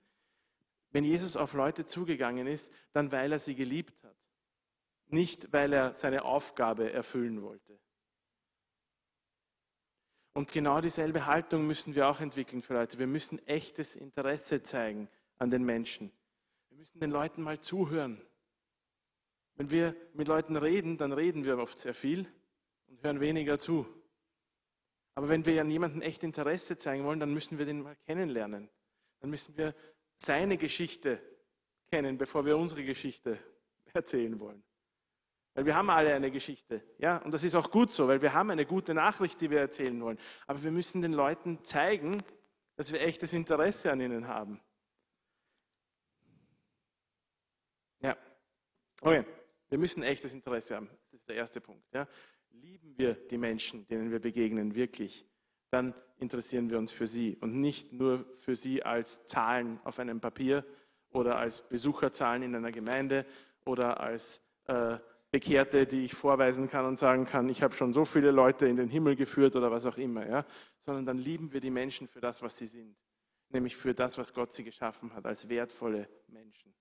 Wenn 0.92 1.04
Jesus 1.04 1.36
auf 1.36 1.54
Leute 1.54 1.86
zugegangen 1.86 2.48
ist, 2.48 2.72
dann 2.94 3.12
weil 3.12 3.34
er 3.34 3.39
sie 3.39 3.56
geliebt 3.56 4.02
hat, 4.04 4.16
nicht 5.08 5.52
weil 5.52 5.74
er 5.74 5.94
seine 5.94 6.24
Aufgabe 6.24 6.94
erfüllen 6.94 7.42
wollte. 7.42 7.80
Und 10.34 10.52
genau 10.52 10.80
dieselbe 10.80 11.26
Haltung 11.26 11.68
müssen 11.68 11.96
wir 11.96 12.08
auch 12.08 12.22
entwickeln 12.22 12.62
für 12.62 12.74
Leute. 12.74 12.98
Wir 12.98 13.08
müssen 13.08 13.46
echtes 13.48 13.96
Interesse 13.96 14.63
zeigen 14.63 15.10
an 15.44 15.52
den 15.52 15.64
Menschen. 15.64 16.12
Wir 16.70 16.78
müssen 16.78 17.00
den 17.00 17.12
Leuten 17.12 17.44
mal 17.44 17.60
zuhören. 17.60 18.20
Wenn 19.56 19.70
wir 19.70 19.96
mit 20.14 20.28
Leuten 20.28 20.56
reden, 20.56 20.98
dann 20.98 21.12
reden 21.12 21.44
wir 21.44 21.60
oft 21.60 21.78
sehr 21.78 21.94
viel 21.94 22.26
und 22.88 23.04
hören 23.04 23.20
weniger 23.20 23.60
zu. 23.60 23.86
Aber 25.16 25.30
wenn 25.30 25.46
wir 25.46 25.62
an 25.62 25.70
jemanden 25.70 26.02
echt 26.02 26.24
Interesse 26.24 26.78
zeigen 26.78 27.04
wollen, 27.04 27.20
dann 27.20 27.34
müssen 27.34 27.60
wir 27.60 27.66
den 27.66 27.84
mal 27.84 27.96
kennenlernen. 28.08 28.70
Dann 29.20 29.30
müssen 29.30 29.56
wir 29.58 29.76
seine 30.18 30.58
Geschichte 30.58 31.22
kennen, 31.92 32.18
bevor 32.18 32.46
wir 32.46 32.58
unsere 32.58 32.84
Geschichte 32.84 33.38
erzählen 33.94 34.40
wollen. 34.40 34.64
Weil 35.54 35.66
wir 35.68 35.76
haben 35.76 35.92
alle 35.92 36.16
eine 36.16 36.32
Geschichte. 36.32 36.82
Ja? 36.98 37.18
Und 37.18 37.32
das 37.32 37.44
ist 37.44 37.54
auch 37.54 37.70
gut 37.70 37.92
so, 37.92 38.08
weil 38.08 38.24
wir 38.24 38.34
haben 38.34 38.50
eine 38.50 38.66
gute 38.66 38.96
Nachricht, 38.96 39.40
die 39.42 39.52
wir 39.52 39.60
erzählen 39.60 40.02
wollen. 40.02 40.18
Aber 40.48 40.64
wir 40.64 40.72
müssen 40.72 41.04
den 41.04 41.14
Leuten 41.14 41.64
zeigen, 41.64 42.24
dass 42.76 42.92
wir 42.92 43.02
echtes 43.02 43.34
Interesse 43.34 43.92
an 43.92 44.02
ihnen 44.02 44.28
haben. 44.28 44.60
Ja. 48.04 48.18
Okay. 49.04 49.26
Wir 49.68 49.78
müssen 49.78 50.02
echtes 50.02 50.34
Interesse 50.34 50.76
haben. 50.76 50.89
Das 51.12 51.22
ist 51.22 51.28
der 51.28 51.36
erste 51.36 51.60
Punkt. 51.60 51.84
Ja? 51.94 52.08
Lieben 52.52 52.98
wir 52.98 53.16
die 53.16 53.38
Menschen, 53.38 53.86
denen 53.88 54.12
wir 54.12 54.20
begegnen, 54.20 54.76
wirklich, 54.76 55.26
dann 55.72 55.94
interessieren 56.20 56.70
wir 56.70 56.78
uns 56.78 56.92
für 56.92 57.08
sie 57.08 57.36
und 57.42 57.60
nicht 57.60 57.92
nur 57.92 58.26
für 58.36 58.56
sie 58.56 58.84
als 58.84 59.26
Zahlen 59.26 59.80
auf 59.84 60.00
einem 60.00 60.22
Papier 60.22 60.63
oder 61.10 61.38
als 61.38 61.68
Besucherzahlen 61.68 62.44
in 62.44 62.56
einer 62.56 62.72
Gemeinde 62.72 63.26
oder 63.66 64.00
als 64.00 64.42
äh, 64.68 65.00
Bekehrte, 65.32 65.86
die 65.86 66.06
ich 66.06 66.13
vorweisen 66.13 66.70
kann 66.70 66.86
und 66.86 66.98
sagen 66.98 67.26
kann, 67.26 67.50
ich 67.50 67.62
habe 67.62 67.74
schon 67.74 67.92
so 67.92 68.06
viele 68.06 68.32
Leute 68.32 68.68
in 68.68 68.78
den 68.78 68.88
Himmel 68.88 69.18
geführt 69.18 69.56
oder 69.58 69.70
was 69.70 69.86
auch 69.86 69.98
immer, 69.98 70.26
ja? 70.26 70.46
sondern 70.80 71.06
dann 71.06 71.18
lieben 71.18 71.52
wir 71.52 71.60
die 71.60 71.72
Menschen 71.72 72.08
für 72.08 72.22
das, 72.22 72.42
was 72.42 72.58
sie 72.58 72.68
sind, 72.68 72.96
nämlich 73.50 73.76
für 73.76 73.94
das, 73.94 74.18
was 74.18 74.34
Gott 74.34 74.54
sie 74.54 74.63
geschaffen 74.63 75.13
hat, 75.13 75.26
als 75.26 75.50
wertvolle 75.50 76.08
Menschen. 76.28 76.74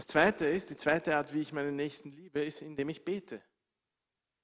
Das 0.00 0.06
zweite 0.06 0.48
ist, 0.48 0.70
die 0.70 0.78
zweite 0.78 1.14
Art, 1.14 1.34
wie 1.34 1.42
ich 1.42 1.52
meinen 1.52 1.76
Nächsten 1.76 2.10
liebe, 2.10 2.40
ist, 2.40 2.62
indem 2.62 2.88
ich 2.88 3.04
bete. 3.04 3.42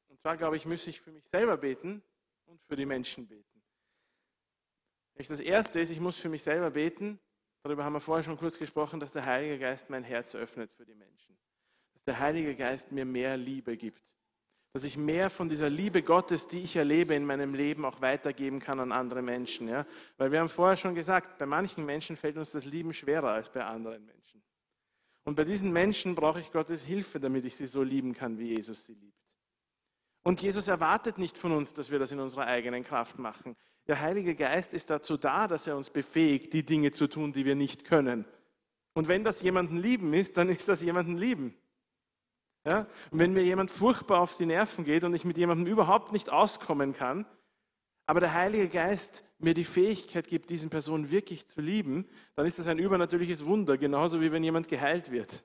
Und 0.09 0.21
zwar, 0.21 0.37
glaube 0.37 0.57
ich, 0.57 0.66
müsse 0.66 0.90
ich 0.90 1.01
für 1.01 1.11
mich 1.11 1.27
selber 1.27 1.57
beten 1.57 2.03
und 2.45 2.62
für 2.64 2.77
die 2.77 2.85
Menschen 2.85 3.27
beten. 3.27 3.62
Das 5.16 5.40
erste 5.40 5.81
ist, 5.81 5.88
ich 5.88 5.99
muss 5.99 6.19
für 6.19 6.29
mich 6.29 6.42
selber 6.42 6.71
beten. 6.71 7.19
Darüber 7.62 7.87
haben 7.87 7.95
wir 7.95 8.01
vorher 8.01 8.23
schon 8.23 8.37
kurz 8.37 8.59
gesprochen, 8.59 9.01
dass 9.01 9.12
der 9.12 9.25
Heilige 9.25 9.59
Geist 9.59 9.88
mein 9.88 10.05
Herz 10.05 10.35
öffnet 10.35 10.71
für 10.75 10.85
die 10.85 10.95
Menschen 10.95 11.38
der 12.07 12.21
Heilige 12.21 12.55
Geist 12.55 12.92
mir 12.92 13.07
mehr 13.07 13.38
Liebe 13.38 13.79
gibt. 13.79 14.14
Dass 14.75 14.85
ich 14.85 14.99
mehr 14.99 15.31
von 15.31 15.49
dieser 15.49 15.71
Liebe 15.71 16.03
Gottes, 16.03 16.47
die 16.49 16.61
ich 16.61 16.77
erlebe 16.77 17.14
in 17.14 17.25
meinem 17.25 17.55
Leben, 17.55 17.87
auch 17.87 18.03
weitergeben 18.03 18.61
kann 18.61 18.79
an 18.79 18.92
andere 18.92 19.23
Menschen. 19.23 19.69
Ja? 19.69 19.87
Weil 20.19 20.33
wir 20.33 20.40
haben 20.40 20.51
vorher 20.51 20.77
schon 20.77 20.95
gesagt, 20.95 21.38
bei 21.38 21.47
manchen 21.47 21.87
Menschen 21.87 22.16
fällt 22.16 22.37
uns 22.37 22.53
das 22.53 22.66
Lieben 22.66 22.92
schwerer 22.92 23.31
als 23.31 23.51
bei 23.51 23.64
anderen 23.64 24.05
Menschen. 24.05 24.46
Und 25.27 25.35
bei 25.35 25.43
diesen 25.43 25.73
Menschen 25.73 26.15
brauche 26.15 26.39
ich 26.39 26.53
Gottes 26.53 26.85
Hilfe, 26.85 27.19
damit 27.19 27.45
ich 27.45 27.57
sie 27.57 27.67
so 27.67 27.83
lieben 27.83 28.15
kann, 28.15 28.39
wie 28.39 28.55
Jesus 28.55 28.87
sie 28.87 28.95
liebt. 28.95 29.19
Und 30.23 30.41
Jesus 30.41 30.69
erwartet 30.69 31.19
nicht 31.19 31.37
von 31.37 31.51
uns, 31.51 31.73
dass 31.73 31.91
wir 31.91 31.99
das 31.99 32.12
in 32.12 32.21
unserer 32.21 32.47
eigenen 32.47 32.85
Kraft 32.85 33.19
machen. 33.19 33.57
Der 33.89 34.01
Heilige 34.01 34.37
Geist 34.37 34.73
ist 34.73 34.89
dazu 34.89 35.17
da, 35.17 35.49
dass 35.49 35.67
er 35.67 35.77
uns 35.77 35.91
befähigt, 35.91 36.53
die 36.53 36.65
Dinge 36.65 36.93
zu 36.93 37.09
tun, 37.09 37.33
die 37.33 37.45
wir 37.45 37.57
nicht 37.57 37.85
können. 37.85 38.25
Und 38.95 39.09
wenn 39.09 39.25
das 39.25 39.43
jemanden 39.43 39.79
lieben 39.79 40.15
ist, 40.15 40.37
dann 40.37 40.49
ist 40.49 40.69
das 40.69 40.81
jemanden 40.81 41.19
lieben. 41.19 41.57
Ja? 42.65 42.87
Und 43.11 43.19
wenn 43.19 43.33
mir 43.33 43.43
jemand 43.43 43.73
furchtbar 43.73 44.21
auf 44.21 44.37
die 44.37 44.47
Nerven 44.47 44.85
geht 44.85 45.03
und 45.03 45.12
ich 45.15 45.25
mit 45.25 45.39
jemandem 45.39 45.67
überhaupt 45.67 46.12
nicht 46.12 46.31
auskommen 46.31 46.93
kann, 46.93 47.27
aber 48.07 48.21
der 48.21 48.35
Heilige 48.35 48.69
Geist 48.69 49.29
mir 49.38 49.53
die 49.53 49.64
Fähigkeit 49.64 50.29
gibt, 50.29 50.49
diesen 50.49 50.71
Person 50.71 51.11
wirklich 51.11 51.47
zu 51.47 51.61
lieben, 51.61 52.09
dann 52.37 52.47
ist 52.47 52.59
das 52.59 52.69
ein 52.69 52.79
übernatürliches 52.79 53.45
Wunder, 53.45 53.77
genauso 53.77 54.21
wie 54.21 54.31
wenn 54.31 54.45
jemand 54.45 54.69
geheilt 54.69 55.11
wird. 55.11 55.45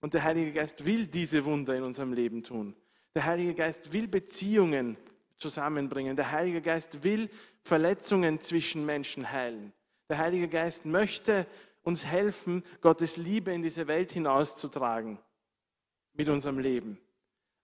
Und 0.00 0.14
der 0.14 0.24
Heilige 0.24 0.52
Geist 0.52 0.86
will 0.86 1.06
diese 1.06 1.44
Wunder 1.44 1.76
in 1.76 1.82
unserem 1.82 2.14
Leben 2.14 2.42
tun. 2.42 2.74
Der 3.14 3.26
Heilige 3.26 3.54
Geist 3.54 3.92
will 3.92 4.08
Beziehungen 4.08 4.96
zusammenbringen. 5.36 6.16
Der 6.16 6.30
Heilige 6.30 6.62
Geist 6.62 7.02
will 7.02 7.28
Verletzungen 7.62 8.40
zwischen 8.40 8.86
Menschen 8.86 9.30
heilen. 9.30 9.72
Der 10.08 10.18
Heilige 10.18 10.48
Geist 10.48 10.86
möchte 10.86 11.46
uns 11.82 12.06
helfen, 12.06 12.64
Gottes 12.80 13.18
Liebe 13.18 13.52
in 13.52 13.62
diese 13.62 13.86
Welt 13.86 14.12
hinauszutragen 14.12 15.18
mit 16.14 16.28
unserem 16.28 16.58
Leben. 16.58 16.98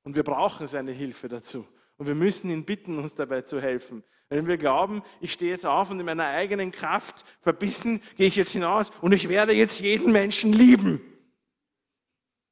Und 0.02 0.14
wir 0.14 0.22
brauchen 0.22 0.66
seine 0.66 0.92
Hilfe 0.92 1.28
dazu. 1.28 1.66
Und 1.96 2.06
wir 2.06 2.14
müssen 2.14 2.50
ihn 2.50 2.64
bitten, 2.64 2.98
uns 2.98 3.14
dabei 3.14 3.42
zu 3.42 3.60
helfen. 3.60 4.04
Wenn 4.28 4.46
wir 4.46 4.56
glauben, 4.56 5.02
ich 5.20 5.32
stehe 5.32 5.52
jetzt 5.52 5.64
auf 5.64 5.90
und 5.90 6.00
in 6.00 6.06
meiner 6.06 6.26
eigenen 6.26 6.72
Kraft 6.72 7.24
verbissen 7.40 8.02
gehe 8.16 8.26
ich 8.26 8.36
jetzt 8.36 8.50
hinaus 8.50 8.90
und 9.00 9.12
ich 9.12 9.28
werde 9.28 9.52
jetzt 9.52 9.80
jeden 9.80 10.12
Menschen 10.12 10.52
lieben. 10.52 11.00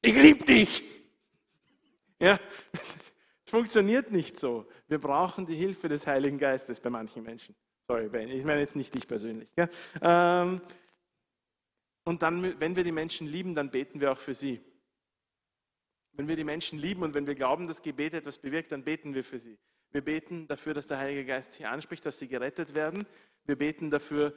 Ich 0.00 0.14
liebe 0.14 0.44
dich. 0.44 0.84
Ja, 2.20 2.38
es 2.72 3.12
funktioniert 3.50 4.12
nicht 4.12 4.38
so. 4.38 4.66
Wir 4.86 4.98
brauchen 4.98 5.46
die 5.46 5.56
Hilfe 5.56 5.88
des 5.88 6.06
Heiligen 6.06 6.38
Geistes 6.38 6.78
bei 6.78 6.90
manchen 6.90 7.22
Menschen. 7.22 7.56
Sorry, 7.86 8.08
Ben, 8.08 8.28
ich 8.28 8.44
meine 8.44 8.60
jetzt 8.60 8.76
nicht 8.76 8.94
dich 8.94 9.08
persönlich. 9.08 9.52
Ähm, 10.00 10.60
und 12.04 12.22
dann, 12.22 12.60
wenn 12.60 12.76
wir 12.76 12.84
die 12.84 12.92
Menschen 12.92 13.26
lieben, 13.26 13.54
dann 13.54 13.70
beten 13.70 14.00
wir 14.00 14.12
auch 14.12 14.18
für 14.18 14.34
sie. 14.34 14.60
Wenn 16.16 16.28
wir 16.28 16.36
die 16.36 16.44
Menschen 16.44 16.78
lieben 16.78 17.02
und 17.02 17.14
wenn 17.14 17.26
wir 17.26 17.34
glauben, 17.34 17.66
dass 17.66 17.82
Gebet 17.82 18.14
etwas 18.14 18.38
bewirkt, 18.38 18.72
dann 18.72 18.84
beten 18.84 19.14
wir 19.14 19.24
für 19.24 19.38
sie. 19.38 19.58
Wir 19.90 20.02
beten 20.02 20.46
dafür, 20.46 20.74
dass 20.74 20.86
der 20.86 20.98
Heilige 20.98 21.24
Geist 21.24 21.54
sie 21.54 21.64
anspricht, 21.64 22.04
dass 22.06 22.18
sie 22.18 22.28
gerettet 22.28 22.74
werden. 22.74 23.06
Wir 23.44 23.56
beten 23.56 23.90
dafür, 23.90 24.34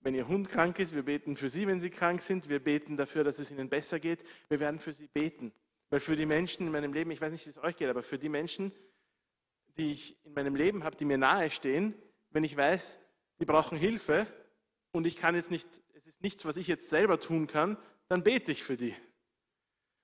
wenn 0.00 0.14
ihr 0.14 0.28
Hund 0.28 0.48
krank 0.48 0.78
ist. 0.78 0.94
Wir 0.94 1.02
beten 1.02 1.36
für 1.36 1.48
sie, 1.48 1.66
wenn 1.66 1.80
sie 1.80 1.90
krank 1.90 2.22
sind. 2.22 2.48
Wir 2.48 2.62
beten 2.62 2.96
dafür, 2.96 3.24
dass 3.24 3.38
es 3.38 3.50
ihnen 3.50 3.68
besser 3.68 4.00
geht. 4.00 4.24
Wir 4.48 4.60
werden 4.60 4.80
für 4.80 4.92
sie 4.92 5.08
beten. 5.08 5.52
Weil 5.90 6.00
für 6.00 6.16
die 6.16 6.26
Menschen 6.26 6.66
in 6.66 6.72
meinem 6.72 6.92
Leben, 6.92 7.10
ich 7.10 7.20
weiß 7.20 7.32
nicht, 7.32 7.46
wie 7.46 7.50
es 7.50 7.58
euch 7.58 7.76
geht, 7.76 7.88
aber 7.88 8.02
für 8.02 8.18
die 8.18 8.28
Menschen, 8.28 8.72
die 9.76 9.92
ich 9.92 10.24
in 10.24 10.34
meinem 10.34 10.54
Leben 10.54 10.84
habe, 10.84 10.96
die 10.96 11.04
mir 11.04 11.18
nahe 11.18 11.50
stehen, 11.50 11.94
wenn 12.30 12.44
ich 12.44 12.56
weiß, 12.56 12.98
die 13.40 13.46
brauchen 13.46 13.78
Hilfe 13.78 14.26
und 14.90 15.06
ich 15.06 15.16
kann 15.16 15.34
jetzt 15.34 15.50
nicht, 15.50 15.66
es 15.94 16.06
ist 16.06 16.22
nichts, 16.22 16.44
was 16.44 16.56
ich 16.56 16.66
jetzt 16.66 16.90
selber 16.90 17.20
tun 17.20 17.46
kann, 17.46 17.78
dann 18.08 18.22
bete 18.22 18.52
ich 18.52 18.62
für 18.62 18.76
die. 18.76 18.94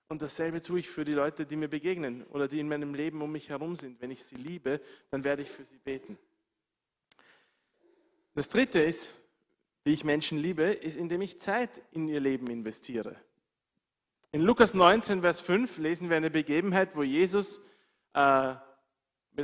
Und 0.08 0.22
dasselbe 0.22 0.60
tue 0.60 0.80
ich 0.80 0.88
für 0.88 1.04
die 1.04 1.12
Leute, 1.12 1.46
die 1.46 1.56
mir 1.56 1.68
begegnen 1.68 2.24
oder 2.24 2.46
die 2.46 2.60
in 2.60 2.68
meinem 2.68 2.94
Leben 2.94 3.22
um 3.22 3.32
mich 3.32 3.48
herum 3.48 3.76
sind. 3.76 4.00
Wenn 4.00 4.10
ich 4.10 4.24
sie 4.24 4.36
liebe, 4.36 4.80
dann 5.10 5.24
werde 5.24 5.42
ich 5.42 5.50
für 5.50 5.64
sie 5.64 5.78
beten. 5.78 6.18
Das 8.34 8.48
Dritte 8.48 8.82
ist, 8.82 9.14
wie 9.84 9.92
ich 9.92 10.04
Menschen 10.04 10.38
liebe, 10.38 10.64
ist, 10.64 10.96
indem 10.96 11.22
ich 11.22 11.40
Zeit 11.40 11.82
in 11.92 12.08
ihr 12.08 12.20
Leben 12.20 12.48
investiere. 12.48 13.16
In 14.32 14.42
Lukas 14.42 14.74
19, 14.74 15.20
Vers 15.20 15.40
5 15.40 15.78
lesen 15.78 16.10
wir 16.10 16.16
eine 16.16 16.30
Begebenheit, 16.30 16.96
wo 16.96 17.02
Jesus 17.02 17.60
äh, 18.14 18.54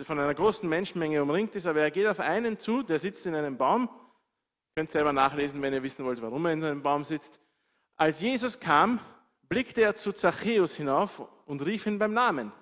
von 0.03 0.19
einer 0.19 0.35
großen 0.35 0.69
Menschenmenge 0.69 1.23
umringt 1.23 1.55
ist, 1.55 1.67
aber 1.67 1.81
er 1.81 1.91
geht 1.91 2.07
auf 2.07 2.21
einen 2.21 2.59
zu, 2.59 2.83
der 2.83 2.99
sitzt 2.99 3.27
in 3.27 3.35
einem 3.35 3.57
Baum. 3.57 3.83
Ihr 3.83 4.75
könnt 4.75 4.91
selber 4.91 5.13
nachlesen, 5.13 5.63
wenn 5.63 5.73
ihr 5.73 5.83
wissen 5.83 6.05
wollt, 6.05 6.23
warum 6.23 6.45
er 6.47 6.53
in 6.53 6.65
einem 6.65 6.83
Baum 6.83 7.05
sitzt. 7.05 7.41
Als 7.97 8.21
Jesus 8.21 8.59
kam, 8.59 8.99
blickte 9.51 9.83
er 9.83 9.97
zu 9.97 10.13
Zachäus 10.13 10.77
hinauf 10.77 11.23
und 11.45 11.67
rief 11.67 11.85
ihn 11.85 11.99
beim 11.99 12.15
Namen. 12.15 12.53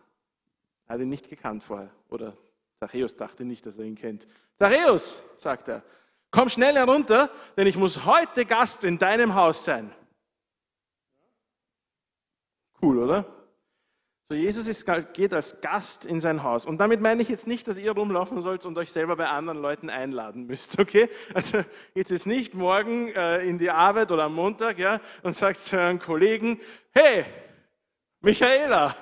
Er 0.87 0.94
hat 0.94 1.01
ihn 1.01 1.11
nicht 1.11 1.29
gekannt 1.29 1.62
vorher. 1.62 1.90
Oder 2.09 2.37
Zachäus 2.77 3.14
dachte 3.14 3.44
nicht, 3.44 3.66
dass 3.66 3.79
er 3.79 3.85
ihn 3.85 3.94
kennt. 3.94 4.27
Zachäus, 4.57 5.22
sagt 5.37 5.68
er, 5.68 5.83
komm 6.31 6.48
schnell 6.48 6.74
herunter, 6.74 7.31
denn 7.57 7.66
ich 7.66 7.77
muss 7.77 8.07
heute 8.07 8.46
Gast 8.46 8.85
in 8.85 8.98
deinem 8.98 9.35
Haus 9.35 9.64
sein. 9.64 9.93
Cool, 12.80 12.99
oder? 12.99 13.38
So, 14.31 14.35
Jesus 14.35 14.68
ist, 14.68 14.87
geht 15.14 15.33
als 15.33 15.62
Gast 15.62 16.05
in 16.05 16.20
sein 16.20 16.43
Haus. 16.43 16.66
Und 16.66 16.76
damit 16.76 17.01
meine 17.01 17.22
ich 17.22 17.31
jetzt 17.31 17.47
nicht, 17.47 17.66
dass 17.66 17.79
ihr 17.79 17.93
rumlaufen 17.93 18.43
sollt 18.43 18.66
und 18.66 18.76
euch 18.76 18.93
selber 18.93 19.16
bei 19.16 19.26
anderen 19.26 19.57
Leuten 19.57 19.89
einladen 19.89 20.45
müsst, 20.45 20.79
okay? 20.79 21.09
Also 21.33 21.64
jetzt 21.95 22.26
nicht 22.26 22.53
morgen 22.53 23.09
äh, 23.14 23.43
in 23.45 23.57
die 23.57 23.70
Arbeit 23.70 24.12
oder 24.12 24.24
am 24.24 24.35
Montag, 24.35 24.79
ja, 24.79 25.01
und 25.22 25.35
sagt 25.35 25.57
zu 25.57 25.79
euren 25.79 25.99
Kollegen, 25.99 26.61
hey, 26.91 27.24
Michaela, 28.20 28.95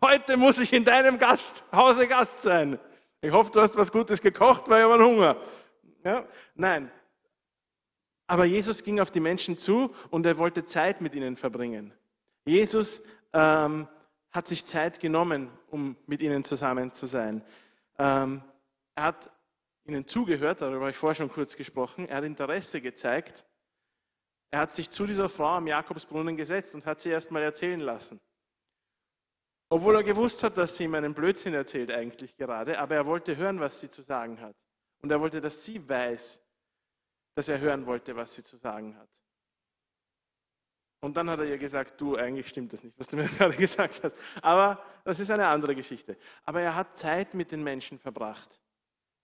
heute 0.00 0.38
muss 0.38 0.58
ich 0.58 0.72
in 0.72 0.86
deinem 0.86 1.18
Gast, 1.18 1.70
Hause 1.70 2.08
Gast 2.08 2.40
sein. 2.40 2.78
Ich 3.20 3.30
hoffe, 3.30 3.52
du 3.52 3.60
hast 3.60 3.76
was 3.76 3.92
Gutes 3.92 4.22
gekocht, 4.22 4.70
weil 4.70 4.86
ich 4.86 4.90
habe 4.90 5.04
Hunger. 5.04 5.36
Ja? 6.02 6.24
Nein. 6.54 6.90
Aber 8.26 8.46
Jesus 8.46 8.82
ging 8.82 9.00
auf 9.00 9.10
die 9.10 9.20
Menschen 9.20 9.58
zu 9.58 9.94
und 10.08 10.24
er 10.24 10.38
wollte 10.38 10.64
Zeit 10.64 11.02
mit 11.02 11.14
ihnen 11.14 11.36
verbringen. 11.36 11.92
Jesus 12.46 13.02
ähm, 13.34 13.86
hat 14.32 14.48
sich 14.48 14.64
Zeit 14.64 15.00
genommen, 15.00 15.50
um 15.70 15.96
mit 16.06 16.22
ihnen 16.22 16.42
zusammen 16.42 16.92
zu 16.92 17.06
sein. 17.06 17.44
Ähm, 17.98 18.42
er 18.94 19.04
hat 19.04 19.30
ihnen 19.84 20.06
zugehört, 20.06 20.62
darüber 20.62 20.80
habe 20.80 20.90
ich 20.90 20.96
vorher 20.96 21.14
schon 21.14 21.30
kurz 21.30 21.56
gesprochen. 21.56 22.08
Er 22.08 22.18
hat 22.18 22.24
Interesse 22.24 22.80
gezeigt. 22.80 23.44
Er 24.50 24.60
hat 24.60 24.72
sich 24.72 24.90
zu 24.90 25.06
dieser 25.06 25.28
Frau 25.28 25.56
am 25.56 25.66
Jakobsbrunnen 25.66 26.36
gesetzt 26.36 26.74
und 26.74 26.86
hat 26.86 27.00
sie 27.00 27.10
erst 27.10 27.30
mal 27.30 27.42
erzählen 27.42 27.80
lassen. 27.80 28.20
Obwohl 29.70 29.96
er 29.96 30.02
gewusst 30.02 30.42
hat, 30.42 30.58
dass 30.58 30.76
sie 30.76 30.84
ihm 30.84 30.94
einen 30.94 31.14
Blödsinn 31.14 31.54
erzählt 31.54 31.90
eigentlich 31.90 32.36
gerade, 32.36 32.78
aber 32.78 32.94
er 32.94 33.06
wollte 33.06 33.36
hören, 33.36 33.58
was 33.58 33.80
sie 33.80 33.88
zu 33.88 34.02
sagen 34.02 34.38
hat. 34.40 34.54
Und 35.00 35.10
er 35.10 35.20
wollte, 35.20 35.40
dass 35.40 35.64
sie 35.64 35.88
weiß, 35.88 36.42
dass 37.34 37.48
er 37.48 37.58
hören 37.58 37.86
wollte, 37.86 38.14
was 38.14 38.34
sie 38.34 38.42
zu 38.42 38.58
sagen 38.58 38.96
hat. 38.98 39.08
Und 41.02 41.16
dann 41.16 41.28
hat 41.28 41.40
er 41.40 41.46
ihr 41.46 41.58
gesagt, 41.58 42.00
du, 42.00 42.14
eigentlich 42.14 42.48
stimmt 42.48 42.72
das 42.72 42.84
nicht, 42.84 42.98
was 42.98 43.08
du 43.08 43.16
mir 43.16 43.24
gerade 43.38 43.56
gesagt 43.56 44.04
hast. 44.04 44.16
Aber 44.40 44.80
das 45.04 45.18
ist 45.18 45.32
eine 45.32 45.48
andere 45.48 45.74
Geschichte. 45.74 46.16
Aber 46.44 46.60
er 46.60 46.76
hat 46.76 46.96
Zeit 46.96 47.34
mit 47.34 47.50
den 47.50 47.64
Menschen 47.64 47.98
verbracht. 47.98 48.60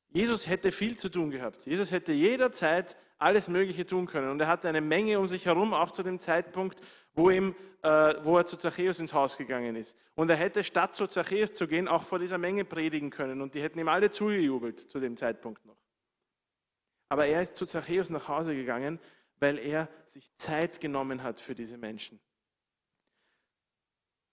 Jesus 0.09 0.49
hätte 0.49 0.73
viel 0.73 0.99
zu 0.99 1.09
tun 1.09 1.31
gehabt. 1.31 1.67
Jesus 1.67 1.93
hätte 1.93 2.13
jederzeit 2.13 2.97
alles 3.17 3.49
Mögliche 3.49 3.87
tun 3.87 4.07
können. 4.07 4.29
Und 4.29 4.41
er 4.41 4.49
hatte 4.49 4.69
eine 4.69 4.81
Menge 4.81 5.21
um 5.21 5.29
sich 5.29 5.47
herum, 5.47 5.73
auch 5.73 5.93
zu 5.93 6.03
dem 6.03 6.19
Zeitpunkt, 6.19 6.81
wo, 7.15 7.31
ihm, 7.31 7.55
äh, 7.83 8.15
wo 8.23 8.39
er 8.39 8.45
zu 8.45 8.57
Zachäus 8.57 8.99
ins 8.99 9.13
Haus 9.13 9.37
gegangen 9.37 9.77
ist. 9.77 9.97
Und 10.17 10.31
er 10.31 10.37
hätte 10.37 10.65
statt 10.65 10.97
zu 10.97 11.07
Zachäus 11.07 11.55
zu 11.55 11.69
gehen, 11.69 11.87
auch 11.87 12.03
vor 12.03 12.19
dieser 12.19 12.39
Menge 12.39 12.65
predigen 12.65 13.11
können. 13.11 13.41
Und 13.41 13.55
die 13.55 13.63
hätten 13.63 13.79
ihm 13.79 13.89
alle 13.89 14.11
zugejubelt 14.11 14.81
zu 14.81 14.99
dem 14.99 15.17
Zeitpunkt 15.17 15.65
noch. 15.65 15.79
Aber 17.09 17.27
er 17.27 17.41
ist 17.41 17.55
zu 17.55 17.67
Zachäus 17.67 18.11
nach 18.11 18.27
Hause 18.27 18.57
gegangen, 18.57 18.99
weil 19.41 19.59
er 19.59 19.89
sich 20.07 20.31
Zeit 20.37 20.81
genommen 20.81 21.23
hat 21.23 21.41
für 21.41 21.55
diese 21.55 21.79
Menschen. 21.79 22.21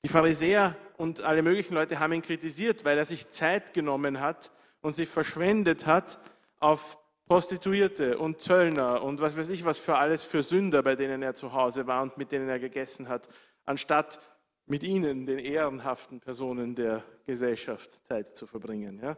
Die 0.03 0.09
Pharisäer 0.09 0.77
und 0.97 1.21
alle 1.21 1.41
möglichen 1.41 1.73
Leute 1.73 1.99
haben 1.99 2.13
ihn 2.13 2.21
kritisiert, 2.21 2.85
weil 2.85 2.97
er 2.97 3.05
sich 3.05 3.29
Zeit 3.29 3.73
genommen 3.73 4.19
hat 4.19 4.51
und 4.81 4.95
sich 4.95 5.09
verschwendet 5.09 5.87
hat 5.87 6.19
auf 6.59 6.99
Prostituierte 7.27 8.19
und 8.19 8.39
Zöllner 8.39 9.01
und 9.01 9.19
was 9.19 9.35
weiß 9.35 9.49
ich 9.49 9.65
was 9.65 9.79
für 9.79 9.97
alles 9.97 10.21
für 10.21 10.43
Sünder, 10.43 10.83
bei 10.83 10.95
denen 10.95 11.23
er 11.23 11.33
zu 11.33 11.53
Hause 11.53 11.87
war 11.87 12.03
und 12.03 12.17
mit 12.17 12.31
denen 12.31 12.47
er 12.49 12.59
gegessen 12.59 13.09
hat, 13.09 13.27
anstatt 13.65 14.19
mit 14.67 14.83
ihnen, 14.83 15.25
den 15.25 15.39
ehrenhaften 15.39 16.19
Personen 16.19 16.75
der 16.75 17.03
Gesellschaft, 17.25 18.05
Zeit 18.05 18.35
zu 18.37 18.45
verbringen. 18.45 18.99
Ja? 19.01 19.17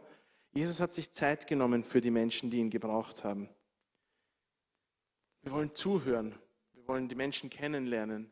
Jesus 0.52 0.80
hat 0.80 0.94
sich 0.94 1.12
Zeit 1.12 1.46
genommen 1.46 1.84
für 1.84 2.00
die 2.00 2.10
Menschen, 2.10 2.50
die 2.50 2.58
ihn 2.58 2.70
gebraucht 2.70 3.24
haben. 3.24 3.48
Wir 5.42 5.52
wollen 5.52 5.74
zuhören. 5.74 6.34
Wir 6.72 6.86
wollen 6.88 7.08
die 7.08 7.14
Menschen 7.14 7.50
kennenlernen. 7.50 8.30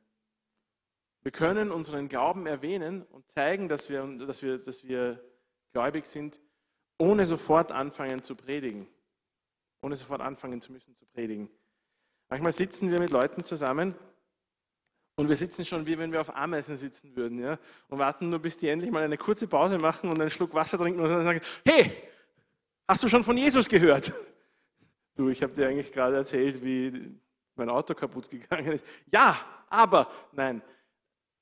Wir 1.23 1.33
können 1.33 1.73
unseren 1.73 2.09
Glauben 2.09 2.47
erwähnen 2.47 3.03
und 3.03 3.29
zeigen, 3.29 3.69
dass 3.69 3.91
wir, 3.91 4.07
dass 4.27 4.43
wir, 4.43 4.59
dass 4.59 4.85
wir 4.85 5.23
gläubig 5.73 6.07
sind, 6.07 6.41
ohne 6.99 7.27
sofort 7.27 7.73
anfangen 7.73 8.23
zu 8.23 8.37
predigen 8.37 8.89
ohne 9.87 9.97
sofort 9.97 10.21
anfangen 10.21 10.61
zu 10.61 10.73
müssen 10.73 10.95
zu 10.95 11.07
predigen. 11.07 11.49
Manchmal 12.29 12.53
sitzen 12.53 12.91
wir 12.91 12.99
mit 12.99 13.11
Leuten 13.11 13.45
zusammen 13.45 13.95
und 15.15 15.29
wir 15.29 15.37
sitzen 15.37 15.65
schon 15.65 15.87
wie 15.87 15.97
wenn 15.97 16.13
wir 16.13 16.21
auf 16.21 16.37
Ameisen 16.37 16.77
sitzen 16.77 17.15
würden 17.15 17.39
ja, 17.39 17.59
und 17.89 17.99
warten 17.99 18.29
nur, 18.29 18.41
bis 18.41 18.59
die 18.59 18.69
endlich 18.69 18.91
mal 18.91 19.05
eine 19.05 19.17
kurze 19.17 19.47
Pause 19.47 19.79
machen 19.79 20.11
und 20.11 20.21
einen 20.21 20.31
Schluck 20.31 20.53
Wasser 20.55 20.77
trinken 20.77 21.01
und 21.01 21.09
dann 21.09 21.23
sagen, 21.23 21.41
hey, 21.65 21.93
hast 22.89 23.05
du 23.05 23.09
schon 23.09 23.25
von 23.25 23.39
Jesus 23.39 23.69
gehört? 23.69 24.13
Du, 25.17 25.29
ich 25.29 25.43
habe 25.43 25.53
dir 25.53 25.69
eigentlich 25.69 25.93
gerade 25.93 26.17
erzählt, 26.17 26.63
wie 26.63 27.19
mein 27.55 27.71
Auto 27.71 27.95
kaputt 27.95 28.31
gegangen 28.31 28.73
ist. 28.73 28.87
Ja, 29.11 29.39
aber 29.69 30.11
nein. 30.33 30.63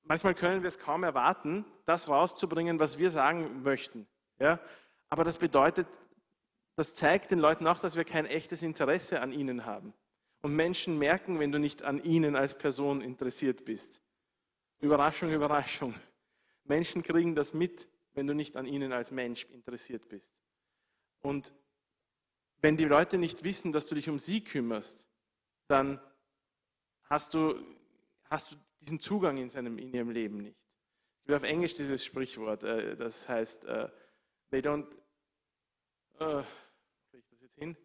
Manchmal 0.03 0.35
können 0.35 0.62
wir 0.62 0.68
es 0.68 0.79
kaum 0.79 1.03
erwarten, 1.03 1.64
das 1.87 2.09
rauszubringen, 2.09 2.79
was 2.79 2.99
wir 2.99 3.11
sagen 3.11 3.62
möchten. 3.62 4.07
Ja? 4.39 4.61
Aber 5.09 5.25
das 5.25 5.39
bedeutet 5.39 5.87
das 6.77 6.95
zeigt 6.95 7.31
den 7.31 7.39
Leuten 7.39 7.66
auch, 7.66 7.79
dass 7.79 7.97
wir 7.97 8.05
kein 8.05 8.27
echtes 8.27 8.62
Interesse 8.62 9.20
an 9.20 9.33
ihnen 9.33 9.64
haben. 9.64 9.95
Und 10.43 10.57
Menschen 10.57 10.99
merken, 10.99 11.39
wenn 11.39 11.53
du 11.53 11.59
nicht 11.59 11.83
an 11.83 12.03
ihnen 12.03 12.37
als 12.37 12.59
Person 12.59 13.01
interessiert 13.01 13.64
bist. 13.64 14.03
Überraschung, 14.81 15.31
Überraschung. 15.31 15.95
Menschen 16.64 17.03
kriegen 17.03 17.35
das 17.35 17.55
mit, 17.55 17.89
wenn 18.12 18.27
du 18.27 18.35
nicht 18.35 18.57
an 18.57 18.66
ihnen 18.66 18.93
als 18.93 19.11
Mensch 19.11 19.45
interessiert 19.45 20.09
bist. 20.09 20.35
Und 21.22 21.55
wenn 22.65 22.79
die 22.79 22.87
Leute 22.87 23.19
nicht 23.19 23.45
wissen, 23.45 23.73
dass 23.73 23.89
du 23.89 23.95
dich 23.95 24.09
um 24.09 24.19
sie 24.19 24.43
kümmerst, 24.43 25.11
dann 25.69 26.01
hast 27.03 27.35
du, 27.35 27.62
hast 28.31 28.53
du 28.53 28.57
diesen 28.81 28.99
Zugang 29.01 29.37
in, 29.37 29.51
seinem, 29.51 29.77
in 29.77 29.93
ihrem 29.93 30.09
Leben 30.09 30.39
nicht. 30.39 30.57
Ich 31.21 31.29
will 31.29 31.37
auf 31.37 31.43
Englisch 31.43 31.75
dieses 31.75 32.03
Sprichwort, 32.03 32.62
äh, 32.62 32.97
das 32.97 33.29
heißt, 33.29 33.67
uh, 33.67 33.89
they 34.51 34.61
don't, 34.61 34.87
uh, 36.23 36.43
jetzt 37.43 37.57
hin. 37.57 37.77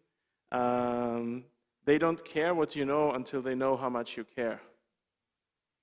Um, 0.50 0.58
ähm, 0.58 1.50
they 1.84 1.98
don't 1.98 2.24
care 2.24 2.56
what 2.56 2.74
you 2.74 2.86
know 2.86 3.12
until 3.14 3.42
they 3.42 3.54
know 3.54 3.78
how 3.78 3.90
much 3.90 4.16
you 4.16 4.24
care. 4.24 4.60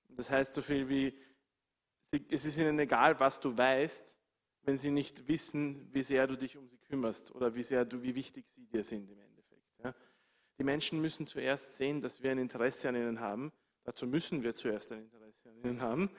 Das 0.08 0.28
heißt 0.28 0.54
so 0.54 0.60
viel 0.60 0.88
wie, 0.88 1.16
es 2.30 2.44
ist 2.44 2.58
ihnen 2.58 2.80
egal, 2.80 3.20
was 3.20 3.40
du 3.40 3.56
weißt, 3.56 4.17
wenn 4.68 4.76
sie 4.76 4.90
nicht 4.90 5.26
wissen, 5.28 5.88
wie 5.94 6.02
sehr 6.02 6.26
du 6.26 6.36
dich 6.36 6.58
um 6.58 6.68
sie 6.68 6.76
kümmerst 6.76 7.34
oder 7.34 7.54
wie 7.54 7.62
sehr 7.62 7.86
du, 7.86 8.02
wie 8.02 8.14
wichtig 8.14 8.46
sie 8.50 8.66
dir 8.66 8.84
sind 8.84 9.10
im 9.10 9.18
Endeffekt. 9.18 9.64
Ja. 9.82 9.94
Die 10.58 10.62
Menschen 10.62 11.00
müssen 11.00 11.26
zuerst 11.26 11.78
sehen, 11.78 12.02
dass 12.02 12.22
wir 12.22 12.32
ein 12.32 12.36
Interesse 12.36 12.90
an 12.90 12.94
ihnen 12.94 13.18
haben. 13.18 13.50
Dazu 13.84 14.06
müssen 14.06 14.42
wir 14.42 14.54
zuerst 14.54 14.92
ein 14.92 15.04
Interesse 15.04 15.48
an 15.48 15.56
ihnen 15.56 15.80
haben. 15.80 16.10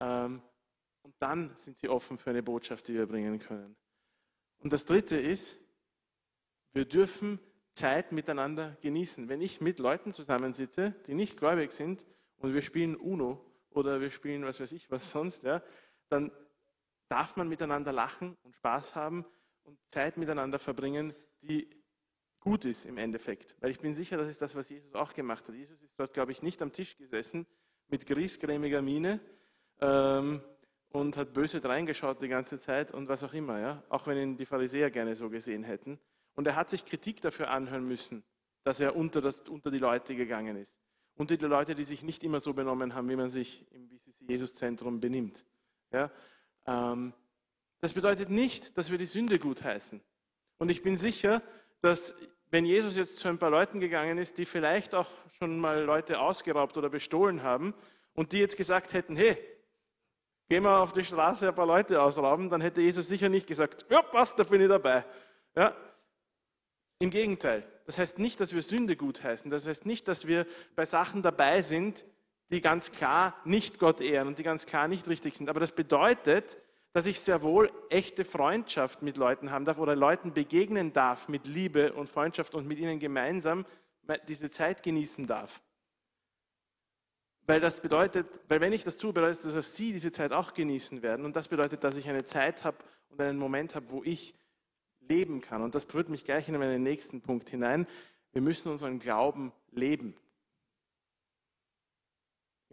Ähm, 0.00 0.42
und 1.00 1.14
dann 1.18 1.56
sind 1.56 1.78
sie 1.78 1.88
offen 1.88 2.18
für 2.18 2.28
eine 2.28 2.42
Botschaft, 2.42 2.88
die 2.88 2.92
wir 2.92 3.06
bringen 3.06 3.38
können. 3.38 3.74
Und 4.58 4.74
das 4.74 4.84
Dritte 4.84 5.16
ist, 5.16 5.66
wir 6.74 6.84
dürfen 6.84 7.40
Zeit 7.72 8.12
miteinander 8.12 8.76
genießen. 8.82 9.30
Wenn 9.30 9.40
ich 9.40 9.62
mit 9.62 9.78
Leuten 9.78 10.12
zusammensitze, 10.12 10.94
die 11.06 11.14
nicht 11.14 11.38
gläubig 11.38 11.72
sind 11.72 12.04
und 12.36 12.52
wir 12.52 12.60
spielen 12.60 12.96
Uno 12.96 13.42
oder 13.70 14.02
wir 14.02 14.10
spielen 14.10 14.44
was 14.44 14.60
weiß 14.60 14.72
ich 14.72 14.90
was 14.90 15.10
sonst, 15.10 15.44
ja, 15.44 15.62
dann 16.10 16.30
darf 17.14 17.36
man 17.36 17.48
miteinander 17.48 17.92
lachen 17.92 18.36
und 18.42 18.56
Spaß 18.56 18.96
haben 18.96 19.24
und 19.62 19.78
Zeit 19.88 20.16
miteinander 20.16 20.58
verbringen, 20.58 21.14
die 21.42 21.70
gut 22.40 22.64
ist 22.64 22.86
im 22.86 22.98
Endeffekt. 22.98 23.56
Weil 23.60 23.70
ich 23.70 23.78
bin 23.78 23.94
sicher, 23.94 24.16
das 24.16 24.28
ist 24.28 24.42
das, 24.42 24.56
was 24.56 24.68
Jesus 24.68 24.96
auch 24.96 25.14
gemacht 25.14 25.48
hat. 25.48 25.54
Jesus 25.54 25.80
ist 25.80 25.96
dort, 25.96 26.12
glaube 26.12 26.32
ich, 26.32 26.42
nicht 26.42 26.60
am 26.60 26.72
Tisch 26.72 26.96
gesessen 26.96 27.46
mit 27.86 28.06
griesgrämiger 28.06 28.82
Miene 28.82 29.20
ähm, 29.80 30.42
und 30.88 31.16
hat 31.16 31.32
böse 31.32 31.64
reingeschaut 31.64 32.20
die 32.20 32.26
ganze 32.26 32.58
Zeit 32.58 32.92
und 32.92 33.06
was 33.06 33.22
auch 33.22 33.32
immer, 33.32 33.60
ja? 33.60 33.84
auch 33.90 34.08
wenn 34.08 34.18
ihn 34.18 34.36
die 34.36 34.46
Pharisäer 34.46 34.90
gerne 34.90 35.14
so 35.14 35.30
gesehen 35.30 35.62
hätten. 35.62 36.00
Und 36.34 36.48
er 36.48 36.56
hat 36.56 36.68
sich 36.68 36.84
Kritik 36.84 37.20
dafür 37.20 37.48
anhören 37.48 37.86
müssen, 37.86 38.24
dass 38.64 38.80
er 38.80 38.96
unter, 38.96 39.20
das, 39.20 39.42
unter 39.42 39.70
die 39.70 39.78
Leute 39.78 40.16
gegangen 40.16 40.56
ist. 40.56 40.80
Unter 41.14 41.36
die 41.36 41.44
Leute, 41.44 41.76
die 41.76 41.84
sich 41.84 42.02
nicht 42.02 42.24
immer 42.24 42.40
so 42.40 42.54
benommen 42.54 42.92
haben, 42.94 43.08
wie 43.08 43.14
man 43.14 43.28
sich 43.28 43.70
im 43.70 43.88
Jesus-Zentrum 44.26 44.98
benimmt. 44.98 45.46
Ja? 45.92 46.10
Ähm, 46.66 47.12
das 47.80 47.92
bedeutet 47.92 48.30
nicht, 48.30 48.76
dass 48.78 48.90
wir 48.90 48.98
die 48.98 49.06
Sünde 49.06 49.38
gutheißen. 49.38 50.00
Und 50.58 50.70
ich 50.70 50.82
bin 50.82 50.96
sicher, 50.96 51.42
dass 51.82 52.14
wenn 52.50 52.64
Jesus 52.64 52.96
jetzt 52.96 53.16
zu 53.16 53.28
ein 53.28 53.38
paar 53.38 53.50
Leuten 53.50 53.80
gegangen 53.80 54.16
ist, 54.16 54.38
die 54.38 54.46
vielleicht 54.46 54.94
auch 54.94 55.08
schon 55.38 55.58
mal 55.58 55.82
Leute 55.82 56.20
ausgeraubt 56.20 56.76
oder 56.76 56.88
bestohlen 56.88 57.42
haben 57.42 57.74
und 58.14 58.32
die 58.32 58.38
jetzt 58.38 58.56
gesagt 58.56 58.94
hätten, 58.94 59.16
hey, 59.16 59.36
gehen 60.48 60.62
wir 60.62 60.80
auf 60.80 60.92
die 60.92 61.04
Straße 61.04 61.48
ein 61.48 61.54
paar 61.54 61.66
Leute 61.66 62.00
ausrauben, 62.00 62.48
dann 62.48 62.60
hätte 62.60 62.80
Jesus 62.80 63.08
sicher 63.08 63.28
nicht 63.28 63.46
gesagt, 63.46 63.86
ja, 63.90 64.02
passt, 64.02 64.38
da 64.38 64.44
bin 64.44 64.60
ich 64.60 64.68
dabei. 64.68 65.04
Ja, 65.56 65.76
im 67.00 67.10
Gegenteil. 67.10 67.66
Das 67.86 67.98
heißt 67.98 68.18
nicht, 68.18 68.40
dass 68.40 68.54
wir 68.54 68.62
Sünde 68.62 68.96
gutheißen. 68.96 69.50
Das 69.50 69.66
heißt 69.66 69.84
nicht, 69.84 70.08
dass 70.08 70.26
wir 70.26 70.46
bei 70.74 70.86
Sachen 70.86 71.22
dabei 71.22 71.60
sind, 71.60 72.04
die 72.50 72.60
ganz 72.60 72.92
klar 72.92 73.34
nicht 73.44 73.78
Gott 73.78 74.00
ehren 74.00 74.28
und 74.28 74.38
die 74.38 74.42
ganz 74.42 74.66
klar 74.66 74.88
nicht 74.88 75.08
richtig 75.08 75.36
sind. 75.36 75.48
Aber 75.48 75.60
das 75.60 75.72
bedeutet, 75.72 76.58
dass 76.92 77.06
ich 77.06 77.20
sehr 77.20 77.42
wohl 77.42 77.70
echte 77.90 78.24
Freundschaft 78.24 79.02
mit 79.02 79.16
Leuten 79.16 79.50
haben 79.50 79.64
darf 79.64 79.78
oder 79.78 79.96
Leuten 79.96 80.32
begegnen 80.32 80.92
darf 80.92 81.28
mit 81.28 81.46
Liebe 81.46 81.92
und 81.92 82.08
Freundschaft 82.08 82.54
und 82.54 82.68
mit 82.68 82.78
ihnen 82.78 83.00
gemeinsam 83.00 83.66
diese 84.28 84.48
Zeit 84.50 84.82
genießen 84.82 85.26
darf. 85.26 85.60
Weil 87.46 87.60
das 87.60 87.80
bedeutet, 87.80 88.40
weil 88.48 88.60
wenn 88.60 88.72
ich 88.72 88.84
das 88.84 88.96
tue, 88.96 89.12
bedeutet 89.12 89.44
das, 89.44 89.54
dass 89.54 89.76
sie 89.76 89.92
diese 89.92 90.12
Zeit 90.12 90.32
auch 90.32 90.54
genießen 90.54 91.02
werden. 91.02 91.24
Und 91.24 91.36
das 91.36 91.48
bedeutet, 91.48 91.84
dass 91.84 91.96
ich 91.96 92.08
eine 92.08 92.24
Zeit 92.24 92.64
habe 92.64 92.78
und 93.10 93.20
einen 93.20 93.38
Moment 93.38 93.74
habe, 93.74 93.90
wo 93.90 94.02
ich 94.02 94.34
leben 95.00 95.40
kann. 95.40 95.62
Und 95.62 95.74
das 95.74 95.84
führt 95.84 96.08
mich 96.08 96.24
gleich 96.24 96.48
in 96.48 96.56
meinen 96.56 96.82
nächsten 96.82 97.20
Punkt 97.20 97.50
hinein. 97.50 97.86
Wir 98.32 98.40
müssen 98.40 98.70
unseren 98.70 98.98
Glauben 98.98 99.52
leben. 99.72 100.14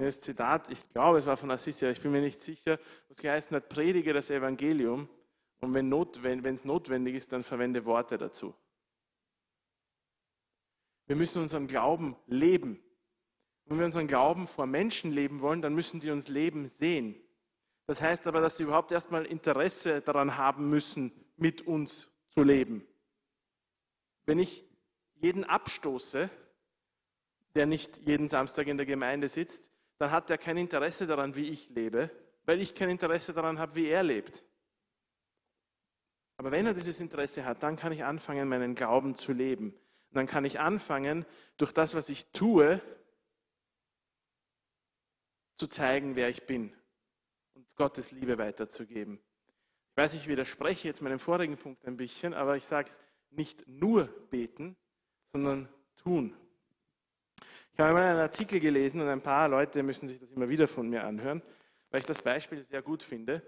Das 0.05 0.19
Zitat, 0.19 0.67
ich 0.71 0.89
glaube, 0.89 1.19
es 1.19 1.27
war 1.27 1.37
von 1.37 1.51
Assisi, 1.51 1.85
ich 1.85 2.01
bin 2.01 2.11
mir 2.11 2.21
nicht 2.21 2.41
sicher, 2.41 2.79
was 3.07 3.17
geheißen 3.17 3.55
hat, 3.55 3.69
predige 3.69 4.13
das 4.13 4.31
Evangelium 4.31 5.07
und 5.59 5.75
wenn 5.75 6.43
es 6.43 6.65
notwendig 6.65 7.13
ist, 7.13 7.31
dann 7.31 7.43
verwende 7.43 7.85
Worte 7.85 8.17
dazu. 8.17 8.55
Wir 11.05 11.15
müssen 11.15 11.43
unseren 11.43 11.67
Glauben 11.67 12.15
leben. 12.25 12.81
Wenn 13.65 13.77
wir 13.77 13.85
unseren 13.85 14.07
Glauben 14.07 14.47
vor 14.47 14.65
Menschen 14.65 15.11
leben 15.11 15.39
wollen, 15.39 15.61
dann 15.61 15.75
müssen 15.75 15.99
die 15.99 16.09
uns 16.09 16.27
leben 16.27 16.67
sehen. 16.67 17.15
Das 17.85 18.01
heißt 18.01 18.25
aber, 18.25 18.41
dass 18.41 18.57
sie 18.57 18.63
überhaupt 18.63 18.91
erstmal 18.91 19.25
Interesse 19.27 20.01
daran 20.01 20.35
haben 20.35 20.67
müssen, 20.67 21.11
mit 21.37 21.61
uns 21.67 22.09
zu 22.27 22.41
leben. 22.41 22.87
Wenn 24.25 24.39
ich 24.39 24.65
jeden 25.13 25.43
abstoße, 25.43 26.27
der 27.53 27.65
nicht 27.67 27.97
jeden 28.07 28.29
Samstag 28.29 28.65
in 28.65 28.77
der 28.77 28.87
Gemeinde 28.87 29.27
sitzt, 29.27 29.70
dann 30.01 30.09
hat 30.09 30.31
er 30.31 30.39
kein 30.39 30.57
Interesse 30.57 31.05
daran, 31.05 31.35
wie 31.35 31.47
ich 31.49 31.69
lebe, 31.69 32.09
weil 32.45 32.59
ich 32.59 32.73
kein 32.73 32.89
Interesse 32.89 33.33
daran 33.33 33.59
habe, 33.59 33.75
wie 33.75 33.85
er 33.85 34.01
lebt. 34.01 34.43
Aber 36.37 36.51
wenn 36.51 36.65
er 36.65 36.73
dieses 36.73 36.99
Interesse 36.99 37.45
hat, 37.45 37.61
dann 37.61 37.75
kann 37.75 37.91
ich 37.91 38.03
anfangen, 38.03 38.49
meinen 38.49 38.73
Glauben 38.73 39.13
zu 39.13 39.31
leben. 39.31 39.69
Und 39.69 40.15
dann 40.15 40.25
kann 40.25 40.43
ich 40.43 40.59
anfangen, 40.59 41.23
durch 41.57 41.71
das, 41.71 41.93
was 41.93 42.09
ich 42.09 42.31
tue, 42.31 42.81
zu 45.57 45.67
zeigen, 45.67 46.15
wer 46.15 46.29
ich 46.29 46.47
bin 46.47 46.75
und 47.53 47.75
Gottes 47.75 48.11
Liebe 48.11 48.39
weiterzugeben. 48.39 49.21
Ich 49.91 49.97
weiß, 49.97 50.15
ich 50.15 50.27
widerspreche 50.27 50.87
jetzt 50.87 51.03
meinem 51.03 51.19
vorigen 51.19 51.57
Punkt 51.57 51.85
ein 51.85 51.97
bisschen, 51.97 52.33
aber 52.33 52.57
ich 52.57 52.65
sage 52.65 52.89
es 52.89 52.99
nicht 53.29 53.67
nur 53.67 54.05
beten, 54.31 54.75
sondern 55.27 55.69
tun. 55.95 56.35
Ich 57.73 57.79
habe 57.79 57.89
einmal 57.89 58.03
einen 58.03 58.19
Artikel 58.19 58.59
gelesen 58.59 59.01
und 59.01 59.07
ein 59.07 59.21
paar 59.21 59.47
Leute 59.47 59.81
müssen 59.83 60.07
sich 60.07 60.19
das 60.19 60.31
immer 60.31 60.49
wieder 60.49 60.67
von 60.67 60.89
mir 60.89 61.03
anhören, 61.03 61.41
weil 61.89 62.01
ich 62.01 62.05
das 62.05 62.21
Beispiel 62.21 62.63
sehr 62.63 62.81
gut 62.81 63.01
finde. 63.01 63.41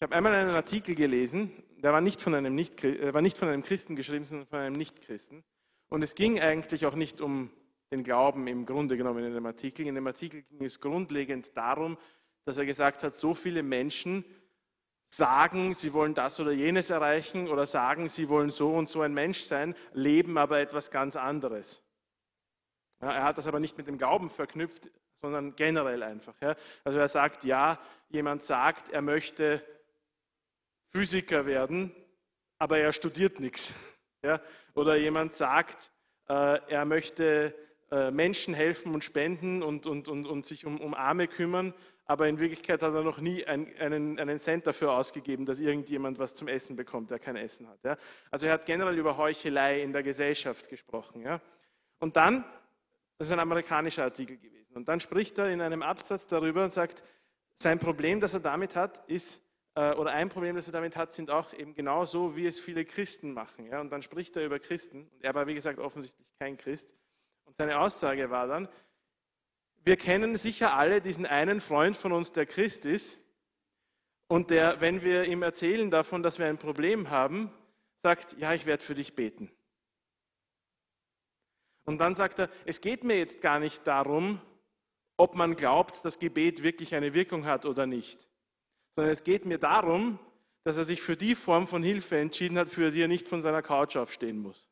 Ich 0.00 0.02
habe 0.02 0.14
einmal 0.14 0.34
einen 0.34 0.54
Artikel 0.54 0.94
gelesen, 0.94 1.50
der 1.82 1.92
war 1.92 2.00
nicht 2.00 2.22
von 2.22 2.34
einem, 2.34 2.54
nicht, 2.54 2.82
war 2.82 3.20
nicht 3.20 3.36
von 3.36 3.48
einem 3.48 3.62
Christen 3.62 3.96
geschrieben, 3.96 4.24
sondern 4.24 4.46
von 4.46 4.60
einem 4.60 4.76
Nichtchristen. 4.76 5.44
Und 5.88 6.02
es 6.02 6.14
ging 6.14 6.40
eigentlich 6.40 6.86
auch 6.86 6.94
nicht 6.94 7.20
um 7.20 7.50
den 7.90 8.04
Glauben 8.04 8.46
im 8.46 8.66
Grunde 8.66 8.96
genommen 8.96 9.24
in 9.24 9.34
dem 9.34 9.46
Artikel. 9.46 9.86
In 9.86 9.94
dem 9.94 10.06
Artikel 10.06 10.42
ging 10.42 10.64
es 10.64 10.80
grundlegend 10.80 11.56
darum, 11.56 11.98
dass 12.44 12.58
er 12.58 12.66
gesagt 12.66 13.02
hat, 13.02 13.14
so 13.14 13.34
viele 13.34 13.62
Menschen 13.62 14.24
sagen, 15.08 15.74
sie 15.74 15.92
wollen 15.92 16.14
das 16.14 16.38
oder 16.38 16.52
jenes 16.52 16.90
erreichen 16.90 17.48
oder 17.48 17.66
sagen, 17.66 18.08
sie 18.08 18.28
wollen 18.28 18.50
so 18.50 18.74
und 18.74 18.88
so 18.88 19.00
ein 19.02 19.14
Mensch 19.14 19.40
sein, 19.40 19.74
leben 19.92 20.36
aber 20.38 20.58
etwas 20.58 20.90
ganz 20.90 21.16
anderes. 21.16 21.82
Ja, 23.00 23.12
er 23.12 23.24
hat 23.24 23.38
das 23.38 23.46
aber 23.46 23.60
nicht 23.60 23.78
mit 23.78 23.86
dem 23.86 23.98
Glauben 23.98 24.30
verknüpft, 24.30 24.90
sondern 25.20 25.56
generell 25.56 26.02
einfach. 26.02 26.40
Ja. 26.40 26.56
Also 26.84 26.98
er 26.98 27.08
sagt, 27.08 27.44
ja, 27.44 27.78
jemand 28.08 28.42
sagt, 28.42 28.88
er 28.88 29.02
möchte 29.02 29.62
Physiker 30.90 31.46
werden, 31.46 31.94
aber 32.58 32.78
er 32.78 32.92
studiert 32.92 33.40
nichts. 33.40 33.72
Ja. 34.20 34.40
Oder 34.74 34.96
jemand 34.96 35.32
sagt, 35.32 35.92
äh, 36.28 36.58
er 36.68 36.84
möchte 36.84 37.54
äh, 37.92 38.10
Menschen 38.10 38.52
helfen 38.52 38.92
und 38.92 39.04
spenden 39.04 39.62
und, 39.62 39.86
und, 39.86 40.08
und, 40.08 40.26
und 40.26 40.44
sich 40.44 40.66
um, 40.66 40.80
um 40.80 40.92
Arme 40.92 41.28
kümmern, 41.28 41.72
aber 42.04 42.26
in 42.26 42.40
Wirklichkeit 42.40 42.82
hat 42.82 42.94
er 42.94 43.02
noch 43.02 43.18
nie 43.18 43.44
ein, 43.44 43.72
einen, 43.78 44.18
einen 44.18 44.38
Cent 44.40 44.66
dafür 44.66 44.92
ausgegeben, 44.92 45.46
dass 45.46 45.60
irgendjemand 45.60 46.18
was 46.18 46.34
zum 46.34 46.48
Essen 46.48 46.74
bekommt, 46.74 47.10
der 47.10 47.18
kein 47.18 47.36
Essen 47.36 47.68
hat. 47.68 47.84
Ja? 47.84 47.96
Also 48.30 48.46
er 48.46 48.54
hat 48.54 48.66
generell 48.66 48.98
über 48.98 49.18
Heuchelei 49.18 49.82
in 49.82 49.92
der 49.92 50.02
Gesellschaft 50.02 50.68
gesprochen. 50.68 51.22
Ja? 51.22 51.40
Und 51.98 52.16
dann, 52.16 52.44
das 53.18 53.28
ist 53.28 53.32
ein 53.32 53.40
amerikanischer 53.40 54.04
Artikel 54.04 54.38
gewesen, 54.38 54.76
und 54.76 54.88
dann 54.88 55.00
spricht 55.00 55.38
er 55.38 55.50
in 55.50 55.60
einem 55.60 55.82
Absatz 55.82 56.26
darüber 56.26 56.64
und 56.64 56.72
sagt, 56.72 57.04
sein 57.54 57.78
Problem, 57.78 58.20
das 58.20 58.34
er 58.34 58.40
damit 58.40 58.76
hat, 58.76 59.02
ist, 59.08 59.44
äh, 59.74 59.92
oder 59.94 60.12
ein 60.12 60.28
Problem, 60.28 60.54
das 60.54 60.68
er 60.68 60.72
damit 60.72 60.96
hat, 60.96 61.12
sind 61.12 61.30
auch 61.30 61.52
eben 61.52 61.74
genau 61.74 62.04
so, 62.04 62.36
wie 62.36 62.46
es 62.46 62.60
viele 62.60 62.84
Christen 62.84 63.32
machen. 63.32 63.68
Und 63.74 63.90
dann 63.90 64.02
spricht 64.02 64.36
er 64.36 64.44
über 64.44 64.58
Christen, 64.58 65.08
und 65.08 65.24
er 65.24 65.34
war, 65.34 65.46
wie 65.46 65.54
gesagt, 65.54 65.78
offensichtlich 65.78 66.28
kein 66.38 66.56
Christ. 66.56 66.94
Und 67.44 67.56
seine 67.56 67.80
Aussage 67.80 68.30
war 68.30 68.46
dann, 68.46 68.68
wir 69.84 69.96
kennen 69.96 70.36
sicher 70.36 70.74
alle 70.74 71.00
diesen 71.00 71.26
einen 71.26 71.60
Freund 71.60 71.96
von 71.96 72.12
uns, 72.12 72.32
der 72.32 72.46
Christ 72.46 72.84
ist 72.84 73.18
und 74.26 74.50
der, 74.50 74.80
wenn 74.80 75.02
wir 75.02 75.24
ihm 75.24 75.42
erzählen 75.42 75.90
davon, 75.90 76.22
dass 76.22 76.38
wir 76.38 76.46
ein 76.46 76.58
Problem 76.58 77.10
haben, 77.10 77.50
sagt, 77.96 78.36
ja, 78.38 78.52
ich 78.52 78.66
werde 78.66 78.84
für 78.84 78.94
dich 78.94 79.16
beten. 79.16 79.50
Und 81.88 81.96
dann 81.96 82.14
sagt 82.14 82.38
er, 82.38 82.50
es 82.66 82.82
geht 82.82 83.02
mir 83.02 83.16
jetzt 83.16 83.40
gar 83.40 83.58
nicht 83.58 83.86
darum, 83.86 84.42
ob 85.16 85.34
man 85.36 85.56
glaubt, 85.56 86.04
dass 86.04 86.18
Gebet 86.18 86.62
wirklich 86.62 86.94
eine 86.94 87.14
Wirkung 87.14 87.46
hat 87.46 87.64
oder 87.64 87.86
nicht, 87.86 88.28
sondern 88.94 89.10
es 89.10 89.24
geht 89.24 89.46
mir 89.46 89.56
darum, 89.56 90.18
dass 90.64 90.76
er 90.76 90.84
sich 90.84 91.00
für 91.00 91.16
die 91.16 91.34
Form 91.34 91.66
von 91.66 91.82
Hilfe 91.82 92.18
entschieden 92.18 92.58
hat, 92.58 92.68
für 92.68 92.90
die 92.90 93.00
er 93.00 93.08
nicht 93.08 93.26
von 93.26 93.40
seiner 93.40 93.62
Couch 93.62 93.96
aufstehen 93.96 94.38
muss. 94.38 94.68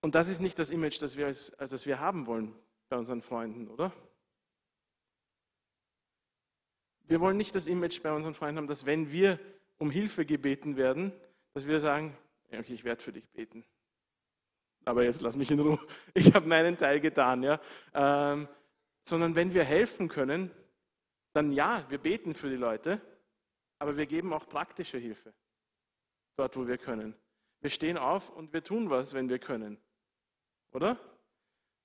Und 0.00 0.14
das 0.14 0.30
ist 0.30 0.40
nicht 0.40 0.58
das 0.58 0.70
Image, 0.70 1.02
das 1.02 1.18
wir, 1.18 1.26
als, 1.26 1.54
das 1.58 1.84
wir 1.84 2.00
haben 2.00 2.26
wollen 2.26 2.56
bei 2.88 2.96
unseren 2.96 3.20
Freunden, 3.20 3.68
oder? 3.68 3.92
Wir 7.02 7.20
wollen 7.20 7.36
nicht 7.36 7.54
das 7.54 7.66
Image 7.66 8.02
bei 8.02 8.14
unseren 8.14 8.32
Freunden 8.32 8.56
haben, 8.56 8.66
dass 8.66 8.86
wenn 8.86 9.12
wir 9.12 9.38
um 9.76 9.90
Hilfe 9.90 10.24
gebeten 10.24 10.78
werden, 10.78 11.12
dass 11.52 11.66
wir 11.66 11.80
sagen, 11.80 12.16
okay, 12.58 12.74
ich 12.74 12.84
werde 12.84 13.02
für 13.02 13.12
dich 13.12 13.28
beten. 13.30 13.64
Aber 14.84 15.04
jetzt 15.04 15.20
lass 15.20 15.36
mich 15.36 15.50
in 15.50 15.60
Ruhe. 15.60 15.78
Ich 16.14 16.34
habe 16.34 16.46
meinen 16.46 16.78
Teil 16.78 17.00
getan, 17.00 17.42
ja. 17.42 17.60
Ähm, 17.94 18.48
sondern 19.04 19.34
wenn 19.34 19.54
wir 19.54 19.64
helfen 19.64 20.08
können, 20.08 20.50
dann 21.32 21.52
ja, 21.52 21.84
wir 21.88 21.98
beten 21.98 22.34
für 22.34 22.48
die 22.48 22.56
Leute, 22.56 23.00
aber 23.78 23.96
wir 23.96 24.06
geben 24.06 24.32
auch 24.32 24.48
praktische 24.48 24.98
Hilfe 24.98 25.34
dort, 26.36 26.56
wo 26.56 26.66
wir 26.66 26.78
können. 26.78 27.14
Wir 27.60 27.70
stehen 27.70 27.98
auf 27.98 28.30
und 28.30 28.52
wir 28.52 28.62
tun 28.62 28.90
was, 28.90 29.14
wenn 29.14 29.28
wir 29.28 29.38
können 29.38 29.78
oder? 30.76 30.98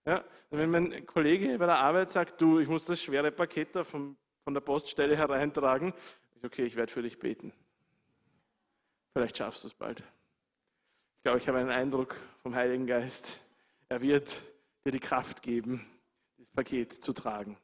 Ja, 0.06 0.24
wenn 0.50 0.70
mein 0.70 1.06
Kollege 1.06 1.58
bei 1.58 1.66
der 1.66 1.78
Arbeit 1.78 2.10
sagt, 2.10 2.42
du, 2.42 2.60
ich 2.60 2.68
muss 2.68 2.86
das 2.86 3.02
schwere 3.02 3.32
Paket 3.32 3.76
da 3.76 3.84
vom, 3.84 4.18
von 4.44 4.54
der 4.54 4.62
Poststelle 4.62 5.16
hereintragen, 5.16 5.94
ist 6.36 6.44
okay, 6.44 6.66
ich 6.66 6.76
werde 6.76 6.92
für 6.92 7.02
dich 7.02 7.18
beten. 7.18 7.54
Vielleicht 9.14 9.38
schaffst 9.38 9.64
du 9.64 9.68
es 9.68 9.74
bald. 9.74 10.04
Ich 11.22 11.24
glaube, 11.24 11.38
ich 11.38 11.48
habe 11.48 11.60
einen 11.60 11.70
Eindruck 11.70 12.16
vom 12.42 12.56
Heiligen 12.56 12.88
Geist. 12.88 13.42
Er 13.90 14.02
wird 14.02 14.42
dir 14.84 14.92
die 14.92 15.00
Kraft 15.00 15.44
geben, 15.44 15.86
das 16.40 16.50
Paket 16.50 17.04
zu 17.04 17.14
tragen. 17.14 17.60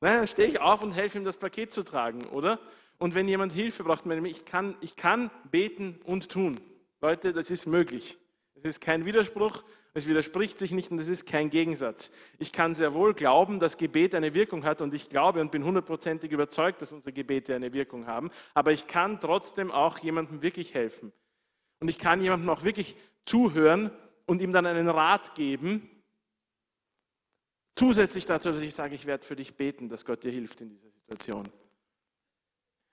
Nein, 0.00 0.20
dann 0.20 0.26
stehe 0.26 0.48
ich 0.48 0.58
auf 0.58 0.82
und 0.82 0.92
helfe 0.92 1.18
ihm, 1.18 1.26
das 1.26 1.36
Paket 1.36 1.74
zu 1.74 1.82
tragen, 1.82 2.24
oder? 2.28 2.58
Und 2.96 3.14
wenn 3.14 3.28
jemand 3.28 3.52
Hilfe 3.52 3.84
braucht, 3.84 4.06
ich 4.06 4.46
kann, 4.46 4.74
ich 4.80 4.96
kann 4.96 5.30
beten 5.50 6.00
und 6.04 6.30
tun. 6.30 6.58
Leute, 7.02 7.34
das 7.34 7.50
ist 7.50 7.66
möglich. 7.66 8.16
Es 8.54 8.64
ist 8.64 8.80
kein 8.80 9.04
Widerspruch, 9.04 9.62
es 9.92 10.06
widerspricht 10.06 10.56
sich 10.56 10.70
nicht 10.70 10.90
und 10.90 10.98
es 10.98 11.10
ist 11.10 11.26
kein 11.26 11.50
Gegensatz. 11.50 12.10
Ich 12.38 12.54
kann 12.54 12.74
sehr 12.74 12.94
wohl 12.94 13.12
glauben, 13.12 13.60
dass 13.60 13.76
Gebet 13.76 14.14
eine 14.14 14.32
Wirkung 14.32 14.64
hat 14.64 14.80
und 14.80 14.94
ich 14.94 15.10
glaube 15.10 15.42
und 15.42 15.50
bin 15.50 15.62
hundertprozentig 15.62 16.32
überzeugt, 16.32 16.80
dass 16.80 16.92
unsere 16.92 17.12
Gebete 17.12 17.54
eine 17.54 17.74
Wirkung 17.74 18.06
haben, 18.06 18.30
aber 18.54 18.72
ich 18.72 18.86
kann 18.86 19.20
trotzdem 19.20 19.70
auch 19.70 19.98
jemandem 19.98 20.40
wirklich 20.40 20.72
helfen. 20.72 21.12
Und 21.80 21.88
ich 21.88 21.98
kann 21.98 22.20
jemandem 22.20 22.48
auch 22.50 22.64
wirklich 22.64 22.96
zuhören 23.24 23.90
und 24.26 24.40
ihm 24.40 24.52
dann 24.52 24.66
einen 24.66 24.88
Rat 24.88 25.34
geben, 25.34 25.90
zusätzlich 27.74 28.26
dazu, 28.26 28.50
dass 28.50 28.62
ich 28.62 28.74
sage, 28.74 28.94
ich 28.94 29.06
werde 29.06 29.24
für 29.24 29.36
dich 29.36 29.56
beten, 29.56 29.88
dass 29.88 30.04
Gott 30.04 30.24
dir 30.24 30.32
hilft 30.32 30.60
in 30.60 30.70
dieser 30.70 30.90
Situation. 30.90 31.48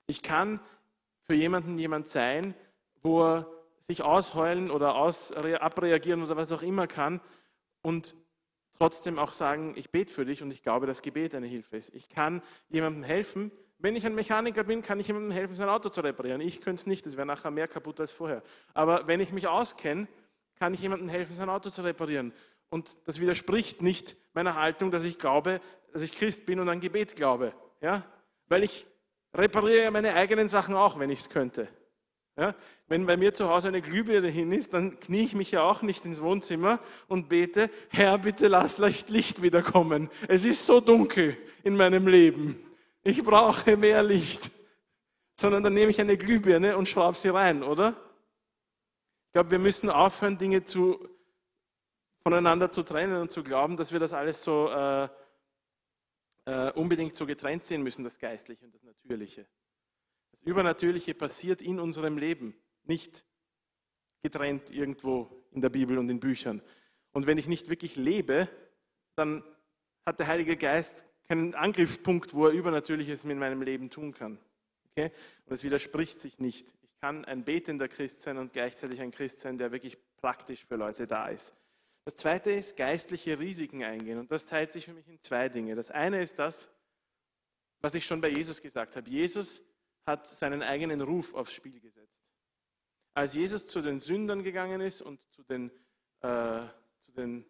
Ich 0.07 0.21
kann 0.21 0.59
für 1.21 1.33
jemanden 1.33 1.77
jemand 1.77 2.07
sein, 2.07 2.53
wo 3.01 3.23
er 3.23 3.63
sich 3.79 4.01
ausheulen 4.01 4.71
oder 4.71 4.95
aus, 4.95 5.31
abreagieren 5.31 6.23
oder 6.23 6.37
was 6.37 6.51
auch 6.51 6.61
immer 6.61 6.87
kann 6.87 7.21
und 7.81 8.15
trotzdem 8.77 9.19
auch 9.19 9.33
sagen, 9.33 9.73
ich 9.75 9.89
bete 9.91 10.11
für 10.11 10.25
dich 10.25 10.41
und 10.41 10.51
ich 10.51 10.63
glaube, 10.63 10.87
dass 10.87 11.01
Gebet 11.01 11.35
eine 11.35 11.47
Hilfe 11.47 11.77
ist. 11.77 11.93
Ich 11.93 12.09
kann 12.09 12.41
jemandem 12.69 13.03
helfen. 13.03 13.51
Wenn 13.83 13.97
ich 13.97 14.05
ein 14.05 14.15
Mechaniker 14.15 14.63
bin, 14.63 14.81
kann 14.81 15.01
ich 15.01 15.07
jemandem 15.07 15.31
helfen, 15.31 15.55
sein 15.55 15.67
Auto 15.67 15.89
zu 15.89 15.99
reparieren. 15.99 16.39
Ich 16.39 16.61
könnte 16.61 16.79
es 16.79 16.87
nicht, 16.87 17.05
es 17.05 17.17
wäre 17.17 17.27
nachher 17.27 17.51
mehr 17.51 17.67
kaputt 17.67 17.99
als 17.99 18.13
vorher. 18.13 18.41
Aber 18.73 19.07
wenn 19.07 19.19
ich 19.19 19.33
mich 19.33 19.47
auskenne, 19.47 20.07
kann 20.57 20.73
ich 20.73 20.79
jemandem 20.79 21.09
helfen, 21.09 21.35
sein 21.35 21.49
Auto 21.49 21.69
zu 21.69 21.81
reparieren. 21.81 22.31
Und 22.69 22.95
das 23.05 23.19
widerspricht 23.19 23.81
nicht 23.81 24.15
meiner 24.33 24.55
Haltung, 24.55 24.89
dass 24.89 25.03
ich 25.03 25.19
glaube, 25.19 25.59
dass 25.91 26.01
ich 26.01 26.13
Christ 26.13 26.45
bin 26.45 26.61
und 26.61 26.69
an 26.69 26.79
Gebet 26.79 27.17
glaube. 27.17 27.51
Ja? 27.81 28.03
Weil 28.47 28.63
ich 28.63 28.85
repariere 29.33 29.91
meine 29.91 30.13
eigenen 30.13 30.47
Sachen 30.47 30.75
auch, 30.75 30.97
wenn 30.97 31.09
ich 31.09 31.19
es 31.19 31.29
könnte. 31.29 31.67
Ja, 32.37 32.55
wenn 32.87 33.05
bei 33.05 33.15
mir 33.15 33.33
zu 33.33 33.49
Hause 33.49 33.67
eine 33.67 33.81
Glühbirne 33.81 34.29
hin 34.29 34.51
ist, 34.53 34.73
dann 34.73 34.99
knie 34.99 35.25
ich 35.25 35.35
mich 35.35 35.51
ja 35.51 35.61
auch 35.61 35.83
nicht 35.83 36.03
ins 36.03 36.21
Wohnzimmer 36.21 36.79
und 37.07 37.29
bete, 37.29 37.69
Herr, 37.89 38.17
bitte 38.17 38.47
lass 38.47 38.79
leicht 38.79 39.11
Licht 39.11 39.43
wiederkommen. 39.43 40.09
Es 40.27 40.43
ist 40.43 40.65
so 40.65 40.79
dunkel 40.79 41.37
in 41.63 41.75
meinem 41.75 42.07
Leben. 42.07 42.72
Ich 43.03 43.23
brauche 43.23 43.77
mehr 43.77 44.01
Licht. 44.03 44.51
Sondern 45.39 45.63
dann 45.63 45.73
nehme 45.73 45.91
ich 45.91 45.99
eine 45.99 46.17
Glühbirne 46.17 46.77
und 46.77 46.87
schraube 46.87 47.17
sie 47.17 47.29
rein, 47.29 47.63
oder? 47.63 47.95
Ich 49.27 49.33
glaube, 49.33 49.51
wir 49.51 49.59
müssen 49.59 49.89
aufhören, 49.89 50.37
Dinge 50.37 50.63
zu, 50.63 51.09
voneinander 52.21 52.69
zu 52.69 52.83
trennen 52.83 53.19
und 53.19 53.31
zu 53.31 53.43
glauben, 53.43 53.75
dass 53.75 53.91
wir 53.91 53.99
das 53.99 54.13
alles 54.13 54.43
so 54.43 54.69
äh, 54.69 55.09
äh, 56.45 56.71
unbedingt 56.73 57.15
so 57.15 57.25
getrennt 57.25 57.63
sehen 57.63 57.81
müssen, 57.81 58.03
das 58.03 58.19
Geistliche 58.19 58.63
und 58.63 58.75
das 58.75 58.83
Natürliche. 58.83 59.47
Übernatürliche 60.45 61.13
passiert 61.13 61.61
in 61.61 61.79
unserem 61.79 62.17
Leben, 62.17 62.55
nicht 62.83 63.25
getrennt 64.21 64.71
irgendwo 64.71 65.45
in 65.51 65.61
der 65.61 65.69
Bibel 65.69 65.97
und 65.97 66.09
in 66.09 66.19
Büchern. 66.19 66.61
Und 67.11 67.27
wenn 67.27 67.37
ich 67.37 67.47
nicht 67.47 67.69
wirklich 67.69 67.95
lebe, 67.95 68.49
dann 69.15 69.43
hat 70.05 70.19
der 70.19 70.27
Heilige 70.27 70.57
Geist 70.57 71.05
keinen 71.27 71.55
Angriffspunkt, 71.55 72.33
wo 72.33 72.47
er 72.47 72.53
Übernatürliches 72.53 73.25
in 73.25 73.39
meinem 73.39 73.61
Leben 73.61 73.89
tun 73.89 74.13
kann. 74.13 74.37
Okay? 74.91 75.11
Und 75.45 75.53
es 75.53 75.63
widerspricht 75.63 76.21
sich 76.21 76.39
nicht. 76.39 76.73
Ich 76.81 76.99
kann 77.01 77.25
ein 77.25 77.43
betender 77.43 77.87
Christ 77.87 78.21
sein 78.21 78.37
und 78.37 78.53
gleichzeitig 78.53 79.01
ein 79.01 79.11
Christ 79.11 79.41
sein, 79.41 79.57
der 79.57 79.71
wirklich 79.71 79.97
praktisch 80.17 80.65
für 80.65 80.75
Leute 80.75 81.07
da 81.07 81.27
ist. 81.27 81.55
Das 82.05 82.15
zweite 82.15 82.51
ist 82.51 82.75
geistliche 82.75 83.39
Risiken 83.39 83.83
eingehen. 83.83 84.19
Und 84.19 84.31
das 84.31 84.45
teilt 84.45 84.71
sich 84.71 84.85
für 84.85 84.93
mich 84.93 85.07
in 85.07 85.21
zwei 85.21 85.49
Dinge. 85.49 85.75
Das 85.75 85.89
eine 85.89 86.21
ist 86.21 86.39
das, 86.39 86.69
was 87.79 87.95
ich 87.95 88.05
schon 88.05 88.21
bei 88.21 88.29
Jesus 88.29 88.61
gesagt 88.61 88.95
habe. 88.95 89.09
Jesus 89.09 89.63
hat 90.05 90.27
seinen 90.27 90.61
eigenen 90.61 91.01
Ruf 91.01 91.33
aufs 91.33 91.53
Spiel 91.53 91.79
gesetzt. 91.79 92.29
Als 93.13 93.33
Jesus 93.35 93.67
zu 93.67 93.81
den 93.81 93.99
Sündern 93.99 94.43
gegangen 94.43 94.81
ist 94.81 95.01
und 95.01 95.19
zu 95.31 95.43
den, 95.43 95.69
äh, 96.21 96.65
zu 96.99 97.11
den 97.15 97.45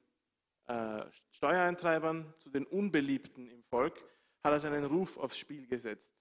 äh, 0.68 1.06
Steuereintreibern, 1.32 2.34
zu 2.38 2.50
den 2.50 2.66
Unbeliebten 2.66 3.50
im 3.50 3.64
Volk, 3.64 3.98
hat 4.44 4.54
er 4.54 4.60
seinen 4.60 4.86
Ruf 4.86 5.18
aufs 5.18 5.38
Spiel 5.38 5.68
gesetzt. 5.68 6.14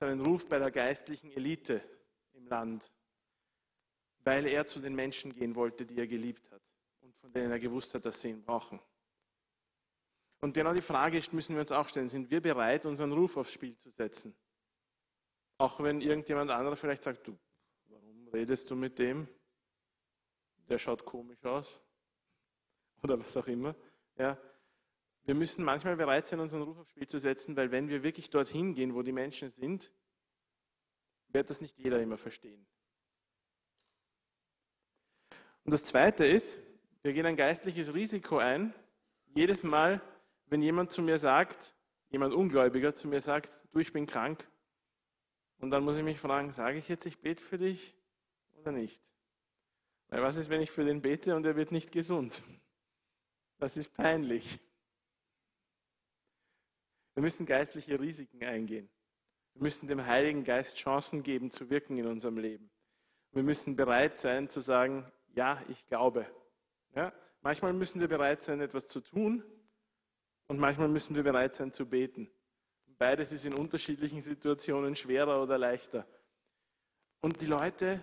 Seinen 0.00 0.20
Ruf 0.20 0.48
bei 0.48 0.58
der 0.58 0.70
geistlichen 0.70 1.30
Elite 1.32 1.82
im 2.32 2.46
Land, 2.46 2.92
weil 4.24 4.46
er 4.46 4.66
zu 4.66 4.80
den 4.80 4.94
Menschen 4.94 5.34
gehen 5.34 5.54
wollte, 5.54 5.84
die 5.84 5.98
er 5.98 6.06
geliebt 6.06 6.50
hat 6.50 6.62
und 7.00 7.16
von 7.16 7.32
denen 7.32 7.50
er 7.50 7.58
gewusst 7.58 7.94
hat, 7.94 8.04
dass 8.04 8.20
sie 8.20 8.30
ihn 8.30 8.42
brauchen. 8.42 8.80
Und 10.40 10.54
genau 10.54 10.72
die 10.72 10.82
Frage 10.82 11.20
müssen 11.32 11.54
wir 11.54 11.60
uns 11.60 11.72
auch 11.72 11.88
stellen, 11.88 12.08
sind 12.08 12.30
wir 12.30 12.40
bereit, 12.40 12.86
unseren 12.86 13.12
Ruf 13.12 13.36
aufs 13.36 13.52
Spiel 13.52 13.76
zu 13.76 13.90
setzen? 13.90 14.36
Auch 15.58 15.82
wenn 15.82 16.00
irgendjemand 16.00 16.50
anderer 16.50 16.76
vielleicht 16.76 17.02
sagt, 17.02 17.26
du, 17.26 17.36
warum 17.88 18.28
redest 18.28 18.70
du 18.70 18.76
mit 18.76 18.98
dem? 18.98 19.26
Der 20.68 20.78
schaut 20.78 21.04
komisch 21.04 21.44
aus. 21.44 21.82
Oder 23.02 23.18
was 23.18 23.36
auch 23.36 23.46
immer. 23.46 23.74
Ja. 24.16 24.38
Wir 25.24 25.34
müssen 25.34 25.64
manchmal 25.64 25.96
bereit 25.96 26.26
sein, 26.26 26.40
unseren 26.40 26.62
Ruf 26.62 26.78
aufs 26.78 26.90
Spiel 26.90 27.06
zu 27.06 27.18
setzen, 27.18 27.56
weil 27.56 27.70
wenn 27.70 27.88
wir 27.88 28.02
wirklich 28.02 28.30
dorthin 28.30 28.74
gehen, 28.74 28.94
wo 28.94 29.02
die 29.02 29.12
Menschen 29.12 29.50
sind, 29.50 29.92
wird 31.28 31.50
das 31.50 31.60
nicht 31.60 31.78
jeder 31.78 32.00
immer 32.00 32.16
verstehen. 32.16 32.66
Und 35.64 35.72
das 35.72 35.84
Zweite 35.84 36.24
ist, 36.24 36.60
wir 37.02 37.12
gehen 37.12 37.26
ein 37.26 37.36
geistliches 37.36 37.94
Risiko 37.94 38.38
ein. 38.38 38.72
Jedes 39.34 39.64
Mal, 39.64 40.00
wenn 40.46 40.62
jemand 40.62 40.90
zu 40.90 41.02
mir 41.02 41.18
sagt, 41.18 41.74
jemand 42.08 42.32
Ungläubiger 42.32 42.94
zu 42.94 43.06
mir 43.06 43.20
sagt, 43.20 43.52
du, 43.72 43.80
ich 43.80 43.92
bin 43.92 44.06
krank, 44.06 44.48
und 45.60 45.70
dann 45.70 45.84
muss 45.84 45.96
ich 45.96 46.04
mich 46.04 46.18
fragen, 46.18 46.52
sage 46.52 46.78
ich 46.78 46.88
jetzt, 46.88 47.06
ich 47.06 47.20
bete 47.20 47.42
für 47.42 47.58
dich 47.58 47.94
oder 48.60 48.72
nicht? 48.72 49.02
Weil 50.08 50.22
was 50.22 50.36
ist, 50.36 50.50
wenn 50.50 50.60
ich 50.60 50.70
für 50.70 50.84
den 50.84 51.02
bete 51.02 51.34
und 51.34 51.44
er 51.44 51.56
wird 51.56 51.72
nicht 51.72 51.92
gesund? 51.92 52.42
Das 53.58 53.76
ist 53.76 53.92
peinlich. 53.94 54.60
Wir 57.14 57.22
müssen 57.22 57.46
geistliche 57.46 57.98
Risiken 57.98 58.44
eingehen. 58.44 58.88
Wir 59.54 59.62
müssen 59.62 59.88
dem 59.88 60.06
Heiligen 60.06 60.44
Geist 60.44 60.76
Chancen 60.76 61.24
geben 61.24 61.50
zu 61.50 61.68
wirken 61.68 61.98
in 61.98 62.06
unserem 62.06 62.38
Leben. 62.38 62.70
Wir 63.32 63.42
müssen 63.42 63.74
bereit 63.74 64.16
sein 64.16 64.48
zu 64.48 64.60
sagen, 64.60 65.10
ja, 65.34 65.60
ich 65.68 65.84
glaube. 65.86 66.26
Ja? 66.94 67.12
Manchmal 67.40 67.72
müssen 67.72 68.00
wir 68.00 68.08
bereit 68.08 68.42
sein, 68.42 68.60
etwas 68.60 68.86
zu 68.86 69.00
tun 69.00 69.44
und 70.46 70.58
manchmal 70.58 70.88
müssen 70.88 71.16
wir 71.16 71.24
bereit 71.24 71.56
sein 71.56 71.72
zu 71.72 71.88
beten. 71.88 72.30
Beides 72.98 73.32
ist 73.32 73.44
in 73.44 73.54
unterschiedlichen 73.54 74.20
Situationen 74.20 74.94
schwerer 74.94 75.42
oder 75.42 75.58
leichter. 75.58 76.06
Und 77.20 77.40
die 77.40 77.46
Leute, 77.46 78.02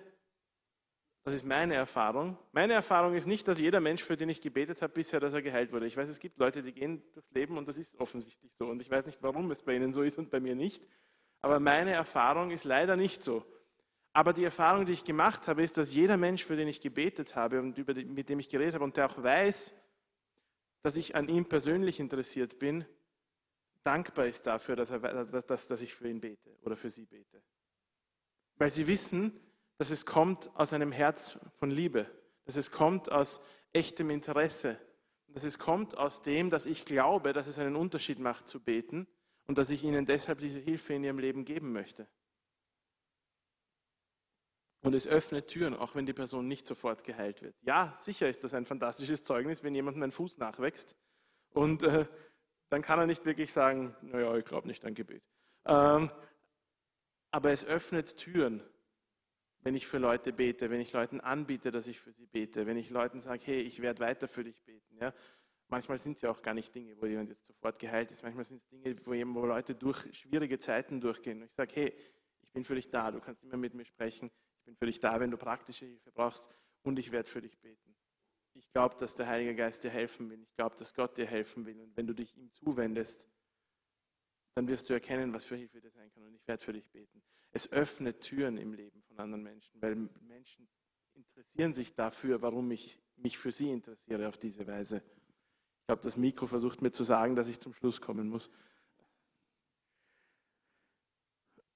das 1.26 1.34
ist 1.34 1.44
meine 1.44 1.74
Erfahrung. 1.74 2.38
Meine 2.52 2.74
Erfahrung 2.74 3.16
ist 3.16 3.26
nicht, 3.26 3.48
dass 3.48 3.60
jeder 3.60 3.80
Mensch, 3.80 4.04
für 4.04 4.16
den 4.16 4.30
ich 4.30 4.42
gebetet 4.42 4.84
habe 4.84 4.94
bisher, 4.94 5.20
dass 5.20 5.34
er 5.34 5.42
geheilt 5.42 5.72
wurde. 5.72 5.88
Ich 5.88 5.98
weiß, 5.98 6.08
es 6.08 6.20
gibt 6.20 6.38
Leute, 6.38 6.62
die 6.62 6.72
gehen 6.72 7.02
durchs 7.14 7.32
Leben 7.32 7.58
und 7.58 7.68
das 7.68 7.80
ist 7.80 8.00
offensichtlich 8.00 8.54
so. 8.54 8.68
Und 8.68 8.80
ich 8.80 8.92
weiß 8.92 9.08
nicht, 9.08 9.24
warum 9.24 9.50
es 9.50 9.64
bei 9.64 9.76
ihnen 9.76 9.92
so 9.92 10.04
ist 10.04 10.20
und 10.20 10.30
bei 10.30 10.40
mir 10.40 10.54
nicht. 10.54 10.88
Aber 11.42 11.60
meine 11.60 11.92
Erfahrung 11.92 12.52
ist 12.52 12.64
leider 12.64 12.96
nicht 12.96 13.24
so. 13.24 13.44
Aber 14.14 14.34
die 14.34 14.44
Erfahrung, 14.44 14.86
die 14.86 14.92
ich 14.92 15.04
gemacht 15.04 15.48
habe, 15.48 15.64
ist, 15.64 15.80
dass 15.80 15.96
jeder 15.96 16.16
Mensch, 16.16 16.46
für 16.46 16.56
den 16.56 16.68
ich 16.68 16.80
gebetet 16.80 17.36
habe 17.36 17.60
und 17.60 17.76
die, 17.76 17.84
mit 18.06 18.30
dem 18.30 18.38
ich 18.38 18.48
geredet 18.48 18.76
habe 18.76 18.84
und 18.84 18.96
der 18.96 19.08
auch 19.08 19.22
weiß, 19.22 19.74
dass 20.84 20.96
ich 20.96 21.16
an 21.16 21.28
ihm 21.28 21.46
persönlich 21.46 22.00
interessiert 22.00 22.60
bin, 22.60 22.86
dankbar 23.84 24.28
ist 24.28 24.46
dafür, 24.46 24.76
dass, 24.76 24.92
er, 24.92 25.00
dass, 25.26 25.68
dass 25.68 25.82
ich 25.82 25.96
für 25.96 26.08
ihn 26.08 26.22
bete 26.22 26.56
oder 26.62 26.78
für 26.78 26.92
sie 26.92 27.06
bete. 27.06 27.42
Weil 28.58 28.70
sie 28.70 28.86
wissen, 28.86 29.34
dass 29.78 29.90
es 29.90 30.06
kommt 30.06 30.50
aus 30.56 30.74
einem 30.74 30.92
Herz 30.92 31.52
von 31.56 31.70
Liebe, 31.70 32.10
dass 32.46 32.56
es 32.56 32.72
kommt 32.72 33.12
aus 33.12 33.44
echtem 33.74 34.10
Interesse, 34.10 34.80
dass 35.28 35.44
es 35.44 35.60
kommt 35.60 35.98
aus 35.98 36.22
dem, 36.22 36.50
dass 36.50 36.66
ich 36.66 36.86
glaube, 36.86 37.34
dass 37.34 37.48
es 37.48 37.60
einen 37.60 37.76
Unterschied 37.76 38.20
macht 38.20 38.48
zu 38.48 38.62
beten 38.62 39.08
und 39.48 39.58
dass 39.58 39.70
ich 39.70 39.84
ihnen 39.84 40.06
deshalb 40.06 40.40
diese 40.40 40.60
Hilfe 40.60 40.94
in 40.94 41.04
ihrem 41.04 41.20
Leben 41.20 41.44
geben 41.44 41.74
möchte. 41.74 42.08
Und 44.82 44.94
es 44.94 45.08
öffnet 45.08 45.48
Türen, 45.48 45.74
auch 45.76 45.96
wenn 45.96 46.06
die 46.06 46.14
Person 46.14 46.48
nicht 46.48 46.68
sofort 46.68 47.04
geheilt 47.04 47.42
wird. 47.42 47.56
Ja, 47.64 47.94
sicher 47.98 48.30
ist 48.30 48.44
das 48.44 48.54
ein 48.54 48.66
fantastisches 48.66 49.24
Zeugnis, 49.24 49.64
wenn 49.64 49.74
jemandem 49.74 50.04
ein 50.04 50.12
Fuß 50.12 50.38
nachwächst 50.38 50.96
und 51.50 51.84
äh, 51.84 52.06
dann 52.70 52.82
kann 52.82 53.00
er 53.00 53.08
nicht 53.08 53.26
wirklich 53.26 53.52
sagen, 53.52 53.96
naja, 54.02 54.36
ich 54.38 54.46
glaube 54.46 54.68
nicht 54.68 54.86
an 54.86 54.94
Gebet. 54.94 55.24
Ähm, 55.66 56.12
aber 57.32 57.52
es 57.52 57.66
öffnet 57.66 58.18
Türen, 58.18 58.64
wenn 59.66 59.76
ich 59.76 59.86
für 59.86 59.98
Leute 59.98 60.32
bete, 60.32 60.70
wenn 60.70 60.80
ich 60.80 60.94
Leuten 60.94 61.20
anbiete, 61.20 61.72
dass 61.72 61.88
ich 61.88 62.00
für 62.00 62.14
sie 62.14 62.26
bete, 62.26 62.66
wenn 62.66 62.78
ich 62.78 62.90
Leuten 62.90 63.20
sage, 63.20 63.42
hey, 63.46 63.60
ich 63.60 63.82
werde 63.82 64.00
weiter 64.00 64.30
für 64.30 64.46
dich 64.46 64.64
beten. 64.64 64.98
Ja? 65.02 65.14
Manchmal 65.68 66.00
sind 66.00 66.16
es 66.16 66.22
ja 66.22 66.30
auch 66.30 66.42
gar 66.42 66.54
nicht 66.54 66.74
Dinge, 66.74 66.96
wo 67.02 67.06
jemand 67.06 67.30
jetzt 67.30 67.46
sofort 67.46 67.78
geheilt 67.78 68.12
ist. 68.12 68.24
Manchmal 68.24 68.46
sind 68.46 68.58
es 68.58 68.68
Dinge, 68.68 68.96
wo, 69.06 69.12
wo 69.12 69.46
Leute 69.46 69.76
durch 69.76 70.16
schwierige 70.16 70.58
Zeiten 70.58 71.02
durchgehen. 71.02 71.42
Und 71.42 71.48
ich 71.48 71.54
sage, 71.54 71.74
hey, 71.76 71.94
ich 72.42 72.54
bin 72.54 72.64
für 72.64 72.76
dich 72.76 72.90
da, 72.90 73.12
du 73.12 73.20
kannst 73.20 73.44
immer 73.44 73.58
mit 73.58 73.74
mir 73.74 73.86
sprechen. 73.86 74.32
Ich 74.60 74.66
bin 74.66 74.76
für 74.76 74.86
dich 74.86 75.02
da, 75.02 75.20
wenn 75.20 75.32
du 75.32 75.38
praktische 75.38 75.86
Hilfe 75.86 76.12
brauchst 76.12 76.50
und 76.84 76.98
ich 76.98 77.12
werde 77.12 77.28
für 77.28 77.42
dich 77.42 77.60
beten 77.60 77.96
ich 78.56 78.72
glaube, 78.72 78.96
dass 78.98 79.16
der 79.16 79.28
Heilige 79.28 79.56
Geist 79.56 79.84
dir 79.84 79.90
helfen 79.90 80.30
will. 80.30 80.42
Ich 80.42 80.56
glaube, 80.56 80.76
dass 80.78 80.94
Gott 80.94 81.18
dir 81.18 81.26
helfen 81.26 81.66
will. 81.66 81.80
Und 81.82 81.96
wenn 81.96 82.08
du 82.08 82.14
dich 82.14 82.36
ihm 82.38 82.52
zuwendest, 82.52 83.30
dann 84.56 84.68
wirst 84.68 84.90
du 84.90 84.94
erkennen, 84.94 85.34
was 85.34 85.44
für 85.44 85.58
Hilfe 85.58 85.82
dir 85.82 85.92
sein 85.92 86.10
kann. 86.12 86.24
Und 86.24 86.34
ich 86.34 86.48
werde 86.48 86.64
für 86.64 86.74
dich 86.74 86.90
beten. 86.90 87.22
Es 87.52 87.72
öffnet 87.72 88.22
Türen 88.22 88.58
im 88.58 88.74
Leben 88.74 89.04
von 89.16 89.24
anderen 89.24 89.44
Menschen, 89.44 89.82
weil 89.82 89.96
Menschen 90.28 90.68
interessieren 91.14 91.74
sich 91.74 91.96
dafür, 91.96 92.42
warum 92.42 92.70
ich 92.72 93.00
mich 93.16 93.38
für 93.38 93.52
sie 93.52 93.72
interessiere 93.72 94.28
auf 94.28 94.38
diese 94.38 94.68
Weise. 94.68 94.98
Ich 94.98 95.88
glaube, 95.88 96.02
das 96.02 96.18
Mikro 96.18 96.48
versucht 96.48 96.82
mir 96.82 96.92
zu 96.92 97.04
sagen, 97.04 97.36
dass 97.36 97.48
ich 97.48 97.60
zum 97.60 97.74
Schluss 97.74 98.02
kommen 98.02 98.28
muss. 98.28 98.50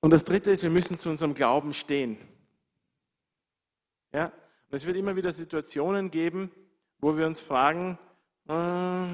Und 0.01 0.11
das 0.11 0.23
Dritte 0.23 0.51
ist, 0.51 0.63
wir 0.63 0.69
müssen 0.69 0.97
zu 0.97 1.09
unserem 1.09 1.33
Glauben 1.33 1.73
stehen. 1.73 2.17
Ja? 4.11 4.25
Und 4.25 4.75
es 4.75 4.85
wird 4.85 4.97
immer 4.97 5.15
wieder 5.15 5.31
Situationen 5.31 6.11
geben, 6.11 6.51
wo 6.99 7.17
wir 7.17 7.25
uns 7.27 7.39
fragen, 7.39 7.97
äh, 8.47 9.05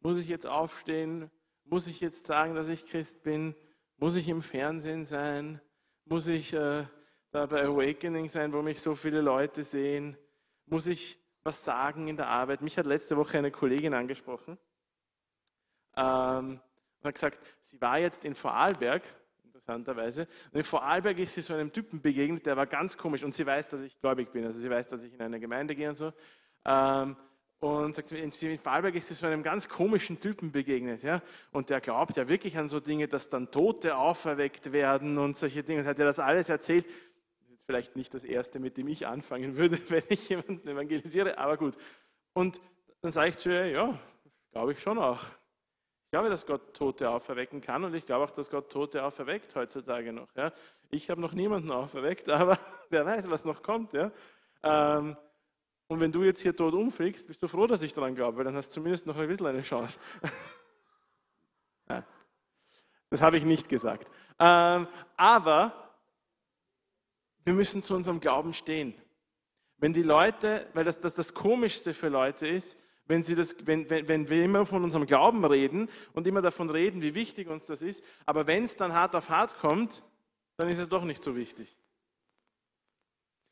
muss 0.00 0.18
ich 0.18 0.28
jetzt 0.28 0.46
aufstehen? 0.46 1.30
Muss 1.64 1.86
ich 1.86 2.00
jetzt 2.00 2.26
sagen, 2.26 2.54
dass 2.54 2.68
ich 2.68 2.86
Christ 2.86 3.22
bin? 3.22 3.54
Muss 3.96 4.16
ich 4.16 4.28
im 4.28 4.42
Fernsehen 4.42 5.04
sein? 5.04 5.60
Muss 6.04 6.26
ich 6.26 6.52
äh, 6.52 6.84
da 7.34 7.46
bei 7.46 7.64
Awakening 7.64 8.28
sein, 8.28 8.52
wo 8.52 8.62
mich 8.62 8.80
so 8.80 8.94
viele 8.94 9.20
Leute 9.20 9.64
sehen? 9.64 10.16
Muss 10.66 10.86
ich 10.86 11.18
was 11.42 11.64
sagen 11.64 12.06
in 12.06 12.16
der 12.16 12.28
Arbeit? 12.28 12.62
Mich 12.62 12.78
hat 12.78 12.86
letzte 12.86 13.16
Woche 13.16 13.36
eine 13.36 13.50
Kollegin 13.50 13.92
angesprochen 13.92 14.56
ähm, 15.96 16.60
und 17.00 17.04
hat 17.04 17.14
gesagt, 17.14 17.40
sie 17.60 17.80
war 17.80 17.98
jetzt 17.98 18.24
in 18.24 18.36
Vorarlberg, 18.36 19.02
interessanterweise, 19.42 20.28
und 20.52 20.58
in 20.58 20.64
Vorarlberg 20.64 21.18
ist 21.18 21.34
sie 21.34 21.42
so 21.42 21.54
einem 21.54 21.72
Typen 21.72 22.00
begegnet, 22.00 22.46
der 22.46 22.56
war 22.56 22.66
ganz 22.66 22.96
komisch 22.96 23.24
und 23.24 23.34
sie 23.34 23.44
weiß, 23.44 23.68
dass 23.68 23.80
ich 23.80 23.98
gläubig 24.00 24.30
bin, 24.30 24.44
also 24.44 24.58
sie 24.58 24.70
weiß, 24.70 24.88
dass 24.88 25.02
ich 25.02 25.12
in 25.12 25.20
eine 25.20 25.40
Gemeinde 25.40 25.74
gehe 25.74 25.88
und 25.88 25.96
so. 25.96 26.12
Ähm, 26.64 27.16
und 27.58 27.96
sagt, 27.96 28.12
in 28.12 28.30
Vorarlberg 28.30 28.94
ist 28.94 29.10
es 29.10 29.18
so 29.18 29.26
einem 29.26 29.42
ganz 29.42 29.68
komischen 29.68 30.20
Typen 30.20 30.52
begegnet. 30.52 31.02
Ja? 31.02 31.22
Und 31.50 31.70
der 31.70 31.80
glaubt 31.80 32.16
ja 32.16 32.28
wirklich 32.28 32.58
an 32.58 32.68
so 32.68 32.78
Dinge, 32.78 33.08
dass 33.08 33.30
dann 33.30 33.50
Tote 33.50 33.96
auferweckt 33.96 34.70
werden 34.70 35.16
und 35.16 35.38
solche 35.38 35.62
Dinge. 35.62 35.80
Und 35.80 35.86
hat 35.86 35.98
er 35.98 36.04
das 36.04 36.18
alles 36.18 36.50
erzählt. 36.50 36.84
Vielleicht 37.66 37.96
nicht 37.96 38.12
das 38.12 38.24
Erste, 38.24 38.60
mit 38.60 38.76
dem 38.76 38.88
ich 38.88 39.06
anfangen 39.06 39.56
würde, 39.56 39.78
wenn 39.90 40.02
ich 40.08 40.28
jemanden 40.28 40.68
evangelisiere, 40.68 41.38
aber 41.38 41.56
gut. 41.56 41.76
Und 42.34 42.60
dann 43.00 43.12
sage 43.12 43.30
ich 43.30 43.38
zu 43.38 43.50
ihr, 43.50 43.66
ja, 43.66 43.98
glaube 44.52 44.72
ich 44.72 44.80
schon 44.80 44.98
auch. 44.98 45.22
Ich 45.22 46.10
glaube, 46.10 46.28
dass 46.28 46.46
Gott 46.46 46.74
Tote 46.74 47.10
auferwecken 47.10 47.60
kann 47.60 47.82
und 47.84 47.94
ich 47.94 48.06
glaube 48.06 48.24
auch, 48.24 48.30
dass 48.30 48.50
Gott 48.50 48.70
Tote 48.70 49.02
auferweckt 49.02 49.54
heutzutage 49.56 50.12
noch. 50.12 50.28
Ja? 50.36 50.52
Ich 50.90 51.10
habe 51.10 51.20
noch 51.20 51.32
niemanden 51.32 51.72
auferweckt, 51.72 52.28
aber 52.30 52.58
wer 52.90 53.04
weiß, 53.04 53.28
was 53.30 53.44
noch 53.44 53.62
kommt. 53.62 53.92
Ja? 53.94 54.12
Ähm, 54.62 55.16
und 55.88 56.00
wenn 56.00 56.12
du 56.12 56.22
jetzt 56.22 56.40
hier 56.40 56.56
tot 56.56 56.74
umfliegst, 56.74 57.26
bist 57.26 57.42
du 57.42 57.48
froh, 57.48 57.66
dass 57.66 57.82
ich 57.82 57.92
daran 57.94 58.14
glaube, 58.14 58.38
weil 58.38 58.44
dann 58.44 58.56
hast 58.56 58.70
du 58.70 58.74
zumindest 58.74 59.06
noch 59.06 59.16
ein 59.16 59.28
bisschen 59.28 59.46
eine 59.46 59.62
Chance. 59.62 60.00
das 63.10 63.20
habe 63.20 63.36
ich 63.36 63.44
nicht 63.44 63.68
gesagt. 63.68 64.10
Ähm, 64.38 64.88
aber 65.16 65.83
wir 67.44 67.52
müssen 67.54 67.82
zu 67.82 67.94
unserem 67.94 68.20
Glauben 68.20 68.54
stehen. 68.54 68.94
Wenn 69.78 69.92
die 69.92 70.02
Leute, 70.02 70.66
weil 70.74 70.84
das 70.84 71.00
das, 71.00 71.14
das 71.14 71.34
Komischste 71.34 71.94
für 71.94 72.08
Leute 72.08 72.46
ist, 72.46 72.80
wenn, 73.06 73.22
sie 73.22 73.34
das, 73.34 73.66
wenn, 73.66 73.88
wenn, 73.90 74.08
wenn 74.08 74.28
wir 74.30 74.42
immer 74.42 74.64
von 74.64 74.82
unserem 74.82 75.06
Glauben 75.06 75.44
reden 75.44 75.90
und 76.14 76.26
immer 76.26 76.40
davon 76.40 76.70
reden, 76.70 77.02
wie 77.02 77.14
wichtig 77.14 77.48
uns 77.48 77.66
das 77.66 77.82
ist, 77.82 78.02
aber 78.24 78.46
wenn 78.46 78.64
es 78.64 78.76
dann 78.76 78.94
hart 78.94 79.14
auf 79.14 79.28
hart 79.28 79.58
kommt, 79.58 80.02
dann 80.56 80.68
ist 80.68 80.78
es 80.78 80.88
doch 80.88 81.04
nicht 81.04 81.22
so 81.22 81.36
wichtig. 81.36 81.76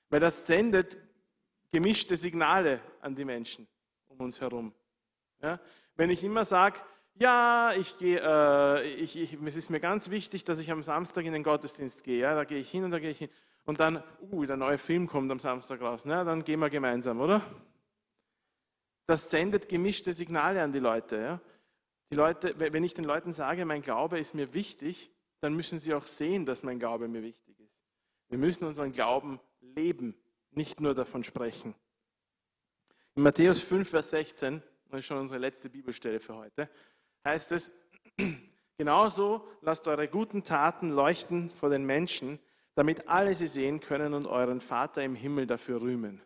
Weil 0.09 0.21
das 0.21 0.47
sendet 0.47 0.97
gemischte 1.71 2.17
Signale 2.17 2.81
an 3.01 3.15
die 3.15 3.25
Menschen 3.25 3.67
um 4.09 4.21
uns 4.21 4.41
herum. 4.41 4.73
Ja? 5.41 5.61
Wenn 5.97 6.11
ich 6.11 6.23
immer 6.23 6.45
sage, 6.45 6.79
ja, 7.15 7.73
ich 7.79 7.99
gehe, 7.99 8.21
äh, 8.23 8.87
ich, 8.95 9.17
ich, 9.17 9.35
es 9.35 9.57
ist 9.57 9.71
mir 9.71 9.81
ganz 9.81 10.11
wichtig, 10.11 10.45
dass 10.45 10.61
ich 10.61 10.71
am 10.71 10.83
Samstag 10.83 11.25
in 11.25 11.33
den 11.33 11.43
Gottesdienst 11.43 12.05
gehe. 12.05 12.21
Ja? 12.21 12.35
Da 12.35 12.45
gehe 12.45 12.59
ich 12.59 12.71
hin 12.71 12.85
und 12.85 12.91
da 12.91 12.99
gehe 12.99 13.11
ich 13.11 13.19
hin. 13.19 13.31
Und 13.65 13.81
dann, 13.81 14.03
uh, 14.31 14.45
der 14.45 14.57
neue 14.57 14.79
Film 14.79 15.07
kommt 15.07 15.31
am 15.31 15.39
Samstag 15.39 15.81
raus. 15.81 16.05
Ne? 16.05 16.25
Dann 16.25 16.45
gehen 16.45 16.61
wir 16.61 16.71
gemeinsam, 16.71 17.21
oder? 17.21 17.43
Das 19.07 19.31
sendet 19.31 19.69
gemischte 19.69 20.13
Signale 20.15 20.63
an 20.63 20.73
die 20.73 20.79
Leute. 20.79 21.17
Ja? 21.17 21.41
Die 22.11 22.17
Leute, 22.17 22.59
wenn 22.59 22.85
ich 22.85 22.95
den 22.95 23.05
Leuten 23.05 23.33
sage, 23.33 23.65
mein 23.65 23.83
Glaube 23.83 24.19
ist 24.19 24.35
mir 24.35 24.53
wichtig, 24.53 25.11
dann 25.41 25.55
müssen 25.55 25.79
sie 25.79 25.95
auch 25.95 26.07
sehen, 26.07 26.47
dass 26.47 26.63
mein 26.63 26.79
Glaube 26.79 27.09
mir 27.09 27.23
wichtig 27.23 27.59
ist. 27.61 27.79
Wir 28.29 28.39
müssen 28.39 28.65
unseren 28.65 28.93
Glauben 28.93 29.41
leben, 29.61 30.15
nicht 30.51 30.81
nur 30.81 30.95
davon 30.95 31.25
sprechen. 31.25 31.75
In 33.15 33.23
Matthäus 33.23 33.61
5, 33.61 33.89
Vers 33.89 34.11
16, 34.11 34.63
das 34.89 35.01
ist 35.01 35.07
schon 35.07 35.19
unsere 35.19 35.39
letzte 35.39 35.69
Bibelstelle 35.69 36.21
für 36.21 36.37
heute, 36.37 36.69
heißt 37.25 37.53
es, 37.53 37.73
genauso 38.79 39.47
lasst 39.61 39.87
eure 39.89 40.09
guten 40.09 40.45
Taten 40.45 40.91
leuchten 40.91 41.51
vor 41.51 41.71
den 41.71 41.85
Menschen, 41.85 42.39
damit 42.75 43.09
alle 43.09 43.35
sie 43.35 43.47
sehen 43.47 43.81
können 43.81 44.15
und 44.15 44.27
euren 44.27 44.61
Vater 44.61 45.03
im 45.03 45.15
Himmel 45.15 45.47
dafür 45.47 45.83
rühmen. 45.83 46.23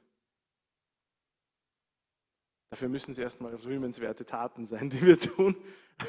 Dafür 2.70 2.88
müssen 2.88 3.12
es 3.12 3.18
erstmal 3.18 3.55
rühmenswerte 3.55 4.24
Taten 4.24 4.66
sein, 4.66 4.90
die 4.90 5.03
wir 5.03 5.18
tun. 5.18 5.57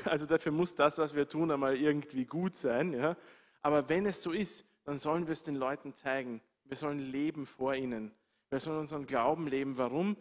Also 0.05 0.25
dafür 0.25 0.51
muss 0.51 0.75
das, 0.75 0.97
was 0.97 1.15
wir 1.15 1.29
tun, 1.29 1.51
einmal 1.51 1.77
irgendwie 1.77 2.25
gut 2.25 2.55
sein. 2.55 2.93
Ja? 2.93 3.15
Aber 3.61 3.87
wenn 3.89 4.05
es 4.05 4.21
so 4.21 4.31
ist, 4.31 4.65
dann 4.83 4.99
sollen 4.99 5.27
wir 5.27 5.33
es 5.33 5.43
den 5.43 5.55
Leuten 5.55 5.93
zeigen. 5.93 6.41
Wir 6.65 6.75
sollen 6.75 6.99
leben 6.99 7.45
vor 7.45 7.75
ihnen. 7.75 8.11
Wir 8.49 8.59
sollen 8.59 8.79
unseren 8.79 9.05
Glauben 9.05 9.47
leben. 9.47 9.77
Warum? 9.77 10.17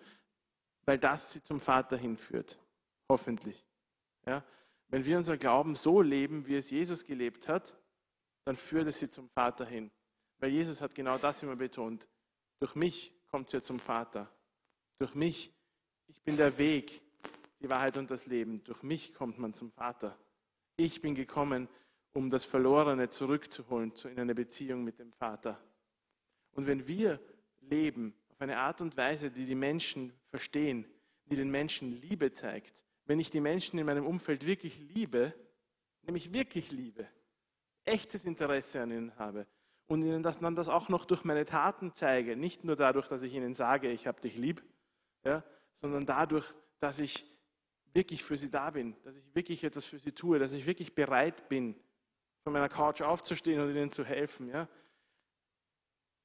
Weil 0.84 0.98
das 0.98 1.32
sie 1.32 1.42
zum 1.42 1.58
Vater 1.58 1.96
hinführt. 1.96 2.58
Hoffentlich. 3.08 3.64
Ja? 4.26 4.44
Wenn 4.88 5.04
wir 5.04 5.16
unser 5.16 5.36
Glauben 5.36 5.74
so 5.74 6.00
leben, 6.00 6.46
wie 6.46 6.56
es 6.56 6.70
Jesus 6.70 7.04
gelebt 7.04 7.48
hat, 7.48 7.76
dann 8.44 8.56
führt 8.56 8.86
es 8.86 8.98
sie 9.00 9.08
zum 9.08 9.28
Vater 9.30 9.64
hin. 9.64 9.90
Weil 10.38 10.50
Jesus 10.50 10.80
hat 10.80 10.94
genau 10.94 11.18
das 11.18 11.42
immer 11.42 11.56
betont. 11.56 12.08
Durch 12.58 12.74
mich 12.74 13.14
kommt 13.26 13.48
sie 13.48 13.62
zum 13.62 13.78
Vater. 13.78 14.30
Durch 14.98 15.14
mich 15.14 15.56
ich 16.08 16.22
bin 16.22 16.36
der 16.36 16.56
Weg, 16.58 17.02
die 17.60 17.68
Wahrheit 17.68 17.96
und 17.96 18.10
das 18.10 18.26
Leben. 18.26 18.62
Durch 18.64 18.82
mich 18.82 19.14
kommt 19.14 19.38
man 19.38 19.54
zum 19.54 19.72
Vater. 19.72 20.16
Ich 20.76 21.00
bin 21.00 21.14
gekommen, 21.14 21.68
um 22.12 22.30
das 22.30 22.44
Verlorene 22.44 23.08
zurückzuholen 23.08 23.92
in 24.04 24.20
eine 24.20 24.34
Beziehung 24.34 24.84
mit 24.84 24.98
dem 24.98 25.12
Vater. 25.12 25.60
Und 26.52 26.66
wenn 26.66 26.86
wir 26.86 27.20
leben 27.60 28.14
auf 28.30 28.40
eine 28.40 28.58
Art 28.58 28.80
und 28.80 28.96
Weise, 28.96 29.30
die 29.30 29.46
die 29.46 29.54
Menschen 29.54 30.12
verstehen, 30.28 30.86
die 31.26 31.36
den 31.36 31.50
Menschen 31.50 31.90
Liebe 32.00 32.30
zeigt, 32.30 32.84
wenn 33.04 33.20
ich 33.20 33.30
die 33.30 33.40
Menschen 33.40 33.78
in 33.78 33.86
meinem 33.86 34.06
Umfeld 34.06 34.46
wirklich 34.46 34.78
liebe, 34.78 35.34
nämlich 36.02 36.32
wirklich 36.32 36.70
liebe, 36.70 37.08
echtes 37.84 38.24
Interesse 38.24 38.80
an 38.80 38.90
ihnen 38.90 39.16
habe 39.16 39.46
und 39.86 40.02
ihnen 40.02 40.22
das 40.22 40.40
dann 40.40 40.56
das 40.56 40.68
auch 40.68 40.88
noch 40.88 41.04
durch 41.04 41.24
meine 41.24 41.44
Taten 41.44 41.92
zeige, 41.92 42.36
nicht 42.36 42.64
nur 42.64 42.76
dadurch, 42.76 43.08
dass 43.08 43.22
ich 43.22 43.34
ihnen 43.34 43.54
sage, 43.54 43.90
ich 43.90 44.06
habe 44.06 44.20
dich 44.20 44.36
lieb, 44.36 44.62
ja, 45.24 45.44
sondern 45.74 46.06
dadurch, 46.06 46.46
dass 46.80 46.98
ich 46.98 47.24
wirklich 47.94 48.24
für 48.24 48.36
sie 48.36 48.50
da 48.50 48.70
bin, 48.70 48.96
dass 49.04 49.16
ich 49.16 49.34
wirklich 49.34 49.64
etwas 49.64 49.84
für 49.84 49.98
sie 49.98 50.12
tue, 50.12 50.38
dass 50.38 50.52
ich 50.52 50.66
wirklich 50.66 50.94
bereit 50.94 51.48
bin, 51.48 51.74
von 52.42 52.52
meiner 52.52 52.68
Couch 52.68 53.02
aufzustehen 53.02 53.60
und 53.60 53.70
ihnen 53.70 53.90
zu 53.90 54.04
helfen, 54.04 54.48
ja, 54.48 54.68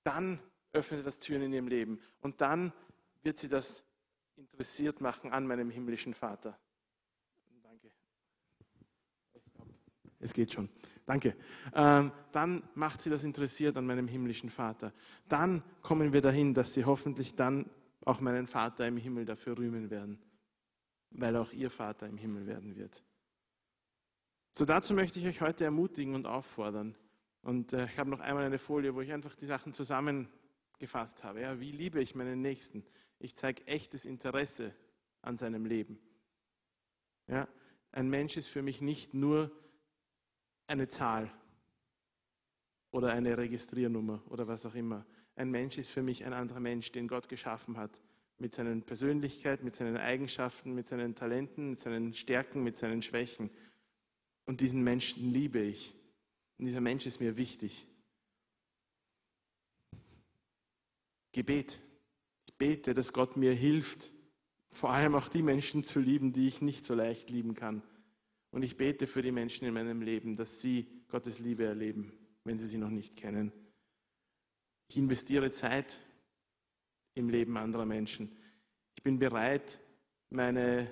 dann 0.04 0.40
öffnet 0.74 1.06
das 1.06 1.20
Türen 1.20 1.44
in 1.44 1.54
ihrem 1.54 1.68
Leben. 1.68 2.00
Und 2.22 2.42
dann 2.42 2.74
wird 3.24 3.38
sie 3.38 3.50
das 3.50 3.86
interessiert 4.36 5.02
machen 5.02 5.32
an 5.32 5.48
meinem 5.48 5.70
himmlischen 5.70 6.14
Vater. 6.14 6.58
Danke. 7.64 7.92
Es 10.22 10.34
geht 10.34 10.54
schon. 10.54 10.70
Danke. 11.06 11.36
Ähm, 11.74 12.12
dann 12.32 12.64
macht 12.76 13.02
sie 13.02 13.10
das 13.10 13.24
interessiert 13.24 13.76
an 13.76 13.86
meinem 13.86 14.08
himmlischen 14.08 14.50
Vater. 14.50 14.94
Dann 15.28 15.64
kommen 15.82 16.14
wir 16.14 16.22
dahin, 16.22 16.54
dass 16.54 16.74
sie 16.74 16.86
hoffentlich 16.86 17.36
dann 17.36 17.70
auch 18.06 18.22
meinen 18.22 18.48
Vater 18.48 18.88
im 18.88 18.98
Himmel 18.98 19.26
dafür 19.26 19.58
rühmen 19.58 19.90
werden, 19.90 20.20
weil 21.10 21.36
auch 21.36 21.52
ihr 21.52 21.70
Vater 21.70 22.08
im 22.08 22.18
Himmel 22.18 22.46
werden 22.46 22.76
wird. 22.76 23.04
So 24.52 24.66
dazu 24.66 24.94
möchte 24.94 25.20
ich 25.20 25.26
euch 25.26 25.42
heute 25.42 25.66
ermutigen 25.66 26.14
und 26.14 26.28
auffordern. 26.28 26.96
Und 27.42 27.74
äh, 27.74 27.86
ich 27.86 27.98
habe 27.98 28.10
noch 28.10 28.20
einmal 28.20 28.44
eine 28.44 28.60
Folie, 28.60 28.94
wo 28.94 29.02
ich 29.02 29.12
einfach 29.12 29.36
die 29.36 29.46
Sachen 29.46 29.74
zusammengefasst 29.74 31.24
habe. 31.24 31.42
Ja, 31.42 31.60
wie 31.60 31.72
liebe 31.72 32.02
ich 32.02 32.14
meinen 32.14 32.42
Nächsten? 32.42 32.84
Ich 33.18 33.36
zeige 33.36 33.66
echtes 33.66 34.06
Interesse 34.06 34.76
an 35.22 35.38
seinem 35.38 35.66
Leben. 35.66 36.00
Ja, 37.28 37.48
ein 37.92 38.10
Mensch 38.10 38.38
ist 38.38 38.50
für 38.50 38.62
mich 38.62 38.82
nicht 38.82 39.14
nur 39.14 39.52
eine 40.72 40.88
Zahl 40.88 41.32
oder 42.92 43.12
eine 43.12 43.38
Registriernummer 43.38 44.24
oder 44.30 44.48
was 44.48 44.66
auch 44.66 44.76
immer 44.76 45.06
ein 45.36 45.50
Mensch 45.50 45.78
ist 45.78 45.90
für 45.90 46.04
mich 46.04 46.26
ein 46.26 46.34
anderer 46.34 46.60
Mensch, 46.60 46.92
den 46.92 47.08
Gott 47.08 47.30
geschaffen 47.30 47.78
hat. 47.78 48.02
Mit 48.38 48.54
seinen 48.54 48.84
Persönlichkeit, 48.84 49.64
mit 49.64 49.76
seinen 49.76 49.98
Eigenschaften, 49.98 50.74
mit 50.74 50.88
seinen 50.88 51.16
Talenten, 51.16 51.72
mit 51.72 51.80
seinen 51.80 52.14
Stärken, 52.14 52.64
mit 52.64 52.76
seinen 52.76 53.02
Schwächen. 53.02 53.50
Und 54.46 54.62
diesen 54.62 54.84
Menschen 54.84 55.32
liebe 55.32 55.60
ich. 55.60 55.96
Und 56.58 56.66
dieser 56.66 56.82
Mensch 56.82 57.06
ist 57.06 57.20
mir 57.20 57.38
wichtig. 57.38 57.88
Gebet. 61.32 61.80
Ich 62.48 62.58
bete, 62.58 62.94
dass 62.94 63.14
Gott 63.14 63.38
mir 63.38 63.54
hilft, 63.54 64.12
vor 64.74 64.92
allem 64.92 65.16
auch 65.16 65.28
die 65.28 65.44
Menschen 65.44 65.84
zu 65.84 66.00
lieben, 66.00 66.34
die 66.34 66.48
ich 66.48 66.62
nicht 66.62 66.84
so 66.84 66.94
leicht 66.94 67.30
lieben 67.30 67.54
kann. 67.56 67.84
Und 68.52 68.64
ich 68.64 68.78
bete 68.78 69.08
für 69.08 69.22
die 69.22 69.32
Menschen 69.32 69.66
in 69.66 69.74
meinem 69.74 70.02
Leben, 70.02 70.36
dass 70.36 70.62
sie 70.62 70.88
Gottes 71.08 71.40
Liebe 71.40 71.66
erleben, 71.66 72.12
wenn 72.44 72.58
sie 72.58 72.68
sie 72.68 72.78
noch 72.78 72.90
nicht 72.90 73.16
kennen. 73.16 73.52
Ich 74.90 74.98
investiere 74.98 75.52
Zeit 75.52 76.00
im 77.16 77.30
Leben 77.30 77.58
anderer 77.58 77.86
Menschen. 77.86 78.38
Ich 78.98 79.04
bin 79.04 79.20
bereit, 79.20 79.80
meine 80.30 80.92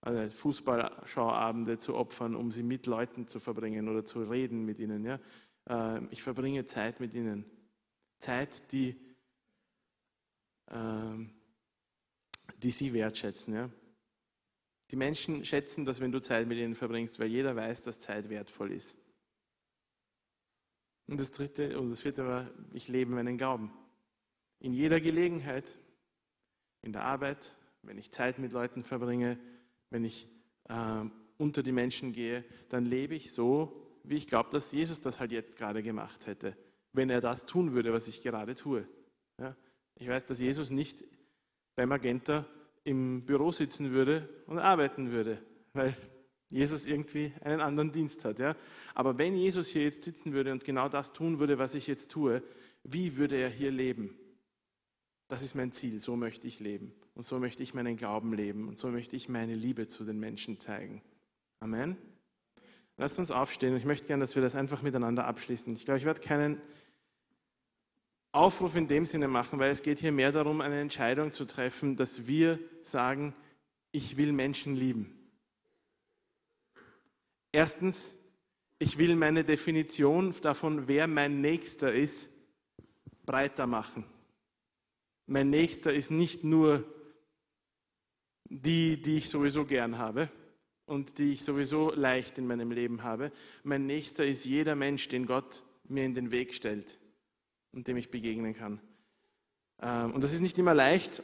also 0.00 0.30
Fußballschauabende 0.36 1.78
zu 1.78 1.96
opfern, 1.96 2.36
um 2.36 2.52
sie 2.52 2.62
mit 2.62 2.86
Leuten 2.86 3.26
zu 3.26 3.40
verbringen 3.40 3.88
oder 3.88 4.04
zu 4.04 4.22
reden 4.22 4.64
mit 4.64 4.78
ihnen. 4.78 5.04
Ja? 5.04 5.18
Ähm, 5.66 6.08
ich 6.12 6.22
verbringe 6.22 6.64
Zeit 6.64 7.00
mit 7.00 7.14
ihnen. 7.14 7.44
Zeit, 8.18 8.70
die, 8.72 9.00
ähm, 10.70 11.30
die 12.62 12.70
sie 12.70 12.92
wertschätzen. 12.92 13.54
Ja? 13.54 13.70
Die 14.90 14.96
Menschen 14.96 15.44
schätzen 15.44 15.84
das, 15.84 16.00
wenn 16.00 16.12
du 16.12 16.20
Zeit 16.20 16.46
mit 16.46 16.58
ihnen 16.58 16.74
verbringst, 16.74 17.18
weil 17.18 17.28
jeder 17.28 17.54
weiß, 17.54 17.82
dass 17.82 18.00
Zeit 18.00 18.30
wertvoll 18.30 18.72
ist. 18.72 18.96
Und 21.06 21.18
das 21.20 21.32
dritte 21.32 21.78
und 21.78 21.90
das 21.90 22.00
vierte 22.00 22.26
war, 22.26 22.50
ich 22.72 22.88
lebe 22.88 23.12
meinen 23.12 23.38
Glauben. 23.38 23.72
In 24.60 24.72
jeder 24.72 25.00
Gelegenheit, 25.00 25.78
in 26.82 26.92
der 26.92 27.04
Arbeit, 27.04 27.54
wenn 27.82 27.98
ich 27.98 28.12
Zeit 28.12 28.38
mit 28.38 28.52
Leuten 28.52 28.82
verbringe, 28.82 29.38
wenn 29.90 30.04
ich 30.04 30.28
äh, 30.68 31.04
unter 31.38 31.62
die 31.62 31.72
Menschen 31.72 32.12
gehe, 32.12 32.44
dann 32.68 32.84
lebe 32.84 33.14
ich 33.14 33.32
so, 33.32 33.86
wie 34.04 34.16
ich 34.16 34.26
glaube, 34.26 34.50
dass 34.50 34.72
Jesus 34.72 35.00
das 35.00 35.20
halt 35.20 35.32
jetzt 35.32 35.56
gerade 35.56 35.82
gemacht 35.82 36.26
hätte, 36.26 36.56
wenn 36.92 37.10
er 37.10 37.20
das 37.20 37.46
tun 37.46 37.72
würde, 37.72 37.92
was 37.92 38.08
ich 38.08 38.22
gerade 38.22 38.54
tue. 38.54 38.86
Ja? 39.38 39.56
Ich 39.96 40.08
weiß, 40.08 40.24
dass 40.26 40.40
Jesus 40.40 40.70
nicht 40.70 41.04
bei 41.74 41.86
Magenta 41.86 42.46
im 42.88 43.22
Büro 43.26 43.52
sitzen 43.52 43.92
würde 43.92 44.28
und 44.46 44.58
arbeiten 44.58 45.10
würde, 45.12 45.38
weil 45.74 45.94
Jesus 46.50 46.86
irgendwie 46.86 47.32
einen 47.42 47.60
anderen 47.60 47.92
Dienst 47.92 48.24
hat. 48.24 48.38
Ja? 48.38 48.56
Aber 48.94 49.18
wenn 49.18 49.36
Jesus 49.36 49.68
hier 49.68 49.82
jetzt 49.82 50.02
sitzen 50.02 50.32
würde 50.32 50.52
und 50.52 50.64
genau 50.64 50.88
das 50.88 51.12
tun 51.12 51.38
würde, 51.38 51.58
was 51.58 51.74
ich 51.74 51.86
jetzt 51.86 52.10
tue, 52.10 52.42
wie 52.84 53.18
würde 53.18 53.36
er 53.36 53.50
hier 53.50 53.70
leben? 53.70 54.16
Das 55.28 55.42
ist 55.42 55.54
mein 55.54 55.72
Ziel, 55.72 56.00
so 56.00 56.16
möchte 56.16 56.48
ich 56.48 56.58
leben. 56.58 56.94
Und 57.14 57.26
so 57.26 57.38
möchte 57.38 57.62
ich 57.62 57.74
meinen 57.74 57.96
Glauben 57.96 58.32
leben. 58.32 58.66
Und 58.66 58.78
so 58.78 58.88
möchte 58.88 59.14
ich 59.16 59.28
meine 59.28 59.54
Liebe 59.54 59.86
zu 59.86 60.04
den 60.04 60.18
Menschen 60.18 60.58
zeigen. 60.58 61.02
Amen. 61.60 61.98
Lasst 62.96 63.18
uns 63.18 63.30
aufstehen. 63.30 63.76
Ich 63.76 63.84
möchte 63.84 64.06
gerne, 64.06 64.22
dass 64.22 64.34
wir 64.34 64.42
das 64.42 64.56
einfach 64.56 64.80
miteinander 64.80 65.26
abschließen. 65.26 65.74
Ich 65.74 65.84
glaube, 65.84 65.98
ich 65.98 66.06
werde 66.06 66.20
keinen 66.20 66.60
Aufruf 68.38 68.76
in 68.76 68.86
dem 68.86 69.04
Sinne 69.04 69.26
machen, 69.26 69.58
weil 69.58 69.72
es 69.72 69.82
geht 69.82 69.98
hier 69.98 70.12
mehr 70.12 70.30
darum, 70.30 70.60
eine 70.60 70.80
Entscheidung 70.80 71.32
zu 71.32 71.44
treffen, 71.44 71.96
dass 71.96 72.28
wir 72.28 72.60
sagen, 72.84 73.34
ich 73.90 74.16
will 74.16 74.32
Menschen 74.32 74.76
lieben. 74.76 75.12
Erstens, 77.50 78.16
ich 78.78 78.96
will 78.96 79.16
meine 79.16 79.42
Definition 79.42 80.32
davon, 80.40 80.86
wer 80.86 81.08
mein 81.08 81.40
Nächster 81.40 81.92
ist, 81.92 82.30
breiter 83.26 83.66
machen. 83.66 84.04
Mein 85.26 85.50
Nächster 85.50 85.92
ist 85.92 86.12
nicht 86.12 86.44
nur 86.44 86.84
die, 88.44 89.02
die 89.02 89.16
ich 89.16 89.30
sowieso 89.30 89.64
gern 89.64 89.98
habe 89.98 90.30
und 90.86 91.18
die 91.18 91.32
ich 91.32 91.42
sowieso 91.42 91.92
leicht 91.92 92.38
in 92.38 92.46
meinem 92.46 92.70
Leben 92.70 93.02
habe. 93.02 93.32
Mein 93.64 93.86
Nächster 93.86 94.24
ist 94.24 94.44
jeder 94.44 94.76
Mensch, 94.76 95.08
den 95.08 95.26
Gott 95.26 95.64
mir 95.88 96.04
in 96.04 96.14
den 96.14 96.30
Weg 96.30 96.54
stellt 96.54 97.00
und 97.72 97.88
dem 97.88 97.96
ich 97.96 98.10
begegnen 98.10 98.54
kann. 98.54 98.80
Ähm, 99.80 100.12
und 100.12 100.22
das 100.22 100.32
ist 100.32 100.40
nicht 100.40 100.58
immer 100.58 100.74
leicht, 100.74 101.22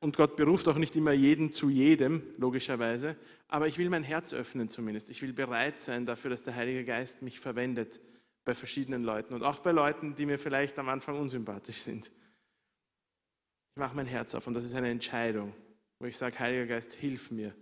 und 0.00 0.16
Gott 0.16 0.36
beruft 0.36 0.68
auch 0.68 0.76
nicht 0.76 0.94
immer 0.94 1.12
jeden 1.12 1.50
zu 1.50 1.68
jedem, 1.68 2.22
logischerweise. 2.36 3.16
Aber 3.48 3.66
ich 3.66 3.78
will 3.78 3.90
mein 3.90 4.04
Herz 4.04 4.32
öffnen 4.32 4.68
zumindest. 4.68 5.10
Ich 5.10 5.22
will 5.22 5.32
bereit 5.32 5.80
sein 5.80 6.06
dafür, 6.06 6.30
dass 6.30 6.44
der 6.44 6.54
Heilige 6.54 6.84
Geist 6.84 7.22
mich 7.22 7.40
verwendet 7.40 8.00
bei 8.44 8.54
verschiedenen 8.54 9.02
Leuten 9.02 9.34
und 9.34 9.42
auch 9.42 9.58
bei 9.58 9.72
Leuten, 9.72 10.14
die 10.14 10.26
mir 10.26 10.38
vielleicht 10.38 10.78
am 10.78 10.88
Anfang 10.88 11.18
unsympathisch 11.18 11.82
sind. 11.82 12.06
Ich 12.06 13.80
mache 13.80 13.96
mein 13.96 14.06
Herz 14.06 14.34
auf 14.34 14.46
und 14.46 14.54
das 14.54 14.64
ist 14.64 14.74
eine 14.74 14.90
Entscheidung. 14.90 15.52
wo 16.00 16.06
ich 16.06 16.16
sage, 16.16 16.38
Heiliger 16.38 16.66
Geist, 16.66 16.94
hilf 16.94 17.32
mir, 17.32 17.52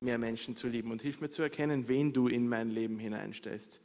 mehr 0.00 0.16
Menschen 0.16 0.56
zu 0.56 0.68
lieben 0.68 0.90
und 0.90 1.02
hilf 1.02 1.20
mir 1.20 1.28
zu 1.28 1.42
erkennen, 1.42 1.88
wen 1.88 2.14
du 2.14 2.26
in 2.26 2.48
mein 2.48 2.70
Leben 2.70 2.98
hineinstellst. 2.98 3.82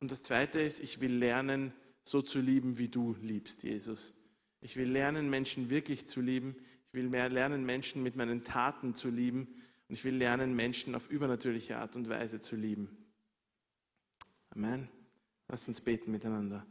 Und 0.00 0.10
das 0.10 0.22
Zweite 0.22 0.60
ist, 0.60 0.80
ich 0.80 1.00
will 1.00 1.12
lernen, 1.12 1.72
so 2.08 2.22
zu 2.22 2.40
lieben, 2.40 2.78
wie 2.78 2.88
du 2.88 3.16
liebst, 3.20 3.62
Jesus. 3.62 4.14
Ich 4.60 4.76
will 4.76 4.90
lernen, 4.90 5.28
Menschen 5.28 5.70
wirklich 5.70 6.06
zu 6.08 6.20
lieben. 6.20 6.56
Ich 6.88 6.94
will 6.94 7.08
mehr 7.08 7.28
lernen, 7.28 7.64
Menschen 7.64 8.02
mit 8.02 8.16
meinen 8.16 8.44
Taten 8.44 8.94
zu 8.94 9.10
lieben. 9.10 9.46
Und 9.88 9.94
ich 9.94 10.04
will 10.04 10.16
lernen, 10.16 10.54
Menschen 10.54 10.94
auf 10.94 11.10
übernatürliche 11.10 11.76
Art 11.76 11.96
und 11.96 12.08
Weise 12.08 12.40
zu 12.40 12.56
lieben. 12.56 12.88
Amen. 14.50 14.88
Lass 15.48 15.68
uns 15.68 15.80
beten 15.80 16.10
miteinander. 16.10 16.66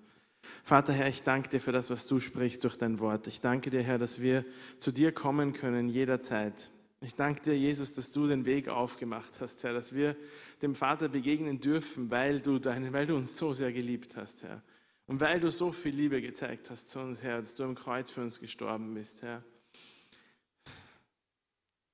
Vater 0.63 0.93
Herr, 0.93 1.07
ich 1.07 1.23
danke 1.23 1.49
dir 1.49 1.61
für 1.61 1.71
das, 1.71 1.89
was 1.89 2.07
du 2.07 2.19
sprichst 2.19 2.63
durch 2.63 2.77
dein 2.77 2.99
Wort. 2.99 3.27
Ich 3.27 3.41
danke 3.41 3.69
dir, 3.69 3.83
Herr, 3.83 3.97
dass 3.97 4.21
wir 4.21 4.45
zu 4.79 4.91
dir 4.91 5.11
kommen 5.11 5.53
können 5.53 5.87
jederzeit. 5.87 6.71
Ich 7.01 7.15
danke 7.15 7.41
dir, 7.41 7.57
Jesus, 7.57 7.93
dass 7.93 8.11
du 8.11 8.27
den 8.27 8.45
Weg 8.45 8.69
aufgemacht 8.69 9.39
hast, 9.39 9.63
Herr, 9.63 9.73
dass 9.73 9.93
wir 9.93 10.15
dem 10.61 10.73
Vater 10.73 11.09
begegnen 11.09 11.59
dürfen, 11.59 12.09
weil 12.09 12.41
du, 12.41 12.57
deine, 12.59 12.91
weil 12.91 13.05
du 13.05 13.15
uns 13.15 13.37
so 13.37 13.53
sehr 13.53 13.71
geliebt 13.71 14.15
hast, 14.15 14.43
Herr. 14.43 14.63
Und 15.07 15.21
weil 15.21 15.39
du 15.39 15.49
so 15.49 15.71
viel 15.71 15.95
Liebe 15.95 16.21
gezeigt 16.21 16.69
hast 16.69 16.91
zu 16.91 16.99
uns, 16.99 17.23
Herr, 17.23 17.39
dass 17.39 17.55
du 17.55 17.63
am 17.63 17.75
Kreuz 17.75 18.11
für 18.11 18.21
uns 18.21 18.39
gestorben 18.39 18.93
bist, 18.93 19.23
Herr. 19.23 19.43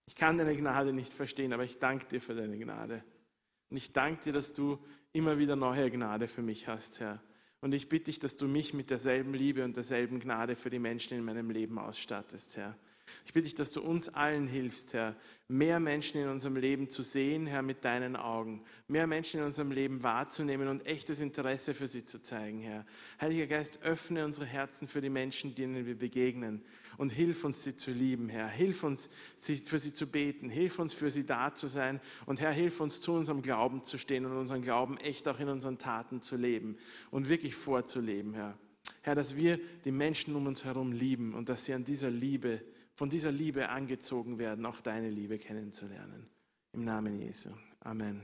Ich 0.07 0.15
kann 0.15 0.37
deine 0.37 0.55
Gnade 0.55 0.93
nicht 0.93 1.13
verstehen, 1.13 1.53
aber 1.53 1.63
ich 1.63 1.79
danke 1.79 2.05
dir 2.07 2.21
für 2.21 2.35
deine 2.35 2.57
Gnade. 2.57 3.03
Und 3.69 3.77
ich 3.77 3.93
danke 3.93 4.23
dir, 4.23 4.33
dass 4.33 4.53
du 4.53 4.83
immer 5.11 5.37
wieder 5.37 5.55
neue 5.55 5.89
Gnade 5.89 6.27
für 6.27 6.41
mich 6.41 6.67
hast, 6.67 6.99
Herr. 6.99 7.21
Und 7.61 7.73
ich 7.73 7.87
bitte 7.87 8.05
dich, 8.05 8.19
dass 8.19 8.35
du 8.35 8.47
mich 8.47 8.73
mit 8.73 8.89
derselben 8.89 9.33
Liebe 9.33 9.63
und 9.63 9.77
derselben 9.77 10.19
Gnade 10.19 10.55
für 10.55 10.69
die 10.69 10.79
Menschen 10.79 11.17
in 11.17 11.23
meinem 11.23 11.49
Leben 11.49 11.77
ausstattest, 11.79 12.57
Herr. 12.57 12.77
Ich 13.25 13.33
bitte 13.33 13.45
dich, 13.45 13.55
dass 13.55 13.71
du 13.71 13.81
uns 13.81 14.09
allen 14.09 14.47
hilfst, 14.47 14.93
Herr, 14.93 15.15
mehr 15.47 15.79
Menschen 15.79 16.21
in 16.21 16.29
unserem 16.29 16.55
Leben 16.55 16.89
zu 16.89 17.03
sehen, 17.03 17.45
Herr, 17.45 17.61
mit 17.61 17.83
deinen 17.83 18.15
Augen, 18.15 18.63
mehr 18.87 19.07
Menschen 19.07 19.39
in 19.39 19.45
unserem 19.45 19.71
Leben 19.71 20.01
wahrzunehmen 20.03 20.67
und 20.67 20.85
echtes 20.85 21.19
Interesse 21.19 21.73
für 21.73 21.87
sie 21.87 22.05
zu 22.05 22.21
zeigen, 22.21 22.59
Herr. 22.59 22.85
Heiliger 23.19 23.47
Geist, 23.47 23.83
öffne 23.83 24.25
unsere 24.25 24.45
Herzen 24.45 24.87
für 24.87 25.01
die 25.01 25.09
Menschen, 25.09 25.55
denen 25.55 25.85
wir 25.85 25.97
begegnen 25.97 26.63
und 26.97 27.11
hilf 27.11 27.43
uns, 27.43 27.63
sie 27.63 27.75
zu 27.75 27.91
lieben, 27.91 28.29
Herr. 28.29 28.47
Hilf 28.47 28.83
uns, 28.83 29.09
für 29.37 29.79
sie 29.79 29.93
zu 29.93 30.07
beten, 30.07 30.49
hilf 30.49 30.79
uns, 30.79 30.93
für 30.93 31.11
sie 31.11 31.25
da 31.25 31.53
zu 31.53 31.67
sein 31.67 31.99
und 32.25 32.39
Herr, 32.41 32.51
hilf 32.51 32.79
uns, 32.79 33.01
zu 33.01 33.13
unserem 33.13 33.41
Glauben 33.41 33.83
zu 33.83 33.97
stehen 33.97 34.25
und 34.25 34.37
unseren 34.37 34.61
Glauben 34.61 34.97
echt 34.97 35.27
auch 35.27 35.39
in 35.39 35.49
unseren 35.49 35.77
Taten 35.77 36.21
zu 36.21 36.35
leben 36.35 36.77
und 37.11 37.29
wirklich 37.29 37.55
vorzuleben, 37.55 38.33
Herr. 38.33 38.57
Herr, 39.01 39.15
dass 39.15 39.35
wir 39.35 39.59
die 39.85 39.91
Menschen 39.91 40.35
um 40.35 40.47
uns 40.47 40.63
herum 40.63 40.93
lieben 40.93 41.33
und 41.33 41.49
dass 41.49 41.65
sie 41.65 41.73
an 41.73 41.83
dieser 41.83 42.09
Liebe 42.09 42.61
von 42.95 43.09
dieser 43.09 43.31
Liebe 43.31 43.69
angezogen 43.69 44.37
werden, 44.39 44.65
auch 44.65 44.81
deine 44.81 45.09
Liebe 45.09 45.37
kennenzulernen. 45.37 46.27
Im 46.73 46.83
Namen 46.83 47.19
Jesu. 47.19 47.49
Amen. 47.81 48.21